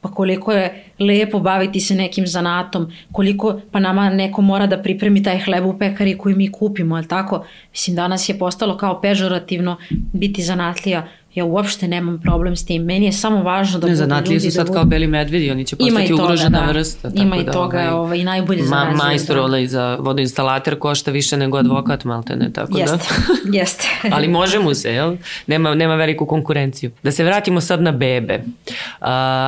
pa 0.00 0.10
koliko 0.10 0.52
je 0.52 0.84
lepo 0.98 1.38
baviti 1.38 1.80
se 1.80 1.94
nekim 1.94 2.26
zanatom, 2.26 2.92
koliko, 3.12 3.60
pa 3.70 3.80
nama 3.80 4.10
neko 4.10 4.42
mora 4.42 4.66
da 4.66 4.82
pripremi 4.82 5.22
taj 5.22 5.38
hleb 5.38 5.66
u 5.66 5.78
pekari 5.78 6.18
koji 6.18 6.34
mi 6.34 6.52
kupimo, 6.52 6.96
ali 6.96 7.08
tako? 7.08 7.44
Mislim, 7.70 7.96
danas 7.96 8.28
je 8.28 8.38
postalo 8.38 8.76
kao 8.76 9.00
pežorativno 9.00 9.76
biti 10.12 10.42
zanatlija. 10.42 11.08
Ja 11.38 11.44
uopšte 11.44 11.88
nemam 11.88 12.20
problem 12.22 12.56
s 12.56 12.64
tim. 12.64 12.82
Meni 12.82 13.06
je 13.06 13.12
samo 13.12 13.42
važno 13.42 13.78
da 13.78 13.86
Ne, 13.86 13.90
budu 13.90 13.96
zanatlije 13.96 14.34
ljudi 14.34 14.50
su 14.50 14.56
sad 14.56 14.66
da 14.66 14.72
kao 14.72 14.82
budu... 14.82 14.90
beli 14.90 15.06
medvedi, 15.06 15.50
oni 15.50 15.64
će 15.64 15.76
postati 15.76 16.08
toga, 16.08 16.22
ugrožena 16.22 16.60
da. 16.60 16.72
vrsta. 16.72 17.10
Ima 17.14 17.36
i 17.36 17.44
da, 17.44 17.52
toga, 17.52 17.94
ovaj, 17.94 18.18
i 18.18 18.24
najbolje 18.24 18.62
ma, 18.62 18.68
zarađuju, 18.68 18.96
Majstor 18.96 19.36
da. 19.36 19.42
onaj 19.42 19.66
za 19.66 19.96
vodoinstalater 20.00 20.78
košta 20.78 21.10
više 21.10 21.36
nego 21.36 21.58
advokat, 21.58 22.04
maltene, 22.04 22.52
tako 22.52 22.78
Jeste, 22.78 22.96
da. 22.98 23.58
jeste. 23.58 23.88
Ali 24.12 24.28
može 24.28 24.58
mu 24.58 24.74
se, 24.74 24.92
jel? 24.92 25.16
Nema, 25.46 25.74
nema 25.74 25.94
veliku 25.94 26.26
konkurenciju. 26.26 26.90
Da 27.02 27.12
se 27.12 27.24
vratimo 27.24 27.60
sad 27.60 27.82
na 27.82 27.92
bebe. 27.92 28.34
Uh, 28.34 29.06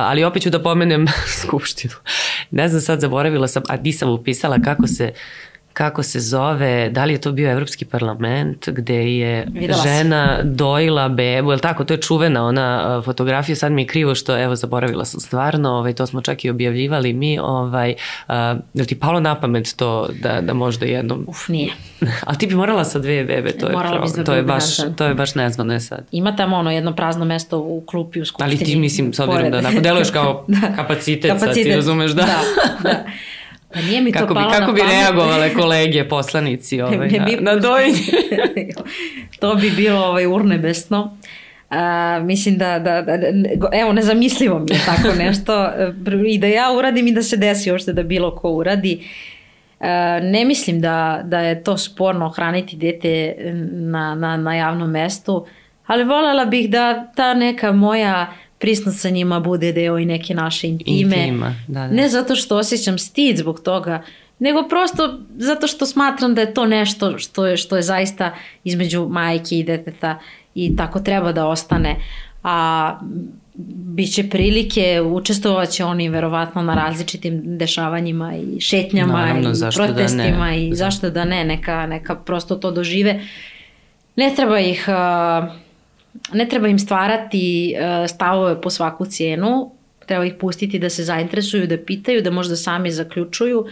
ali 0.09 0.23
opet 0.23 0.43
ću 0.43 0.49
da 0.49 0.63
pomenem 0.63 1.07
Skupštinu. 1.41 1.93
Ne 2.51 2.67
znam, 2.67 2.81
sad 2.81 2.99
zaboravila 2.99 3.47
sam, 3.47 3.63
a 3.69 3.77
nisam 3.77 4.09
upisala 4.09 4.57
kako 4.65 4.87
se 4.87 5.11
kako 5.73 6.03
se 6.03 6.19
zove, 6.19 6.89
da 6.89 7.05
li 7.05 7.13
je 7.13 7.21
to 7.21 7.31
bio 7.31 7.51
Evropski 7.51 7.85
parlament 7.85 8.69
gde 8.69 9.17
je 9.17 9.47
Videla 9.53 9.83
žena 9.83 10.39
dojila 10.43 11.09
bebu, 11.09 11.51
je 11.51 11.57
tako, 11.57 11.83
to 11.83 11.93
je 11.93 12.01
čuvena 12.01 12.45
ona 12.45 13.01
fotografija, 13.05 13.55
sad 13.55 13.71
mi 13.71 13.81
je 13.81 13.87
krivo 13.87 14.15
što, 14.15 14.43
evo, 14.43 14.55
zaboravila 14.55 15.05
sam 15.05 15.19
stvarno, 15.19 15.69
ovaj, 15.69 15.93
to 15.93 16.07
smo 16.07 16.21
čak 16.21 16.45
i 16.45 16.49
objavljivali 16.49 17.13
mi, 17.13 17.39
ovaj, 17.39 17.95
uh, 18.27 18.35
je 18.73 18.81
li 18.81 18.85
ti 18.85 18.99
palo 18.99 19.19
na 19.19 19.35
pamet 19.35 19.75
to 19.75 20.09
da, 20.21 20.41
da 20.41 20.53
možda 20.53 20.85
jednom 20.85 21.25
Uf, 21.27 21.47
nije. 21.47 21.73
Ali 22.25 22.37
ti 22.37 22.47
bi 22.47 22.55
morala 22.55 22.83
sa 22.83 22.99
dve 22.99 23.23
bebe, 23.23 23.51
to 23.51 23.67
je, 23.67 23.73
Morala 23.73 24.07
sa 24.07 24.23
to 24.23 24.33
je 24.33 24.43
baš, 24.43 24.77
da. 24.77 24.89
to 24.89 25.05
je 25.05 25.13
baš 25.13 25.35
nezvano 25.35 25.73
je 25.73 25.79
sad. 25.79 26.07
Ima 26.11 26.35
tamo 26.35 26.57
ono 26.57 26.71
jedno 26.71 26.95
prazno 26.95 27.25
mesto 27.25 27.59
u 27.59 27.83
klupi 27.85 28.21
u 28.21 28.25
skupštini. 28.25 28.49
Ali 28.49 28.65
ti 28.65 28.75
mislim, 28.75 29.13
s 29.13 29.19
obzirom 29.19 29.51
da 29.51 29.57
onako 29.57 29.79
deluješ 29.79 30.09
kao 30.09 30.45
kapacitet, 30.77 31.39
sad 31.39 31.53
ti 31.53 31.75
razumeš 31.75 32.11
da... 32.11 32.21
Da, 32.21 32.39
da. 32.83 33.03
Pa 33.73 33.81
nije 33.81 34.01
mi 34.01 34.11
to 34.11 34.19
Kako 34.19 34.33
bi, 34.33 34.39
palo 34.39 34.51
kako 34.51 34.71
bi 34.71 34.79
pamet. 34.79 34.93
reagovale 34.93 35.53
kolege, 35.53 36.03
poslanici 36.05 36.81
ovaj, 36.83 36.97
na, 37.09 37.25
bi- 37.25 37.37
na 37.37 37.55
dojenje? 37.55 37.99
to 39.39 39.55
bi 39.55 39.69
bilo 39.71 39.99
ovaj 40.01 40.25
urnebesno. 40.27 41.17
A, 41.69 41.83
mislim 42.21 42.57
da, 42.57 42.79
da, 42.79 43.01
da, 43.01 43.17
da- 43.17 43.29
evo 43.73 43.93
nezamislivo 43.93 44.59
mi 44.59 44.65
je 44.69 44.79
tako 44.85 45.15
nešto 45.15 45.69
i 46.27 46.37
da 46.37 46.47
ja 46.47 46.71
uradim 46.71 47.07
i 47.07 47.13
da 47.13 47.23
se 47.23 47.37
desi 47.37 47.71
uopšte 47.71 47.93
da 47.93 48.03
bilo 48.03 48.35
ko 48.35 48.49
uradi. 48.49 49.07
E, 49.79 49.87
ne 50.21 50.45
mislim 50.45 50.81
da, 50.81 51.21
da 51.23 51.39
je 51.39 51.63
to 51.63 51.77
sporno 51.77 52.29
hraniti 52.29 52.75
dete 52.75 53.35
na, 53.71 54.15
na, 54.15 54.37
na 54.37 54.55
javnom 54.55 54.91
mestu, 54.91 55.45
ali 55.85 56.03
voljela 56.03 56.45
bih 56.45 56.69
da 56.69 57.05
ta 57.05 57.33
neka 57.33 57.71
moja 57.71 58.33
prisnost 58.61 58.99
sa 58.99 59.09
njima 59.09 59.39
bude 59.39 59.71
deo 59.71 59.99
i 59.99 60.05
neke 60.05 60.33
naše 60.33 60.67
intime. 60.67 61.17
Intima, 61.17 61.55
da, 61.67 61.79
da. 61.79 61.87
Ne 61.87 62.09
zato 62.09 62.35
što 62.35 62.57
osjećam 62.57 62.97
stid 62.97 63.37
zbog 63.37 63.59
toga, 63.59 64.03
nego 64.39 64.67
prosto 64.69 65.19
zato 65.37 65.67
što 65.67 65.85
smatram 65.85 66.35
da 66.35 66.41
je 66.41 66.53
to 66.53 66.65
nešto 66.65 67.17
što 67.17 67.45
je, 67.45 67.57
što 67.57 67.75
je 67.75 67.81
zaista 67.81 68.35
između 68.63 69.07
majke 69.09 69.59
i 69.59 69.63
deteta 69.63 70.19
i 70.55 70.75
tako 70.75 70.99
treba 70.99 71.31
da 71.31 71.47
ostane. 71.47 71.95
A 72.43 72.99
biće 73.95 74.29
prilike, 74.29 75.01
učestvovaće 75.01 75.85
oni 75.85 76.09
verovatno 76.09 76.61
na 76.61 76.75
različitim 76.75 77.57
dešavanjima 77.57 78.35
i 78.35 78.59
šetnjama 78.59 79.13
Naravno, 79.13 79.49
i 79.49 79.75
protestima 79.75 80.45
da 80.45 80.51
ne. 80.51 80.67
i 80.67 80.75
zašto 80.75 81.09
da 81.09 81.25
ne, 81.25 81.45
neka, 81.45 81.85
neka 81.85 82.15
prosto 82.15 82.55
to 82.55 82.71
dožive. 82.71 83.21
Ne 84.15 84.33
treba 84.35 84.59
ih, 84.59 84.85
ne 86.33 86.49
treba 86.49 86.67
im 86.67 86.79
stvarati 86.79 87.75
stavove 88.07 88.61
po 88.61 88.69
svaku 88.69 89.05
cijenu, 89.05 89.71
treba 90.05 90.25
ih 90.25 90.33
pustiti 90.39 90.79
da 90.79 90.89
se 90.89 91.03
zainteresuju, 91.03 91.67
da 91.67 91.77
pitaju, 91.77 92.21
da 92.21 92.31
možda 92.31 92.55
sami 92.55 92.91
zaključuju. 92.91 93.65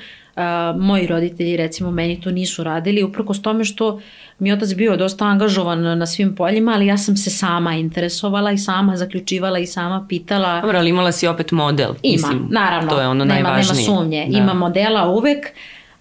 moji 0.78 1.08
roditelji 1.08 1.58
recimo 1.58 1.92
meni 1.92 2.22
to 2.22 2.32
nisu 2.32 2.64
radili, 2.64 3.04
uprkos 3.04 3.42
tome 3.42 3.64
što 3.64 4.02
mi 4.40 4.54
otac 4.54 4.74
bio 4.74 4.98
dosta 4.98 5.26
angažovan 5.26 5.98
na 5.98 6.06
svim 6.06 6.36
poljima, 6.36 6.72
ali 6.72 6.88
ja 6.88 6.98
sam 6.98 7.18
se 7.18 7.30
sama 7.30 7.76
interesovala 7.76 8.52
i 8.52 8.58
sama 8.58 8.98
zaključivala 8.98 9.60
i 9.60 9.66
sama 9.66 10.06
pitala. 10.10 10.62
Dobro, 10.62 10.78
ali 10.78 10.90
imala 10.90 11.12
si 11.12 11.28
opet 11.28 11.52
model. 11.52 11.90
Ima, 11.90 12.12
mislim, 12.12 12.48
naravno. 12.50 12.90
To 12.90 13.02
je 13.02 13.08
ono 13.08 13.26
nema, 13.26 13.50
najvažnije. 13.50 13.88
Nema 13.88 14.00
sumnje. 14.00 14.26
Da. 14.30 14.38
Ima 14.38 14.54
modela 14.54 15.10
uvek, 15.10 15.48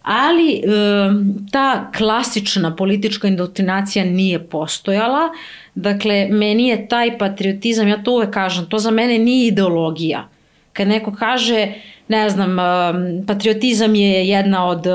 ali 0.09 0.53
e, 0.53 0.61
ta 1.53 1.93
klasična 1.97 2.77
politička 2.77 3.29
indoktrinacija 3.29 4.05
nije 4.05 4.49
postojala. 4.49 5.29
Dakle, 5.75 6.29
meni 6.31 6.69
je 6.69 6.89
taj 6.89 7.19
patriotizam, 7.19 7.89
ja 7.89 8.03
to 8.03 8.13
uvek 8.13 8.31
kažem, 8.31 8.67
to 8.67 8.79
za 8.79 8.91
mene 8.91 9.19
nije 9.19 9.47
ideologija. 9.47 10.29
Kad 10.73 10.89
neko 10.89 11.13
kaže, 11.19 11.73
ne 12.09 12.31
znam, 12.31 12.57
patriotizam 13.27 13.95
je 13.95 14.29
jedna 14.29 14.67
od 14.67 14.87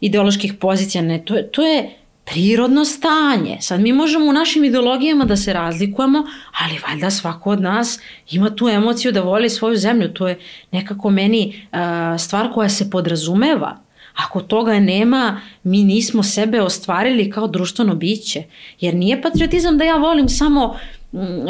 ideoloških 0.00 0.54
pozicija, 0.54 1.02
ne, 1.02 1.24
to 1.24 1.34
je, 1.34 1.50
to 1.50 1.66
je 1.66 1.90
prirodno 2.24 2.84
stanje. 2.84 3.58
Sad 3.60 3.80
mi 3.80 3.92
možemo 3.92 4.26
u 4.26 4.32
našim 4.32 4.64
ideologijama 4.64 5.24
da 5.24 5.36
se 5.36 5.52
razlikujemo, 5.52 6.18
ali 6.60 6.80
valjda 6.88 7.10
svako 7.10 7.50
od 7.50 7.60
nas 7.60 8.00
ima 8.30 8.50
tu 8.50 8.68
emociju 8.68 9.12
da 9.12 9.20
voli 9.20 9.50
svoju 9.50 9.76
zemlju. 9.76 10.08
To 10.08 10.28
je 10.28 10.38
nekako 10.72 11.10
meni 11.10 11.66
uh, 11.72 11.78
stvar 12.20 12.52
koja 12.52 12.68
se 12.68 12.90
podrazumeva. 12.90 13.89
Ako 14.14 14.40
toga 14.40 14.80
nema, 14.80 15.40
mi 15.62 15.84
nismo 15.84 16.22
sebe 16.22 16.60
ostvarili 16.60 17.30
kao 17.30 17.46
društveno 17.46 17.94
biće. 17.94 18.42
Jer 18.80 18.94
nije 18.94 19.22
patriotizam 19.22 19.78
da 19.78 19.84
ja 19.84 19.96
volim 19.96 20.28
samo 20.28 20.76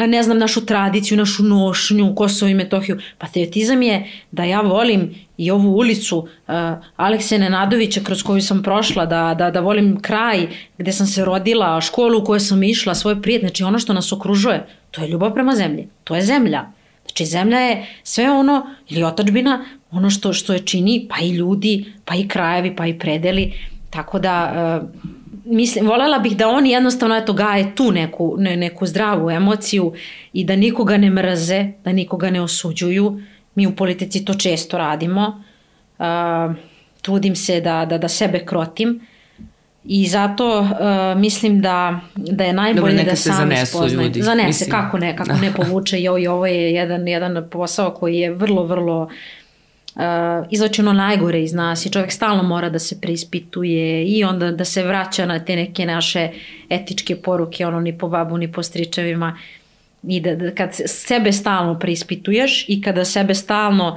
ne 0.07 0.23
znam, 0.23 0.39
našu 0.39 0.67
tradiciju, 0.67 1.19
našu 1.19 1.43
nošnju, 1.43 2.15
Kosovo 2.15 2.49
i 2.49 2.55
Metohiju. 2.55 2.99
Patriotizam 3.19 3.83
je 3.83 4.11
da 4.31 4.45
ja 4.45 4.61
volim 4.61 5.15
i 5.37 5.51
ovu 5.51 5.77
ulicu 5.77 6.19
uh, 6.19 6.55
Alekse 6.97 7.39
Nenadovića 7.39 8.01
kroz 8.05 8.23
koju 8.23 8.43
sam 8.43 8.63
prošla, 8.63 9.07
da, 9.07 9.35
da, 9.39 9.51
da 9.51 9.61
volim 9.61 10.01
kraj 10.01 10.47
gde 10.79 10.93
sam 10.93 11.07
se 11.07 11.25
rodila, 11.25 11.81
školu 11.81 12.19
u 12.19 12.25
kojoj 12.25 12.41
sam 12.41 12.63
išla, 12.63 12.95
svoje 12.95 13.23
prijatelje, 13.23 13.49
znači 13.49 13.65
ono 13.65 13.79
što 13.79 13.93
nas 13.93 14.13
okružuje, 14.13 14.67
to 14.91 15.03
je 15.03 15.09
ljubav 15.09 15.35
prema 15.35 15.55
zemlji, 15.55 15.89
to 16.05 16.17
je 16.17 16.23
zemlja. 16.23 16.65
Znači 17.03 17.27
zemlja 17.27 17.59
je 17.59 17.87
sve 18.03 18.31
ono, 18.31 18.67
ili 18.89 19.05
otačbina, 19.05 19.65
ono 19.91 20.11
što, 20.11 20.33
što 20.33 20.53
je 20.53 20.59
čini, 20.59 21.07
pa 21.11 21.25
i 21.25 21.31
ljudi, 21.31 21.85
pa 22.05 22.15
i 22.15 22.29
krajevi, 22.29 22.77
pa 22.77 22.87
i 22.87 22.99
predeli, 22.99 23.53
tako 23.91 24.19
da 24.19 24.53
uh, 24.83 25.01
mislim, 25.45 25.87
volela 25.87 26.19
bih 26.19 26.37
da 26.37 26.49
oni 26.49 26.71
jednostavno 26.71 27.17
eto 27.17 27.33
gaje 27.33 27.75
tu 27.75 27.93
neku, 27.93 28.35
ne, 28.39 28.57
neku 28.57 28.87
zdravu 28.87 29.31
emociju 29.31 29.93
i 30.33 30.45
da 30.45 30.57
nikoga 30.57 30.97
ne 30.97 31.11
mrze, 31.11 31.67
da 31.85 31.93
nikoga 31.93 32.31
ne 32.31 32.41
osuđuju. 32.41 33.21
Mi 33.55 33.67
u 33.67 33.77
politici 33.77 34.25
to 34.25 34.35
često 34.35 34.79
radimo. 34.79 35.43
Uh, 35.99 36.05
trudim 37.03 37.37
se 37.37 37.61
da, 37.61 37.87
da, 37.89 37.99
da 37.99 38.09
sebe 38.09 38.45
krotim. 38.47 39.01
I 39.85 40.07
zato 40.07 40.61
uh, 40.61 40.69
mislim 41.21 41.61
da, 41.61 42.01
da 42.17 42.45
je 42.45 42.53
najbolje 42.53 42.97
Dobre, 42.97 43.11
da 43.11 43.17
sami 43.17 43.57
spoznaju. 43.67 44.07
Ljudi. 44.07 44.23
Zanese, 44.23 44.47
mislim. 44.47 44.71
kako 44.71 44.99
ne, 44.99 45.17
kako 45.17 45.33
ne 45.33 45.53
povuče. 45.57 46.01
I 46.01 46.09
ovo 46.09 46.47
je 46.47 46.73
jedan, 46.73 47.09
jedan 47.09 47.49
posao 47.51 47.91
koji 47.91 48.19
je 48.19 48.31
vrlo, 48.31 48.65
vrlo 48.65 49.03
uh, 49.03 49.11
izlačeno 50.51 50.93
najgore 50.93 51.43
iz 51.43 51.53
nas 51.53 51.87
i 51.87 51.91
čovjek 51.91 52.13
stalno 52.13 52.43
mora 52.43 52.69
da 52.69 52.79
se 52.79 53.01
preispituje 53.01 54.05
i 54.05 54.25
onda 54.25 54.51
da 54.51 54.65
se 54.65 54.83
vraća 54.83 55.27
na 55.27 55.39
te 55.39 55.57
neke 55.57 55.87
naše 55.87 56.31
etičke 56.71 57.17
poruke, 57.17 57.67
ono 57.67 57.81
ni 57.81 57.99
po 57.99 58.09
babu 58.09 58.37
ni 58.37 58.53
po 58.53 58.63
stričevima 58.63 59.39
i 60.03 60.21
da, 60.21 60.35
da 60.35 60.55
kad 60.55 60.71
sebe 60.87 61.33
stalno 61.33 61.79
preispituješ 61.79 62.65
i 62.69 62.83
kada 62.83 63.05
sebe 63.05 63.35
stalno 63.35 63.89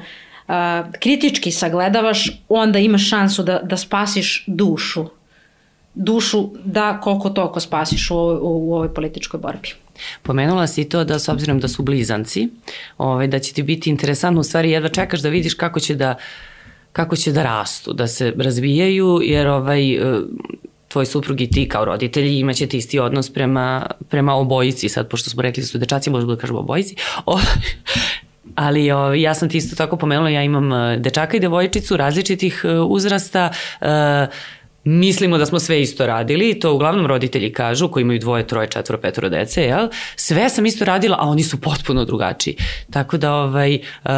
uh, 0.47 0.53
kritički 0.99 1.51
sagledavaš, 1.51 2.29
onda 2.49 2.79
imaš 2.79 3.09
šansu 3.09 3.43
da, 3.43 3.59
da 3.63 3.77
spasiš 3.77 4.43
dušu. 4.47 5.05
Dušu 5.95 6.49
da 6.65 6.99
koliko 7.03 7.29
toliko 7.29 7.59
spasiš 7.59 8.11
u, 8.11 8.15
u, 8.15 8.69
u 8.69 8.73
ovoj 8.73 8.93
političkoj 8.93 9.39
borbi. 9.39 9.69
Pomenula 10.23 10.67
si 10.67 10.89
to 10.89 11.03
da 11.03 11.19
s 11.19 11.29
obzirom 11.29 11.59
da 11.59 11.67
su 11.67 11.83
blizanci, 11.83 12.49
ovaj, 12.97 13.27
da 13.27 13.39
će 13.39 13.53
ti 13.53 13.63
biti 13.63 13.89
interesantno, 13.89 14.41
u 14.41 14.43
stvari 14.43 14.71
jedva 14.71 14.89
čekaš 14.89 15.21
da 15.21 15.29
vidiš 15.29 15.53
kako 15.53 15.79
će 15.79 15.95
da, 15.95 16.15
kako 16.93 17.15
će 17.15 17.31
da 17.31 17.43
rastu, 17.43 17.93
da 17.93 18.07
se 18.07 18.33
razvijaju, 18.37 19.19
jer 19.23 19.47
ovaj, 19.47 19.93
e, 19.93 20.21
tvoj 20.87 21.05
suprug 21.05 21.41
i 21.41 21.49
ti 21.49 21.69
kao 21.69 21.85
roditelji 21.85 22.39
imaćete 22.39 22.77
isti 22.77 22.99
odnos 22.99 23.29
prema, 23.33 23.87
prema 24.09 24.35
obojici, 24.35 24.89
sad 24.89 25.09
pošto 25.09 25.29
smo 25.29 25.41
rekli 25.41 25.61
da 25.61 25.67
su 25.67 25.77
dečaci, 25.77 26.09
možda 26.09 26.35
da 26.35 26.41
kažemo 26.41 26.59
obojici, 26.59 26.95
ali 28.55 28.91
o, 28.91 29.13
ja 29.13 29.33
sam 29.33 29.49
ti 29.49 29.57
isto 29.57 29.75
tako 29.75 29.97
pomenula, 29.97 30.29
ja 30.29 30.43
imam 30.43 30.73
e, 30.73 30.97
dečaka 30.97 31.37
i 31.37 31.39
devojčicu 31.39 31.97
različitih 31.97 32.61
e, 32.63 32.79
uzrasta, 32.79 33.49
uh, 33.81 33.87
mislimo 34.83 35.37
da 35.37 35.45
smo 35.45 35.59
sve 35.59 35.81
isto 35.81 36.05
radili, 36.05 36.59
to 36.59 36.73
uglavnom 36.73 37.05
roditelji 37.05 37.53
kažu, 37.53 37.87
koji 37.87 38.01
imaju 38.01 38.19
dvoje, 38.19 38.47
troje, 38.47 38.67
četvoro, 38.67 39.01
petoro 39.01 39.29
dece, 39.29 39.63
jel? 39.63 39.87
Sve 40.15 40.49
sam 40.49 40.65
isto 40.65 40.85
radila, 40.85 41.17
a 41.19 41.27
oni 41.27 41.43
su 41.43 41.61
potpuno 41.61 42.05
drugačiji. 42.05 42.55
Tako 42.91 43.17
da, 43.17 43.33
ovaj, 43.33 43.75
uh, 43.75 44.11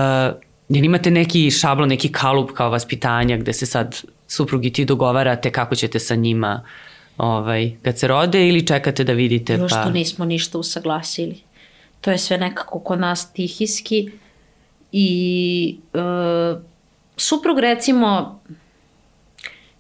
jel 0.70 0.84
imate 0.84 1.12
neki 1.12 1.52
šablon, 1.52 1.90
neki 1.90 2.12
kalup 2.12 2.52
kao 2.52 2.70
vaspitanja 2.70 3.38
gde 3.38 3.54
se 3.54 3.66
sad 3.66 4.02
suprug 4.28 4.66
i 4.66 4.74
ti 4.74 4.86
dogovarate 4.86 5.52
kako 5.52 5.76
ćete 5.76 6.00
sa 6.00 6.16
njima 6.16 6.64
ovaj, 7.18 7.72
kad 7.82 8.00
se 8.00 8.08
rode 8.08 8.48
ili 8.48 8.68
čekate 8.68 9.04
da 9.04 9.14
vidite? 9.14 9.54
Još 9.54 9.72
pa... 9.72 9.84
to 9.84 9.90
nismo 9.90 10.26
ništa 10.26 10.58
usaglasili. 10.58 11.36
To 12.02 12.12
je 12.12 12.18
sve 12.18 12.38
nekako 12.38 12.80
kod 12.80 13.00
nas 13.00 13.34
tihiski 13.34 14.12
i 14.92 15.78
uh, 15.94 16.62
suprug 17.18 17.60
recimo 17.60 18.40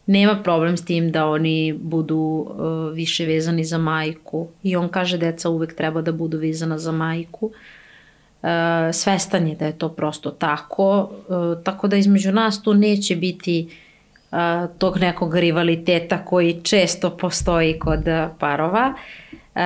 nema 0.06 0.42
problem 0.44 0.78
s 0.78 0.86
tim 0.86 1.12
da 1.12 1.28
oni 1.28 1.74
budu 1.74 2.18
uh, 2.18 2.96
više 2.96 3.26
vezani 3.26 3.64
za 3.64 3.78
majku 3.78 4.48
i 4.64 4.76
on 4.76 4.90
kaže 4.90 5.18
deca 5.18 5.50
uvek 5.50 5.76
treba 5.76 6.02
da 6.02 6.12
budu 6.12 6.38
vezana 6.38 6.78
za 6.78 6.92
majku. 6.92 7.46
Uh, 7.46 8.50
svestan 8.94 9.48
je 9.48 9.56
da 9.56 9.66
je 9.66 9.78
to 9.78 9.90
prosto 9.90 10.32
tako, 10.32 11.12
uh, 11.28 11.64
tako 11.64 11.88
da 11.88 11.98
između 11.98 12.32
nas 12.32 12.62
tu 12.62 12.74
neće 12.74 13.16
biti 13.16 13.70
uh, 14.32 14.38
tog 14.78 14.98
nekog 14.98 15.36
rivaliteta 15.36 16.26
koji 16.26 16.60
često 16.64 17.18
postoji 17.18 17.80
kod 17.80 18.04
parova. 18.40 18.94
Uh, 19.56 19.62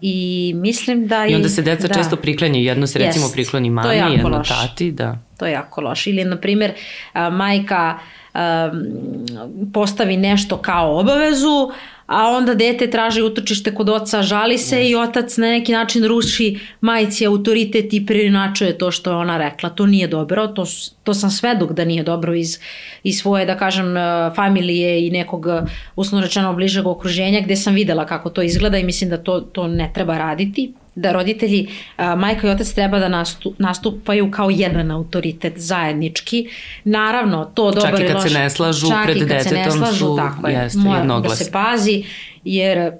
I 0.00 0.52
mislim 0.56 1.06
da... 1.06 1.26
I 1.26 1.34
onda 1.34 1.48
se 1.48 1.62
deca 1.62 1.88
da, 1.88 1.94
često 1.94 2.16
priklanjaju, 2.16 2.64
jedno 2.64 2.86
se 2.86 2.98
recimo 2.98 3.28
prikloni 3.32 3.70
mami, 3.70 3.94
jedno 3.94 4.28
loš. 4.28 4.48
tati, 4.48 4.92
da. 4.92 5.18
To 5.38 5.46
je 5.46 5.52
jako 5.52 5.80
loš. 5.80 6.06
Ili, 6.06 6.24
na 6.24 6.36
primjer, 6.36 6.70
uh, 6.70 7.34
majka 7.34 7.94
uh, 7.94 8.25
postavi 9.72 10.16
nešto 10.16 10.56
kao 10.56 10.98
obavezu, 10.98 11.70
a 12.06 12.28
onda 12.28 12.54
dete 12.54 12.90
traži 12.90 13.22
utočište 13.22 13.74
kod 13.74 13.88
oca, 13.88 14.22
žali 14.22 14.58
se 14.58 14.76
yes. 14.76 14.90
i 14.90 14.96
otac 14.96 15.36
na 15.36 15.46
neki 15.46 15.72
način 15.72 16.04
ruši 16.04 16.58
majici 16.80 17.26
autoritet 17.26 17.92
i 17.92 18.06
preinačuje 18.06 18.78
to 18.78 18.90
što 18.90 19.10
je 19.10 19.16
ona 19.16 19.38
rekla. 19.38 19.70
To 19.70 19.86
nije 19.86 20.08
dobro, 20.08 20.46
to, 20.46 20.64
to 21.04 21.14
sam 21.14 21.30
svedok 21.30 21.72
da 21.72 21.84
nije 21.84 22.02
dobro 22.02 22.34
iz, 22.34 22.58
iz 23.02 23.18
svoje, 23.18 23.46
da 23.46 23.56
kažem, 23.56 23.86
familije 24.36 25.06
i 25.06 25.10
nekog 25.10 25.46
uslovno 25.96 26.26
rečeno 26.26 26.52
bližeg 26.52 26.86
okruženja 26.86 27.40
gde 27.40 27.56
sam 27.56 27.74
videla 27.74 28.06
kako 28.06 28.30
to 28.30 28.42
izgleda 28.42 28.78
i 28.78 28.84
mislim 28.84 29.10
da 29.10 29.16
to, 29.16 29.40
to 29.40 29.66
ne 29.66 29.90
treba 29.94 30.18
raditi 30.18 30.72
da 30.96 31.12
roditelji, 31.12 31.68
a, 31.96 32.14
majka 32.16 32.46
i 32.46 32.50
otac 32.50 32.72
treba 32.72 32.98
da 32.98 33.08
nastu, 33.08 33.54
nastupaju 33.58 34.30
kao 34.30 34.50
jedan 34.50 34.90
autoritet 34.90 35.52
zajednički. 35.56 36.48
Naravno, 36.84 37.44
to 37.54 37.70
dobro 37.70 37.90
Čak 37.90 38.00
i 38.00 38.06
kad 38.06 38.16
loš, 38.16 38.32
se 38.32 38.38
ne 38.38 38.50
slažu 38.50 38.86
pred 39.04 39.18
detetom 39.18 39.72
slažu, 39.72 39.96
su 39.96 40.16
tako 40.16 40.48
je, 40.48 40.54
jeste, 40.54 40.78
mora 40.78 41.20
da 41.20 41.28
se 41.28 41.52
pazi, 41.52 42.04
jer 42.44 42.92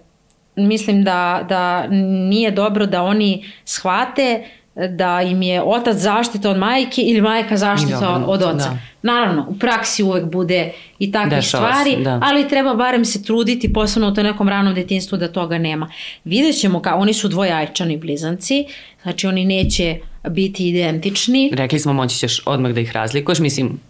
mislim 0.57 1.05
da, 1.05 1.47
da 1.49 1.86
nije 2.28 2.51
dobro 2.51 2.86
da 2.86 3.03
oni 3.03 3.44
shvate 3.64 4.44
da 4.91 5.22
im 5.22 5.43
je 5.43 5.62
otac 5.62 5.97
zaštita 5.97 6.51
od 6.51 6.59
majke 6.59 7.03
ili 7.03 7.20
majka 7.20 7.57
zaštita 7.57 8.14
od, 8.14 8.22
od 8.27 8.43
oca. 8.43 8.57
Da. 8.57 8.79
Naravno, 9.03 9.47
u 9.49 9.59
praksi 9.59 10.03
uvek 10.03 10.24
bude 10.24 10.72
i 10.99 11.12
takve 11.12 11.37
Dešava 11.37 11.72
stvari, 11.72 12.05
da. 12.05 12.20
ali 12.22 12.49
treba 12.49 12.74
barem 12.74 13.05
se 13.05 13.22
truditi, 13.22 13.72
posebno 13.72 14.09
u 14.09 14.14
to 14.14 14.22
nekom 14.22 14.49
ranom 14.49 14.74
detinstvu 14.74 15.18
da 15.18 15.33
toga 15.33 15.59
nema. 15.59 15.91
Vidjet 16.24 16.61
ćemo 16.61 16.83
kao, 16.83 16.99
oni 16.99 17.12
su 17.12 17.29
dvojajčani 17.29 17.97
blizanci, 17.97 18.66
znači 19.03 19.27
oni 19.27 19.45
neće 19.45 19.97
biti 20.29 20.68
identični. 20.68 21.51
Rekli 21.55 21.79
smo 21.79 21.93
moći 21.93 22.16
ćeš 22.16 22.43
odmah 22.47 22.72
da 22.72 22.81
ih 22.81 22.93
razlikuješ, 22.93 23.39
mislim, 23.39 23.81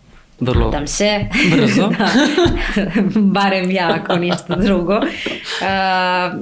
Vrlo 0.41 0.65
Nadam 0.65 0.87
se. 0.87 1.21
brzo. 1.51 1.89
da, 1.99 2.09
barem 3.21 3.71
ja, 3.71 3.99
ako 4.01 4.17
ništa 4.17 4.57
drugo. 4.57 5.01
Uh, 5.57 6.33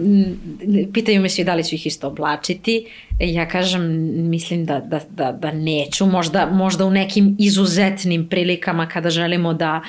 pitaju 0.93 1.21
me 1.21 1.29
svi 1.29 1.45
da 1.45 1.55
li 1.55 1.65
ću 1.65 1.75
ih 1.75 1.87
isto 1.87 2.07
oblačiti. 2.07 2.87
Ja 3.19 3.49
kažem, 3.49 3.83
mislim 4.31 4.65
da, 4.65 4.81
da, 4.81 5.01
da, 5.11 5.33
da 5.33 5.53
neću. 5.53 6.07
Možda, 6.07 6.47
možda 6.47 6.85
u 6.85 6.91
nekim 6.91 7.37
izuzetnim 7.39 8.29
prilikama 8.29 8.89
kada 8.89 9.11
želimo 9.11 9.55
da 9.55 9.81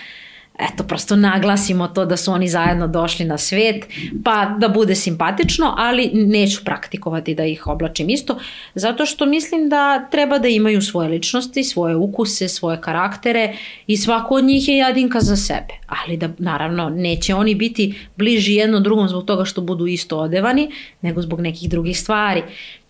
eto, 0.60 0.84
prosto 0.84 1.16
naglasimo 1.16 1.88
to 1.88 2.06
da 2.06 2.18
su 2.18 2.32
oni 2.32 2.47
zajedno 2.47 2.88
došli 2.88 3.26
na 3.26 3.38
svet, 3.38 3.86
pa 4.24 4.56
da 4.60 4.68
bude 4.68 4.95
simpatično, 4.95 5.74
ali 5.78 6.12
neću 6.14 6.64
praktikovati 6.66 7.36
da 7.36 7.45
ih 7.45 7.68
oblačim 7.68 8.10
isto, 8.10 8.39
zato 8.76 9.06
što 9.06 9.26
mislim 9.26 9.70
da 9.70 10.08
treba 10.12 10.38
da 10.39 10.47
imaju 10.47 10.82
svoje 10.82 11.10
ličnosti, 11.10 11.64
svoje 11.64 11.95
ukuse, 11.95 12.47
svoje 12.47 12.82
karaktere 12.82 13.53
i 13.88 13.97
svako 13.97 14.36
od 14.36 14.43
njih 14.43 14.68
je 14.68 14.78
jadinka 14.78 15.20
za 15.20 15.36
sebe. 15.36 15.74
Ali 15.88 16.18
da, 16.18 16.30
naravno, 16.38 16.89
neće 16.89 17.36
oni 17.36 17.56
biti 17.56 17.95
bliži 18.18 18.53
jedno 18.53 18.80
drugom 18.80 19.08
zbog 19.08 19.26
toga 19.26 19.45
što 19.45 19.62
budu 19.62 19.88
isto 19.88 20.20
odevani, 20.20 20.72
nego 21.01 21.22
zbog 21.22 21.41
nekih 21.41 21.70
drugih 21.70 21.99
stvari. 21.99 22.43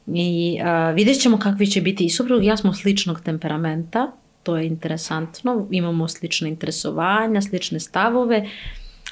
I 0.08 0.60
uh, 0.62 0.96
vidjet 0.96 1.22
ćemo 1.22 1.40
kakvi 1.40 1.68
će 1.68 1.82
biti 1.82 2.06
i 2.06 2.10
suprug, 2.10 2.44
ja 2.44 2.58
smo 2.58 2.74
sličnog 2.74 3.22
temperamenta, 3.22 4.12
to 4.46 4.58
je 4.58 4.68
interesantno, 4.68 5.68
imamo 5.72 6.08
slične 6.08 6.50
interesovanja, 6.50 7.42
slične 7.42 7.80
stavove, 7.80 8.50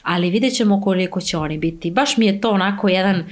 ali 0.03 0.29
vidjet 0.29 0.53
ćemo 0.55 0.81
koliko 0.81 1.21
će 1.21 1.37
oni 1.37 1.57
biti. 1.57 1.91
Baš 1.91 2.17
mi 2.17 2.25
je 2.25 2.41
to 2.41 2.51
onako 2.51 2.89
jedan 2.89 3.23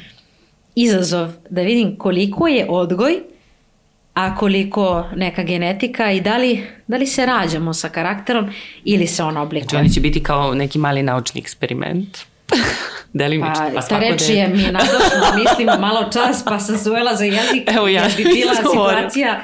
izazov 0.75 1.31
da 1.49 1.61
vidim 1.61 1.95
koliko 1.97 2.47
je 2.47 2.65
odgoj, 2.69 3.21
a 4.13 4.35
koliko 4.35 5.05
neka 5.15 5.43
genetika 5.43 6.11
i 6.11 6.21
da 6.21 6.37
li, 6.37 6.63
da 6.87 6.97
li 6.97 7.07
se 7.07 7.25
rađamo 7.25 7.73
sa 7.73 7.89
karakterom 7.89 8.49
ili 8.83 9.07
se 9.07 9.23
on 9.23 9.37
oblikuje. 9.37 9.69
Znači 9.69 9.85
oni 9.85 9.89
će 9.89 10.01
biti 10.01 10.23
kao 10.23 10.53
neki 10.53 10.79
mali 10.79 11.03
naučni 11.03 11.41
eksperiment. 11.41 12.17
Delimično. 13.13 13.69
Pa, 13.73 13.81
pa 13.81 13.87
ta 13.87 13.99
reč 13.99 14.29
je 14.29 14.47
mi 14.47 14.61
je 14.61 14.71
nadošla, 14.71 15.37
mislim 15.37 15.67
malo 15.79 16.09
čas, 16.13 16.43
pa 16.45 16.59
sam 16.59 16.77
se 16.77 16.89
za 17.17 17.25
jezik. 17.25 17.69
Evo 17.77 17.87
ja. 17.87 18.07
Bi 18.17 18.23
bila 18.23 18.55
situacija 18.71 19.41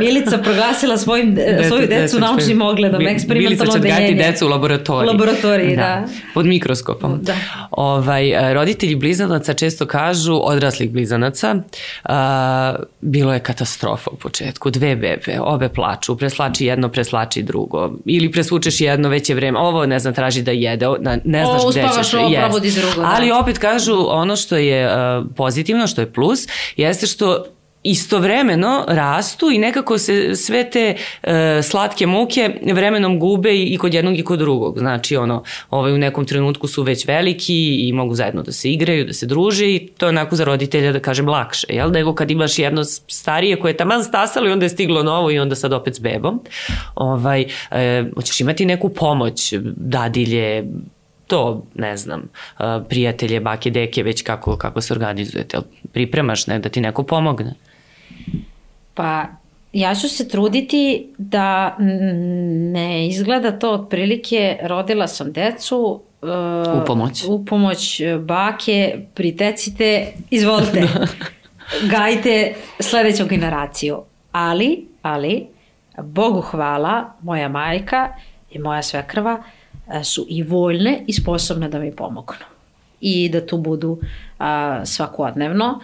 Milica 0.00 0.38
proglasila 0.38 0.96
svojim, 0.96 1.34
Dete, 1.34 1.68
svoju 1.68 1.86
decu 1.88 2.20
naučnim 2.20 2.62
ogledom, 2.62 3.06
eksperimentalno. 3.06 3.72
Milica 3.72 3.72
će 3.72 3.78
odgajati 3.78 4.14
decu 4.14 4.46
u 4.46 4.48
laboratoriji. 4.48 5.08
U 5.08 5.12
laboratoriji, 5.12 5.76
da. 5.76 5.82
da. 5.82 6.04
Pod 6.34 6.46
mikroskopom. 6.46 7.18
Da. 7.22 7.34
Ovaj, 7.70 8.54
roditelji 8.54 8.96
blizanaca 8.96 9.54
često 9.54 9.86
kažu, 9.86 10.40
odraslih 10.42 10.90
blizanaca, 10.90 11.56
a, 12.04 12.74
bilo 13.00 13.32
je 13.32 13.40
katastrofa 13.40 14.10
u 14.10 14.16
početku. 14.16 14.70
Dve 14.70 14.96
bebe, 14.96 15.38
obe 15.40 15.68
plaču, 15.68 16.16
preslači 16.16 16.66
jedno, 16.66 16.88
preslači 16.88 17.42
drugo. 17.42 17.92
Ili 18.04 18.32
presvučeš 18.32 18.80
jedno, 18.80 19.08
već 19.08 19.28
je 19.28 19.34
vreme, 19.34 19.58
ovo 19.58 19.86
ne 19.86 19.98
znam, 19.98 20.14
traži 20.14 20.42
da 20.42 20.50
jede, 20.50 20.86
ne 21.24 21.44
znaš 21.44 21.64
o, 21.64 21.70
gde 21.70 21.84
ćeš. 21.98 22.14
Ovo 22.14 22.34
probudi 22.40 22.70
drugo. 22.70 23.00
Da. 23.00 23.12
Ali 23.16 23.30
opet 23.30 23.58
kažu, 23.58 24.06
ono 24.08 24.36
što 24.36 24.56
je 24.56 24.86
uh, 24.86 25.26
pozitivno, 25.36 25.86
što 25.86 26.00
je 26.00 26.12
plus, 26.12 26.48
jeste 26.76 27.06
što 27.06 27.44
istovremeno 27.84 28.84
rastu 28.88 29.50
i 29.50 29.58
nekako 29.58 29.98
se 29.98 30.36
sve 30.36 30.70
te 30.70 30.96
e, 31.22 31.62
slatke 31.62 32.06
muke 32.06 32.50
vremenom 32.72 33.18
gube 33.18 33.54
i, 33.54 33.62
i 33.62 33.78
kod 33.78 33.94
jednog 33.94 34.18
i 34.18 34.24
kod 34.24 34.38
drugog. 34.38 34.78
Znači, 34.78 35.16
ono, 35.16 35.42
ovaj, 35.70 35.92
u 35.92 35.98
nekom 35.98 36.24
trenutku 36.24 36.68
su 36.68 36.82
već 36.82 37.06
veliki 37.06 37.88
i 37.88 37.92
mogu 37.92 38.14
zajedno 38.14 38.42
da 38.42 38.52
se 38.52 38.72
igraju, 38.72 39.04
da 39.04 39.12
se 39.12 39.26
druže 39.26 39.74
i 39.74 39.86
to 39.98 40.06
je 40.06 40.08
onako 40.08 40.36
za 40.36 40.44
roditelja, 40.44 40.92
da 40.92 41.00
kažem, 41.00 41.28
lakše, 41.28 41.66
jel? 41.70 41.90
Nego 41.90 42.14
kad 42.14 42.30
imaš 42.30 42.58
jedno 42.58 42.84
starije 43.08 43.60
koje 43.60 43.72
je 43.72 43.76
taman 43.76 44.04
stasalo 44.04 44.48
i 44.48 44.52
onda 44.52 44.64
je 44.64 44.68
stiglo 44.68 45.02
novo 45.02 45.30
i 45.30 45.38
onda 45.38 45.54
sad 45.54 45.72
opet 45.72 45.94
s 45.94 45.98
bebom. 45.98 46.40
Ovaj, 46.94 47.46
e, 47.70 48.04
hoćeš 48.14 48.40
imati 48.40 48.66
neku 48.66 48.88
pomoć, 48.88 49.54
dadilje, 49.76 50.64
to, 51.26 51.66
ne 51.74 51.96
znam, 51.96 52.22
prijatelje, 52.88 53.40
bake, 53.40 53.70
deke, 53.70 54.02
već 54.02 54.22
kako, 54.22 54.56
kako 54.56 54.80
se 54.80 54.92
organizujete, 54.92 55.58
pripremaš 55.92 56.46
ne, 56.46 56.58
da 56.58 56.68
ti 56.68 56.80
neko 56.80 57.02
pomogne? 57.02 57.54
Pa 58.94 59.26
ja 59.72 59.94
ću 59.94 60.08
se 60.08 60.28
truditi 60.28 61.06
da 61.18 61.76
ne 61.78 63.06
izgleda 63.08 63.58
to 63.58 63.72
otprilike 63.72 64.58
rodila 64.62 65.08
sam 65.08 65.32
decu 65.32 66.00
uh, 66.22 66.82
u 66.82 66.84
pomoć. 66.86 67.24
u 67.28 67.44
pomoć 67.44 68.00
bake 68.20 68.98
pritecite 69.14 70.12
izvolite 70.30 70.88
gajte 71.96 72.54
sledeću 72.80 73.26
generaciju. 73.26 74.02
Ali 74.32 74.86
ali 75.02 75.46
Bogu 75.98 76.40
hvala 76.40 77.12
moja 77.22 77.48
majka 77.48 78.08
i 78.50 78.58
moja 78.58 78.82
svekrva 78.82 79.42
su 80.04 80.26
i 80.28 80.42
voljne 80.42 81.04
i 81.06 81.12
sposobne 81.12 81.68
da 81.68 81.78
mi 81.78 81.96
pomognu 81.96 82.46
i 83.00 83.28
da 83.28 83.46
tu 83.46 83.58
budu 83.58 84.00
a, 84.38 84.80
svakodnevno. 84.84 85.80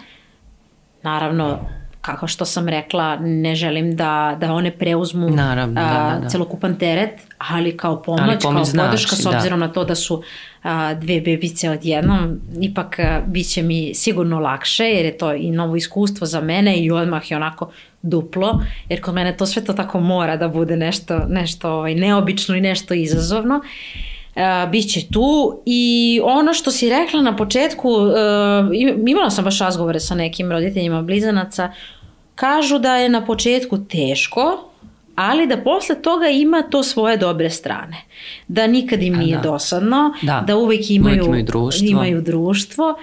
Naravno 1.02 1.58
kako 2.00 2.26
što 2.26 2.44
sam 2.44 2.68
rekla, 2.68 3.16
ne 3.16 3.54
želim 3.54 3.96
da, 3.96 4.36
da 4.40 4.52
one 4.52 4.70
preuzmu 4.70 5.30
Naravno, 5.30 5.74
da, 5.74 5.80
da, 5.80 6.20
da. 6.22 6.28
celokupan 6.28 6.78
teret, 6.78 7.20
ali 7.38 7.76
kao 7.76 8.02
pomoć, 8.02 8.22
ali 8.22 8.38
pomoć 8.42 8.68
kao 8.76 8.84
podrška, 8.84 9.16
znači, 9.16 9.22
s 9.22 9.36
obzirom 9.36 9.60
da. 9.60 9.66
na 9.66 9.72
to 9.72 9.84
da 9.84 9.94
su 9.94 10.22
a, 10.62 10.94
dve 10.94 11.20
bebice 11.20 11.70
odjednom, 11.70 12.40
ipak 12.60 12.98
a, 12.98 13.22
bit 13.26 13.48
će 13.48 13.62
mi 13.62 13.94
sigurno 13.94 14.38
lakše, 14.38 14.84
jer 14.84 15.04
je 15.04 15.18
to 15.18 15.34
i 15.34 15.50
novo 15.50 15.76
iskustvo 15.76 16.26
za 16.26 16.40
mene 16.40 16.76
i 16.76 16.90
odmah 16.90 17.30
je 17.30 17.36
onako 17.36 17.70
duplo, 18.02 18.60
jer 18.88 19.00
kod 19.00 19.14
mene 19.14 19.36
to 19.36 19.46
sve 19.46 19.64
to 19.64 19.72
tako 19.72 20.00
mora 20.00 20.36
da 20.36 20.48
bude 20.48 20.76
nešto, 20.76 21.20
nešto 21.28 21.72
ovaj, 21.72 21.94
neobično 21.94 22.56
i 22.56 22.60
nešto 22.60 22.94
izazovno. 22.94 23.56
Uh, 23.56 24.10
uh, 24.40 24.70
bit 24.70 24.92
će 24.92 25.00
tu 25.12 25.60
i 25.66 26.20
ono 26.24 26.54
što 26.54 26.70
si 26.70 26.90
rekla 26.90 27.22
na 27.22 27.36
početku, 27.36 27.88
uh, 27.88 28.12
imala 29.06 29.30
sam 29.30 29.44
baš 29.44 29.58
razgovore 29.58 30.00
sa 30.00 30.14
nekim 30.14 30.52
roditeljima 30.52 31.02
blizanaca, 31.02 31.72
kažu 32.34 32.78
da 32.78 32.96
je 32.96 33.08
na 33.08 33.26
početku 33.26 33.78
teško, 33.84 34.70
ali 35.14 35.46
da 35.46 35.56
posle 35.56 36.02
toga 36.02 36.28
ima 36.28 36.62
to 36.62 36.82
svoje 36.82 37.16
dobre 37.16 37.50
strane. 37.50 37.96
Da 38.48 38.66
nikad 38.66 39.02
im 39.02 39.14
nije 39.14 39.36
da. 39.36 39.42
dosadno, 39.42 40.14
da, 40.22 40.44
da 40.46 40.56
uvek 40.56 40.90
imaju, 40.90 41.14
uvek 41.14 41.26
imaju, 41.26 41.44
društvo. 41.44 41.86
imaju 41.88 42.22
društvo 42.22 42.98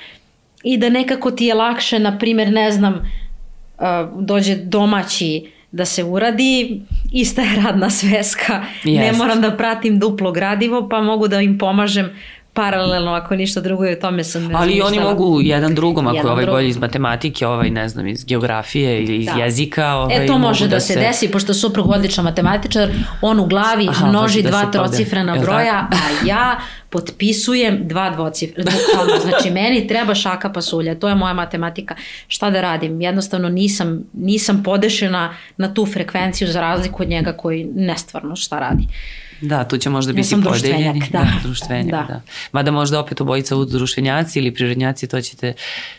i 0.63 0.77
da 0.77 0.89
nekako 0.89 1.31
ti 1.31 1.45
je 1.45 1.53
lakše, 1.53 1.99
na 1.99 2.17
primjer, 2.17 2.51
ne 2.51 2.71
znam, 2.71 2.93
uh, 2.93 4.23
dođe 4.23 4.55
domaći 4.55 5.51
da 5.71 5.85
se 5.85 6.03
uradi, 6.03 6.81
ista 7.11 7.41
je 7.41 7.55
radna 7.65 7.89
sveska, 7.89 8.63
Jest. 8.83 9.11
ne 9.11 9.17
moram 9.17 9.41
da 9.41 9.57
pratim 9.57 9.99
duplo 9.99 10.31
gradivo, 10.31 10.89
pa 10.89 11.01
mogu 11.01 11.27
da 11.27 11.41
im 11.41 11.57
pomažem 11.57 12.09
paralelno, 12.57 13.11
ako 13.11 13.35
ništa 13.35 13.61
drugo 13.61 13.85
i 13.85 13.91
o 13.91 13.95
tome 13.95 14.23
sam 14.23 14.55
Ali 14.55 14.81
oni 14.81 14.99
mogu 14.99 15.41
jedan 15.41 15.75
drugom, 15.75 16.07
ako 16.07 16.17
je 16.17 16.31
ovaj 16.31 16.45
bolji 16.45 16.69
iz 16.69 16.77
matematike, 16.77 17.47
ovaj 17.47 17.69
ne 17.69 17.89
znam, 17.89 18.07
iz 18.07 18.25
geografije 18.25 19.03
ili 19.03 19.17
iz 19.17 19.25
da. 19.25 19.43
jezika. 19.43 19.95
Ovaj, 19.95 20.23
e 20.23 20.27
to 20.27 20.37
može 20.37 20.67
da, 20.67 20.75
da 20.75 20.79
se 20.79 20.95
desi, 20.95 21.31
pošto 21.31 21.53
suprug 21.53 21.89
odličan 21.89 22.23
matematičar, 22.25 22.89
on 23.21 23.39
u 23.39 23.45
glavi 23.45 23.87
Aha, 23.89 24.05
množi 24.07 24.41
da 24.41 24.49
dva 24.49 24.65
trocifrena 24.71 25.37
broja, 25.37 25.87
a 25.91 26.27
ja 26.27 26.59
potpisujem 26.89 27.87
dva 27.87 28.09
dvocifrena. 28.09 28.71
Znači, 29.21 29.51
meni 29.51 29.87
treba 29.87 30.15
šaka 30.15 30.49
pasulja, 30.49 30.99
to 30.99 31.09
je 31.09 31.15
moja 31.15 31.33
matematika. 31.33 31.95
Šta 32.27 32.49
da 32.49 32.61
radim? 32.61 33.01
Jednostavno 33.01 33.49
nisam, 33.49 34.03
nisam 34.13 34.63
podešena 34.63 35.33
na 35.57 35.73
tu 35.73 35.85
frekvenciju 35.85 36.47
za 36.47 36.61
razliku 36.61 37.03
od 37.03 37.09
njega 37.09 37.33
koji 37.33 37.67
nestvarno 37.75 38.35
šta 38.35 38.59
radi. 38.59 38.83
Uh, 38.83 39.26
Da, 39.41 39.63
tu 39.63 39.77
će 39.77 39.89
možda 39.89 40.13
biti 40.13 40.33
ja 40.33 40.41
podeljeni. 40.43 41.03
Da, 41.11 41.19
da, 41.19 41.33
društvenjak, 41.43 41.91
da. 41.91 42.05
da. 42.13 42.21
Mada 42.51 42.71
možda 42.71 42.99
opet 42.99 43.21
obojica 43.21 43.55
u 43.55 43.65
društvenjaci 43.65 44.39
ili 44.39 44.53
prirodnjaci, 44.53 45.07
to 45.07 45.21
ćete, 45.21 45.53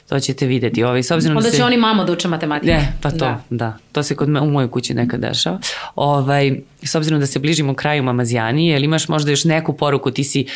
to 0.09 0.21
ćete 0.21 0.47
videti. 0.47 0.85
Ovaj, 0.85 1.03
s 1.03 1.11
obzirom 1.11 1.37
Onda 1.37 1.47
da 1.47 1.51
će 1.51 1.57
se... 1.57 1.65
oni 1.65 1.77
mamo 1.77 2.05
da 2.05 2.13
uče 2.13 2.29
matematiku. 2.29 2.73
Ne, 2.73 2.93
pa 3.03 3.11
to, 3.11 3.17
da. 3.17 3.43
da. 3.51 3.79
To 3.93 4.03
se 4.03 4.17
kod 4.17 4.29
me, 4.29 4.41
u 4.41 4.51
mojoj 4.51 4.71
kući 4.71 4.95
nekad 4.95 5.21
dešava. 5.21 5.59
Ovaj, 5.97 6.61
s 6.83 6.95
obzirom 6.95 7.21
da 7.21 7.27
se 7.27 7.39
bližimo 7.39 7.75
kraju 7.75 8.03
Mamazijani, 8.03 8.69
jel 8.69 8.85
imaš 8.85 9.09
možda 9.09 9.31
još 9.31 9.45
neku 9.45 9.73
poruku, 9.73 10.11
ti 10.11 10.25
si 10.25 10.47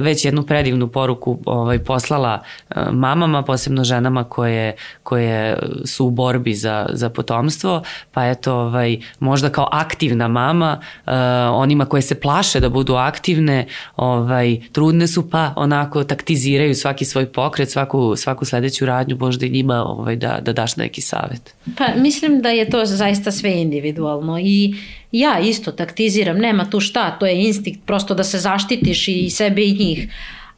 već 0.00 0.24
jednu 0.24 0.42
predivnu 0.42 0.88
poruku 0.88 1.38
ovaj, 1.44 1.78
poslala 1.78 2.42
e, 2.70 2.74
mamama, 2.90 3.42
posebno 3.42 3.84
ženama 3.84 4.24
koje, 4.24 4.76
koje 5.02 5.58
su 5.84 6.06
u 6.06 6.10
borbi 6.10 6.54
za, 6.54 6.86
za 6.92 7.10
potomstvo, 7.10 7.82
pa 8.12 8.26
eto, 8.26 8.54
ovaj, 8.54 8.98
možda 9.20 9.48
kao 9.48 9.68
aktivna 9.72 10.28
mama, 10.28 10.80
uh, 11.06 11.12
onima 11.52 11.84
koje 11.84 12.02
se 12.02 12.20
plaše 12.20 12.60
da 12.60 12.68
budu 12.68 12.94
aktivne, 12.94 13.66
ovaj, 13.96 14.60
trudne 14.72 15.06
su 15.06 15.30
pa 15.30 15.52
onako 15.56 16.04
taktiziraju 16.04 16.74
svaki 16.74 17.04
svoj 17.04 17.26
pokret, 17.26 17.70
svaku, 17.70 18.16
svaku 18.16 18.44
sledeću 18.44 18.86
radnju, 18.86 19.16
možda 19.20 19.46
i 19.46 19.50
njima 19.50 19.84
ovaj, 19.84 20.16
da, 20.16 20.38
da 20.42 20.52
daš 20.52 20.76
neki 20.76 21.00
savet. 21.00 21.54
Pa 21.78 21.84
mislim 21.96 22.42
da 22.42 22.48
je 22.48 22.70
to 22.70 22.86
zaista 22.86 23.30
sve 23.30 23.60
individualno 23.60 24.38
i 24.38 24.74
Ja 25.12 25.38
isto 25.40 25.72
taktiziram, 25.72 26.38
nema 26.38 26.70
tu 26.70 26.80
šta, 26.80 27.10
to 27.10 27.26
je 27.26 27.46
instinkt 27.46 27.86
prosto 27.86 28.14
da 28.14 28.24
se 28.24 28.38
zaštitiš 28.38 29.08
i 29.08 29.30
sebe 29.56 29.62
i 29.62 29.72
njih. 29.72 30.08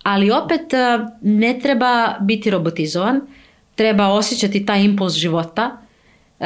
Ali 0.02 0.30
opet 0.30 0.72
e, 0.72 0.98
ne 1.22 1.58
treba 1.62 2.16
biti 2.20 2.50
robotizovan, 2.50 3.20
treba 3.74 4.08
osjećati 4.08 4.66
taj 4.66 4.84
impuls 4.84 5.14
života, 5.14 5.76
Uh, 6.40 6.44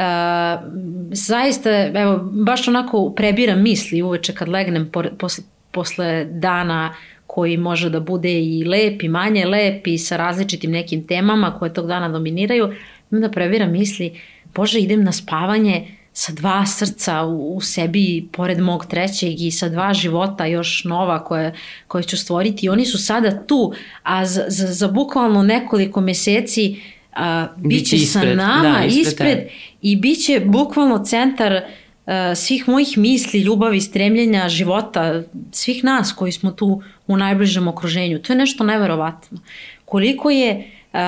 zaista, 1.11 1.69
evo, 1.93 2.19
baš 2.31 2.67
onako 2.67 3.13
prebiram 3.15 3.61
misli 3.61 4.01
uveče 4.01 4.33
kad 4.33 4.49
legnem 4.49 4.89
po, 4.91 5.03
posle, 5.17 5.43
posle 5.71 6.25
dana 6.25 6.93
koji 7.27 7.57
može 7.57 7.89
da 7.89 7.99
bude 7.99 8.31
i 8.41 8.63
lep 8.65 9.03
i 9.03 9.07
manje 9.09 9.45
lep 9.45 9.87
i 9.87 9.97
sa 9.97 10.17
različitim 10.17 10.71
nekim 10.71 11.07
temama 11.07 11.51
koje 11.59 11.73
tog 11.73 11.87
dana 11.87 12.09
dominiraju, 12.09 12.73
da 13.09 13.29
prebiram 13.29 13.71
misli, 13.71 14.19
Bože, 14.55 14.79
idem 14.79 15.03
na 15.03 15.11
spavanje 15.11 15.87
sa 16.13 16.33
dva 16.33 16.65
srca 16.65 17.23
u, 17.23 17.55
u 17.55 17.61
sebi 17.61 18.27
pored 18.31 18.59
mog 18.59 18.85
trećeg 18.85 19.41
i 19.41 19.51
sa 19.51 19.69
dva 19.69 19.93
života 19.93 20.45
još 20.45 20.83
nova 20.83 21.23
koje, 21.23 21.53
koje 21.87 22.03
ću 22.03 22.17
stvoriti. 22.17 22.65
I 22.65 22.69
oni 22.69 22.85
su 22.85 22.97
sada 22.97 23.45
tu, 23.47 23.73
a 24.03 24.25
za, 24.25 24.45
za, 24.47 24.67
za 24.67 24.87
bukvalno 24.87 25.43
nekoliko 25.43 26.01
meseci 26.01 26.81
a, 27.15 27.47
biće 27.57 27.95
Biće 27.95 28.07
sa 28.07 28.23
nama 28.23 28.77
da, 28.79 28.85
ispred, 28.85 29.07
ispred 29.07 29.37
i 29.81 29.95
bit 29.95 30.25
će 30.25 30.39
bukvalno 30.39 31.05
centar 31.05 31.53
uh, 31.53 32.13
svih 32.35 32.67
mojih 32.67 32.97
misli, 32.97 33.39
ljubavi, 33.39 33.81
stremljenja, 33.81 34.49
života, 34.49 35.23
svih 35.51 35.83
nas 35.83 36.13
koji 36.13 36.31
smo 36.31 36.51
tu 36.51 36.81
u 37.07 37.17
najbližem 37.17 37.67
okruženju. 37.67 38.19
To 38.19 38.33
je 38.33 38.37
nešto 38.37 38.63
neverovatno. 38.63 39.39
Koliko 39.85 40.29
je 40.29 40.71
uh, 40.93 40.99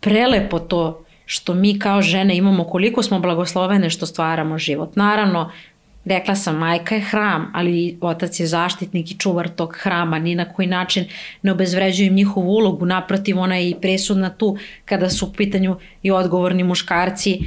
prelepo 0.00 0.58
to 0.58 1.04
što 1.30 1.54
mi 1.54 1.78
kao 1.78 2.02
žene 2.02 2.36
imamo, 2.36 2.64
koliko 2.64 3.02
smo 3.02 3.18
blagoslovene 3.20 3.90
što 3.90 4.06
stvaramo 4.06 4.58
život. 4.58 4.96
Naravno, 4.96 5.50
rekla 6.04 6.34
sam, 6.34 6.56
majka 6.56 6.94
je 6.94 7.00
hram, 7.00 7.50
ali 7.54 7.98
otac 8.00 8.40
je 8.40 8.46
zaštitnik 8.46 9.10
i 9.10 9.18
čuvar 9.18 9.48
tog 9.48 9.76
hrama, 9.80 10.18
ni 10.18 10.34
na 10.34 10.44
koji 10.44 10.68
način 10.68 11.04
ne 11.42 11.52
obezvređujem 11.52 12.14
njihovu 12.14 12.50
ulogu, 12.50 12.86
naprotiv 12.86 13.38
ona 13.38 13.56
je 13.56 13.70
i 13.70 13.76
presudna 13.80 14.30
tu 14.30 14.56
kada 14.84 15.10
su 15.10 15.26
u 15.26 15.32
pitanju 15.32 15.76
i 16.02 16.10
odgovorni 16.10 16.64
muškarci, 16.64 17.40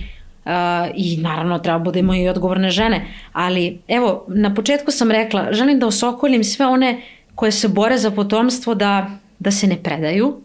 Uh, 0.46 0.52
i 0.96 1.18
naravno 1.18 1.60
treba 1.60 1.80
budemo 1.80 2.16
i 2.16 2.28
odgovorne 2.30 2.70
žene, 2.70 3.06
ali 3.34 3.80
evo 3.88 4.26
na 4.28 4.54
početku 4.54 4.92
sam 4.92 5.12
rekla 5.12 5.48
želim 5.52 5.80
da 5.80 5.88
osokolim 5.88 6.44
sve 6.44 6.66
one 6.66 7.02
koje 7.36 7.52
se 7.52 7.68
bore 7.68 7.98
za 7.98 8.12
potomstvo 8.12 8.76
da, 8.76 9.12
da 9.40 9.52
se 9.52 9.68
ne 9.68 9.78
predaju, 9.84 10.42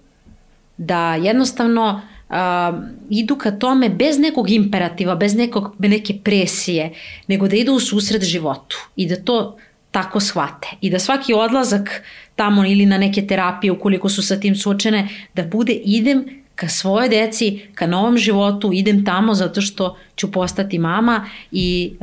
da 0.77 1.15
jednostavno 1.15 1.89
uh, 1.89 2.16
idu 3.11 3.37
ka 3.37 3.51
tome 3.51 3.89
bez 3.89 4.19
nekog 4.19 4.51
imperativa, 4.51 5.15
bez 5.15 5.35
nekog, 5.35 5.75
neke 5.79 6.15
presije, 6.25 6.93
nego 7.29 7.49
da 7.49 7.57
idu 7.57 7.73
u 7.73 7.81
susret 7.81 8.23
životu 8.23 8.77
i 8.97 9.07
da 9.07 9.17
to 9.17 9.57
tako 9.91 10.21
shvate. 10.21 10.69
I 10.81 10.91
da 10.91 10.99
svaki 10.99 11.35
odlazak 11.35 12.03
tamo 12.37 12.67
ili 12.67 12.87
na 12.87 12.99
neke 12.99 13.27
terapije 13.27 13.73
ukoliko 13.73 14.09
su 14.09 14.23
sa 14.23 14.41
tim 14.41 14.57
suočene, 14.57 15.09
da 15.35 15.45
bude 15.45 15.73
idem 15.73 16.25
ka 16.55 16.69
svojoj 16.69 17.09
deci, 17.09 17.63
ka 17.75 17.87
novom 17.87 18.19
životu, 18.19 18.71
idem 18.73 19.05
tamo 19.05 19.35
zato 19.35 19.61
što 19.61 19.97
ću 20.17 20.33
postati 20.33 20.79
mama 20.79 21.25
i 21.53 21.93
uh, 21.93 21.99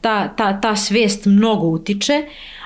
ta, 0.00 0.28
ta, 0.28 0.60
ta 0.60 0.76
svest 0.76 1.26
mnogo 1.26 1.66
utiče, 1.66 2.22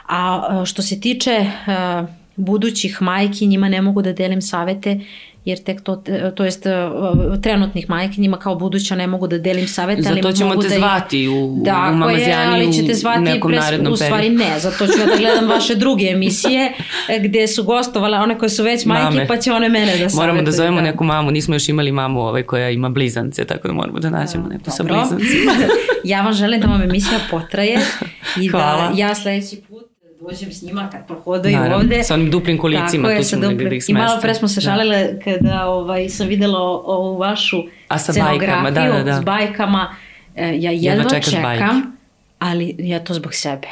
a 0.06 0.48
uh, 0.60 0.66
što 0.66 0.82
se 0.82 1.00
tiče 1.00 1.40
uh, 1.40 2.08
budućih 2.36 3.02
majki, 3.02 3.46
njima 3.46 3.68
ne 3.68 3.82
mogu 3.82 4.02
da 4.02 4.12
delim 4.12 4.42
savete 4.42 5.00
jer 5.44 5.62
tek 5.62 5.80
to, 5.80 6.02
to 6.34 6.44
jest 6.44 6.66
uh, 6.66 7.40
trenutnih 7.42 7.90
majke 7.90 8.20
njima 8.20 8.36
kao 8.36 8.54
buduća 8.54 8.94
ne 8.94 9.06
mogu 9.06 9.26
da 9.26 9.38
delim 9.38 9.68
savete, 9.68 10.02
ali 10.08 10.22
zato 10.22 10.32
ćemo 10.32 10.56
te 10.56 10.68
da 10.68 10.74
zvati 10.74 11.28
u, 11.28 11.62
da, 11.64 11.90
u 11.92 11.96
Mamazijani 11.96 12.54
ali 12.54 12.72
ćete 12.72 12.94
zvati 12.94 13.18
u 13.18 13.22
nekom 13.22 13.50
pres, 13.50 13.64
narednom 13.64 13.92
U 13.92 13.96
stvari 13.96 14.30
ne, 14.30 14.58
zato 14.58 14.86
ću 14.86 14.92
ja 15.00 15.06
da 15.06 15.16
gledam 15.16 15.48
vaše 15.54 15.74
druge 15.74 16.06
emisije 16.06 16.72
e, 17.08 17.18
gde 17.18 17.46
su 17.46 17.64
gostovale 17.64 18.18
one 18.18 18.38
koje 18.38 18.48
su 18.48 18.62
već 18.62 18.84
majke 18.84 19.04
Mame. 19.04 19.26
pa 19.26 19.36
će 19.36 19.52
one 19.52 19.68
mene 19.68 19.86
da 19.86 19.92
savetuju. 19.92 20.16
Moramo 20.16 20.42
da 20.42 20.50
zovemo 20.50 20.76
da. 20.76 20.82
neku 20.82 21.04
mamu, 21.04 21.30
nismo 21.30 21.54
još 21.54 21.68
imali 21.68 21.92
mamu 21.92 22.20
ovaj 22.20 22.42
koja 22.42 22.70
ima 22.70 22.88
blizance, 22.88 23.44
tako 23.44 23.68
da 23.68 23.74
moramo 23.74 23.98
da 23.98 24.10
nađemo 24.10 24.48
neku 24.48 24.64
Dobro. 24.64 24.76
sa 24.76 24.82
blizancima. 24.82 25.52
ja 26.04 26.22
vam 26.22 26.32
želim 26.32 26.60
da 26.60 26.66
vam 26.66 26.82
emisija 26.82 27.18
potraje 27.30 27.78
i 28.40 28.50
da 28.50 28.58
Hvala. 28.58 28.88
da 28.88 29.00
ja 29.00 29.14
sledeći 29.14 29.56
put 29.56 29.71
dođem 30.30 30.52
s 30.52 30.62
njima 30.62 30.88
kad 30.92 31.06
prohodaju 31.06 31.56
Naravno, 31.56 31.76
ovde. 31.76 32.04
Sa 32.04 32.14
onim 32.14 32.30
duplim 32.30 32.58
kolicima, 32.58 33.08
tu 33.16 33.24
ćemo 33.24 33.42
duplim. 33.42 33.58
da 33.58 33.74
ih 33.74 33.84
smestiti. 33.84 33.92
I 33.92 33.94
malo 33.94 34.20
pre 34.20 34.34
smo 34.34 34.48
se 34.48 34.54
da. 34.54 34.60
šalile 34.60 35.20
kada 35.24 35.66
ovaj, 35.66 36.08
sam 36.08 36.28
videla 36.28 36.58
ovu 36.60 37.18
vašu 37.18 37.62
A 37.88 37.98
sa 37.98 38.12
bajkama, 38.22 38.70
da, 38.70 38.82
da, 38.82 39.02
da. 39.02 39.20
s 39.20 39.24
bajkama. 39.24 39.94
E, 40.36 40.54
ja 40.58 40.70
jedva 40.70 41.10
čekam, 41.10 41.42
bajke. 41.42 41.64
ali 42.38 42.76
ja 42.78 43.04
to 43.04 43.14
zbog 43.14 43.34
sebe. 43.34 43.68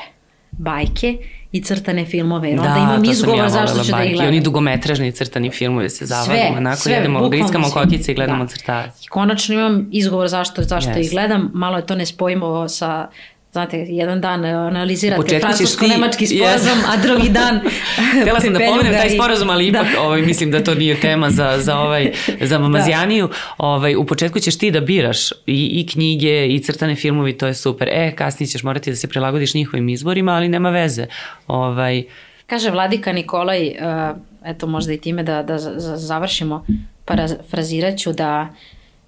Bajke 0.50 1.16
i 1.52 1.62
crtane 1.62 2.04
filmove, 2.04 2.48
jer 2.48 2.58
onda 2.60 2.74
da, 2.74 2.78
imam 2.78 3.04
izgovor 3.04 3.38
ja 3.38 3.48
zašto 3.48 3.84
ću 3.84 3.92
da 3.92 4.02
ih 4.02 4.12
gledam. 4.12 4.26
I 4.26 4.28
oni 4.28 4.40
dugometražni 4.40 5.12
crtani 5.12 5.50
filmovi 5.50 5.90
se 5.90 6.06
zavadimo, 6.06 6.56
onako 6.56 6.76
sve, 6.76 6.92
jedemo, 6.92 7.28
griskamo 7.28 7.70
kokice 7.70 8.12
i 8.12 8.14
gledamo 8.14 8.44
da. 8.44 8.50
crtaće. 8.50 8.92
I 9.04 9.08
konačno 9.08 9.54
imam 9.54 9.88
izgovor 9.92 10.28
zašto, 10.28 10.62
zašto 10.62 10.90
yes. 10.90 11.04
ih 11.04 11.10
gledam, 11.10 11.50
malo 11.54 11.76
je 11.76 11.86
to 11.86 11.94
nespojimo 11.94 12.68
sa 12.68 13.08
znate, 13.52 13.78
jedan 13.88 14.20
dan 14.20 14.44
analizirate 14.44 15.40
francusko-nemački 15.40 16.26
sporazum, 16.26 16.78
yes. 16.78 16.92
a 16.92 16.96
drugi 16.96 17.28
dan 17.28 17.60
Htela 18.22 18.40
sam 18.40 18.52
da 18.52 18.58
pomenem 18.58 18.92
taj 18.92 19.10
sporazum, 19.10 19.50
ali 19.50 19.66
ipak 19.66 19.86
da. 19.94 20.02
ovaj, 20.02 20.22
mislim 20.22 20.50
da 20.50 20.64
to 20.64 20.74
nije 20.74 21.00
tema 21.00 21.30
za, 21.30 21.58
za, 21.58 21.78
ovaj, 21.78 22.12
za 22.40 22.58
Mamazijaniju. 22.64 23.26
Da. 23.26 23.34
Ovaj, 23.58 23.96
u 23.96 24.04
početku 24.04 24.38
ćeš 24.40 24.58
ti 24.58 24.70
da 24.70 24.80
biraš 24.80 25.30
i, 25.32 25.34
i 25.46 25.86
knjige 25.86 26.46
i 26.46 26.58
crtane 26.58 26.96
filmovi, 26.96 27.38
to 27.38 27.46
je 27.46 27.54
super. 27.54 27.88
E, 27.92 28.12
kasnije 28.16 28.48
ćeš 28.48 28.62
morati 28.62 28.90
da 28.90 28.96
se 28.96 29.08
prilagodiš 29.08 29.54
njihovim 29.54 29.88
izborima, 29.88 30.32
ali 30.32 30.48
nema 30.48 30.70
veze. 30.70 31.06
Ovaj, 31.46 32.02
Kaže 32.46 32.70
Vladika 32.70 33.12
Nikolaj, 33.12 33.68
uh, 33.68 34.16
eto 34.44 34.66
možda 34.66 34.92
i 34.92 34.98
time 34.98 35.22
da, 35.22 35.42
da 35.42 35.58
završimo, 35.96 36.66
parafraziraću 37.04 38.12
da 38.12 38.48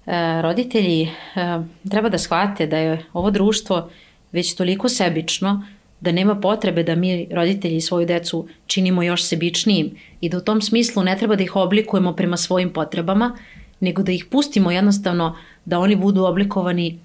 uh, 0.05 0.13
roditelji 0.41 1.01
uh, 1.01 1.65
treba 1.89 2.09
da 2.09 2.17
shvate 2.17 2.67
da 2.67 2.77
je 2.77 3.03
ovo 3.13 3.31
društvo 3.31 3.89
već 4.33 4.55
toliko 4.55 4.89
sebično 4.89 5.65
da 6.03 6.11
nema 6.11 6.35
potrebe 6.35 6.83
da 6.83 6.95
mi 6.95 7.27
roditelji 7.31 7.81
svoju 7.81 8.05
decu 8.05 8.47
činimo 8.67 9.03
još 9.03 9.23
sebičnijim 9.23 9.91
i 10.21 10.29
da 10.29 10.37
u 10.37 10.41
tom 10.41 10.61
smislu 10.61 11.03
ne 11.03 11.17
treba 11.17 11.35
da 11.35 11.43
ih 11.43 11.55
oblikujemo 11.55 12.13
prema 12.13 12.37
svojim 12.37 12.73
potrebama, 12.73 13.37
nego 13.79 14.03
da 14.03 14.11
ih 14.11 14.25
pustimo 14.25 14.71
jednostavno 14.71 15.37
da 15.65 15.79
oni 15.79 15.95
budu 15.95 16.25
oblikovani 16.25 16.99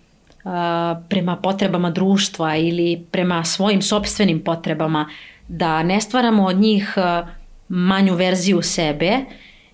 a, 0.45 1.01
prema 1.09 1.37
potrebama 1.37 1.91
društva 1.91 2.57
ili 2.57 3.05
prema 3.11 3.45
svojim 3.45 3.83
sobstvenim 3.83 4.41
potrebama, 4.41 5.09
da 5.49 5.83
ne 5.83 6.01
stvaramo 6.01 6.45
od 6.45 6.57
njih 6.57 6.95
a, 6.97 7.27
manju 7.69 8.15
verziju 8.15 8.63
sebe, 8.63 9.19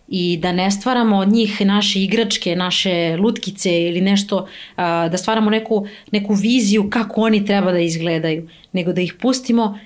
i 0.09 0.37
da 0.37 0.53
ne 0.53 0.71
stvaramo 0.71 1.17
od 1.17 1.29
njih 1.29 1.61
naše 1.61 2.03
igračke, 2.03 2.57
naše 2.57 3.17
lutkice 3.17 3.83
ili 3.83 4.01
nešto, 4.01 4.47
da 4.77 5.17
stvaramo 5.17 5.51
neku, 5.51 5.87
neku 6.13 6.35
viziju 6.35 6.91
kako 6.91 7.21
oni 7.21 7.45
treba 7.47 7.73
da 7.73 7.79
izgledaju, 7.79 8.49
nego 8.73 8.93
da 8.93 9.01
ih 9.01 9.15
pustimo 9.21 9.79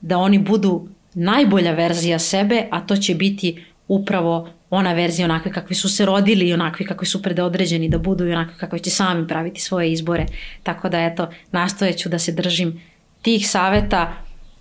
da 0.00 0.18
oni 0.18 0.38
budu 0.38 0.88
najbolja 1.14 1.72
verzija 1.72 2.18
sebe, 2.18 2.66
a 2.70 2.80
to 2.80 2.96
će 2.96 3.14
biti 3.14 3.64
upravo 3.88 4.48
ona 4.70 4.92
verzija 4.92 5.24
onakve 5.24 5.52
kakvi 5.52 5.76
su 5.76 5.88
se 5.88 6.06
rodili 6.06 6.48
i 6.48 6.52
onakvi 6.52 6.86
kakvi 6.86 7.06
su 7.06 7.22
predodređeni 7.22 7.88
da 7.88 7.98
budu 7.98 8.26
i 8.26 8.32
onakvi 8.32 8.54
kakvi 8.58 8.80
će 8.80 8.90
sami 8.90 9.28
praviti 9.28 9.60
svoje 9.60 9.92
izbore. 9.92 10.26
Tako 10.62 10.88
da 10.88 11.00
eto, 11.00 11.28
nastojeću 11.52 12.08
da 12.08 12.18
se 12.18 12.32
držim 12.32 12.80
tih 13.22 13.50
saveta, 13.50 14.12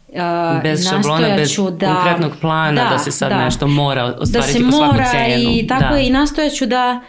Uh, 0.07 0.63
bez 0.63 0.89
šablona, 0.89 1.35
bez 1.35 1.55
da, 1.71 1.93
konkretnog 1.93 2.31
plana 2.41 2.83
da, 2.83 2.89
da 2.89 2.99
se 2.99 3.11
sad 3.11 3.29
da, 3.29 3.43
nešto 3.45 3.67
mora 3.67 4.07
da 4.07 4.17
ostvariti 4.19 4.59
da 4.59 4.69
po 4.69 4.77
svaku 4.77 4.97
cenu. 5.11 5.51
I 5.51 5.67
tako 5.67 5.93
da. 5.93 5.97
je, 5.97 6.07
i 6.07 6.09
nastojaću 6.09 6.65
da, 6.65 7.01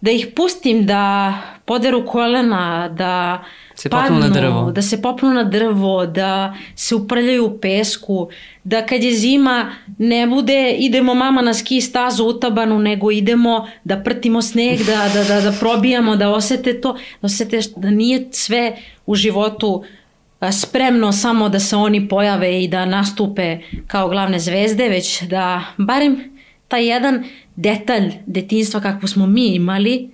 da 0.00 0.10
ih 0.10 0.26
pustim 0.36 0.86
da 0.86 1.34
poderu 1.64 2.06
kolena, 2.06 2.88
da 2.88 3.44
se 3.74 3.88
padnu, 3.88 4.18
na 4.18 4.28
drvo. 4.28 4.70
da 4.70 4.82
se 4.82 5.02
popnu 5.02 5.34
na 5.34 5.44
drvo, 5.44 6.06
da 6.06 6.54
se 6.76 6.94
uprljaju 6.94 7.46
u 7.46 7.58
pesku, 7.58 8.28
da 8.64 8.86
kad 8.86 9.02
je 9.02 9.14
zima 9.14 9.72
ne 9.98 10.26
bude 10.26 10.70
idemo 10.78 11.14
mama 11.14 11.42
na 11.42 11.54
ski 11.54 11.80
stazu 11.80 12.24
utabanu, 12.24 12.78
nego 12.78 13.10
idemo 13.10 13.68
da 13.84 13.96
prtimo 13.96 14.42
sneg, 14.42 14.78
da, 14.78 15.08
da, 15.14 15.24
da, 15.24 15.40
da 15.40 15.52
probijamo, 15.60 16.16
da 16.16 16.30
osete 16.30 16.80
to, 16.80 16.92
da 16.92 17.26
osete 17.26 17.60
da 17.76 17.90
nije 17.90 18.28
sve 18.30 18.76
u 19.06 19.14
životu 19.14 19.68
uh, 19.68 19.86
spremno 20.52 21.12
samo 21.12 21.48
da 21.48 21.60
se 21.60 21.76
oni 21.76 22.08
pojave 22.08 22.64
i 22.64 22.68
da 22.68 22.84
nastupe 22.84 23.58
kao 23.86 24.08
glavne 24.08 24.38
zvezde, 24.38 24.88
već 24.88 25.22
da 25.22 25.62
barem 25.76 26.36
taj 26.68 26.88
jedan 26.88 27.24
detalj 27.56 28.12
detinstva 28.26 28.80
kakvo 28.80 29.08
smo 29.08 29.26
mi 29.26 29.46
imali, 29.46 30.10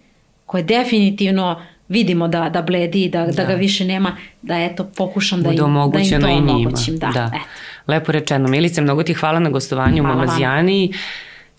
koje 0.47 0.63
definitivno 0.63 1.63
vidimo 1.89 2.29
da, 2.29 2.49
da 2.49 2.63
bledi, 2.63 3.09
da, 3.09 3.27
da. 3.27 3.33
da 3.33 3.45
ga 3.45 3.55
više 3.55 3.85
nema, 3.85 4.17
da 4.43 4.59
eto 4.59 4.91
pokušam 4.97 5.43
da 5.43 5.51
im, 5.51 5.57
da 5.93 5.99
im 5.99 6.21
to 6.21 6.29
omogućim. 6.29 6.99
Da, 6.99 7.11
da. 7.15 7.31
Eto. 7.35 7.45
Lepo 7.87 8.13
rečeno. 8.13 8.49
Milice, 8.49 8.81
mnogo 8.81 9.03
ti 9.03 9.15
hvala 9.15 9.39
na 9.39 9.51
gostovanju 9.51 10.03
hvala 10.03 10.15
u 10.15 10.19
Mamazijani. 10.19 10.93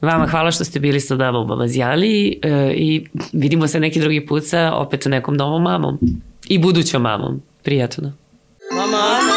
Vama. 0.01 0.13
vama 0.13 0.27
hvala 0.31 0.51
što 0.51 0.63
ste 0.63 0.79
bili 0.79 0.99
sa 0.99 1.15
u 1.15 1.45
Babazijali 1.45 2.39
e, 2.41 2.73
i 2.75 3.05
vidimo 3.33 3.67
se 3.67 3.79
neki 3.79 3.99
drugi 3.99 4.25
put 4.25 4.43
sa 4.45 4.73
opet 4.73 5.05
nekom 5.05 5.35
novom 5.35 5.61
mamom 5.61 5.99
i 6.47 6.59
budućom 6.59 7.01
mamom. 7.01 7.41
Prijatno. 7.63 8.22
Mama. 8.71 9.32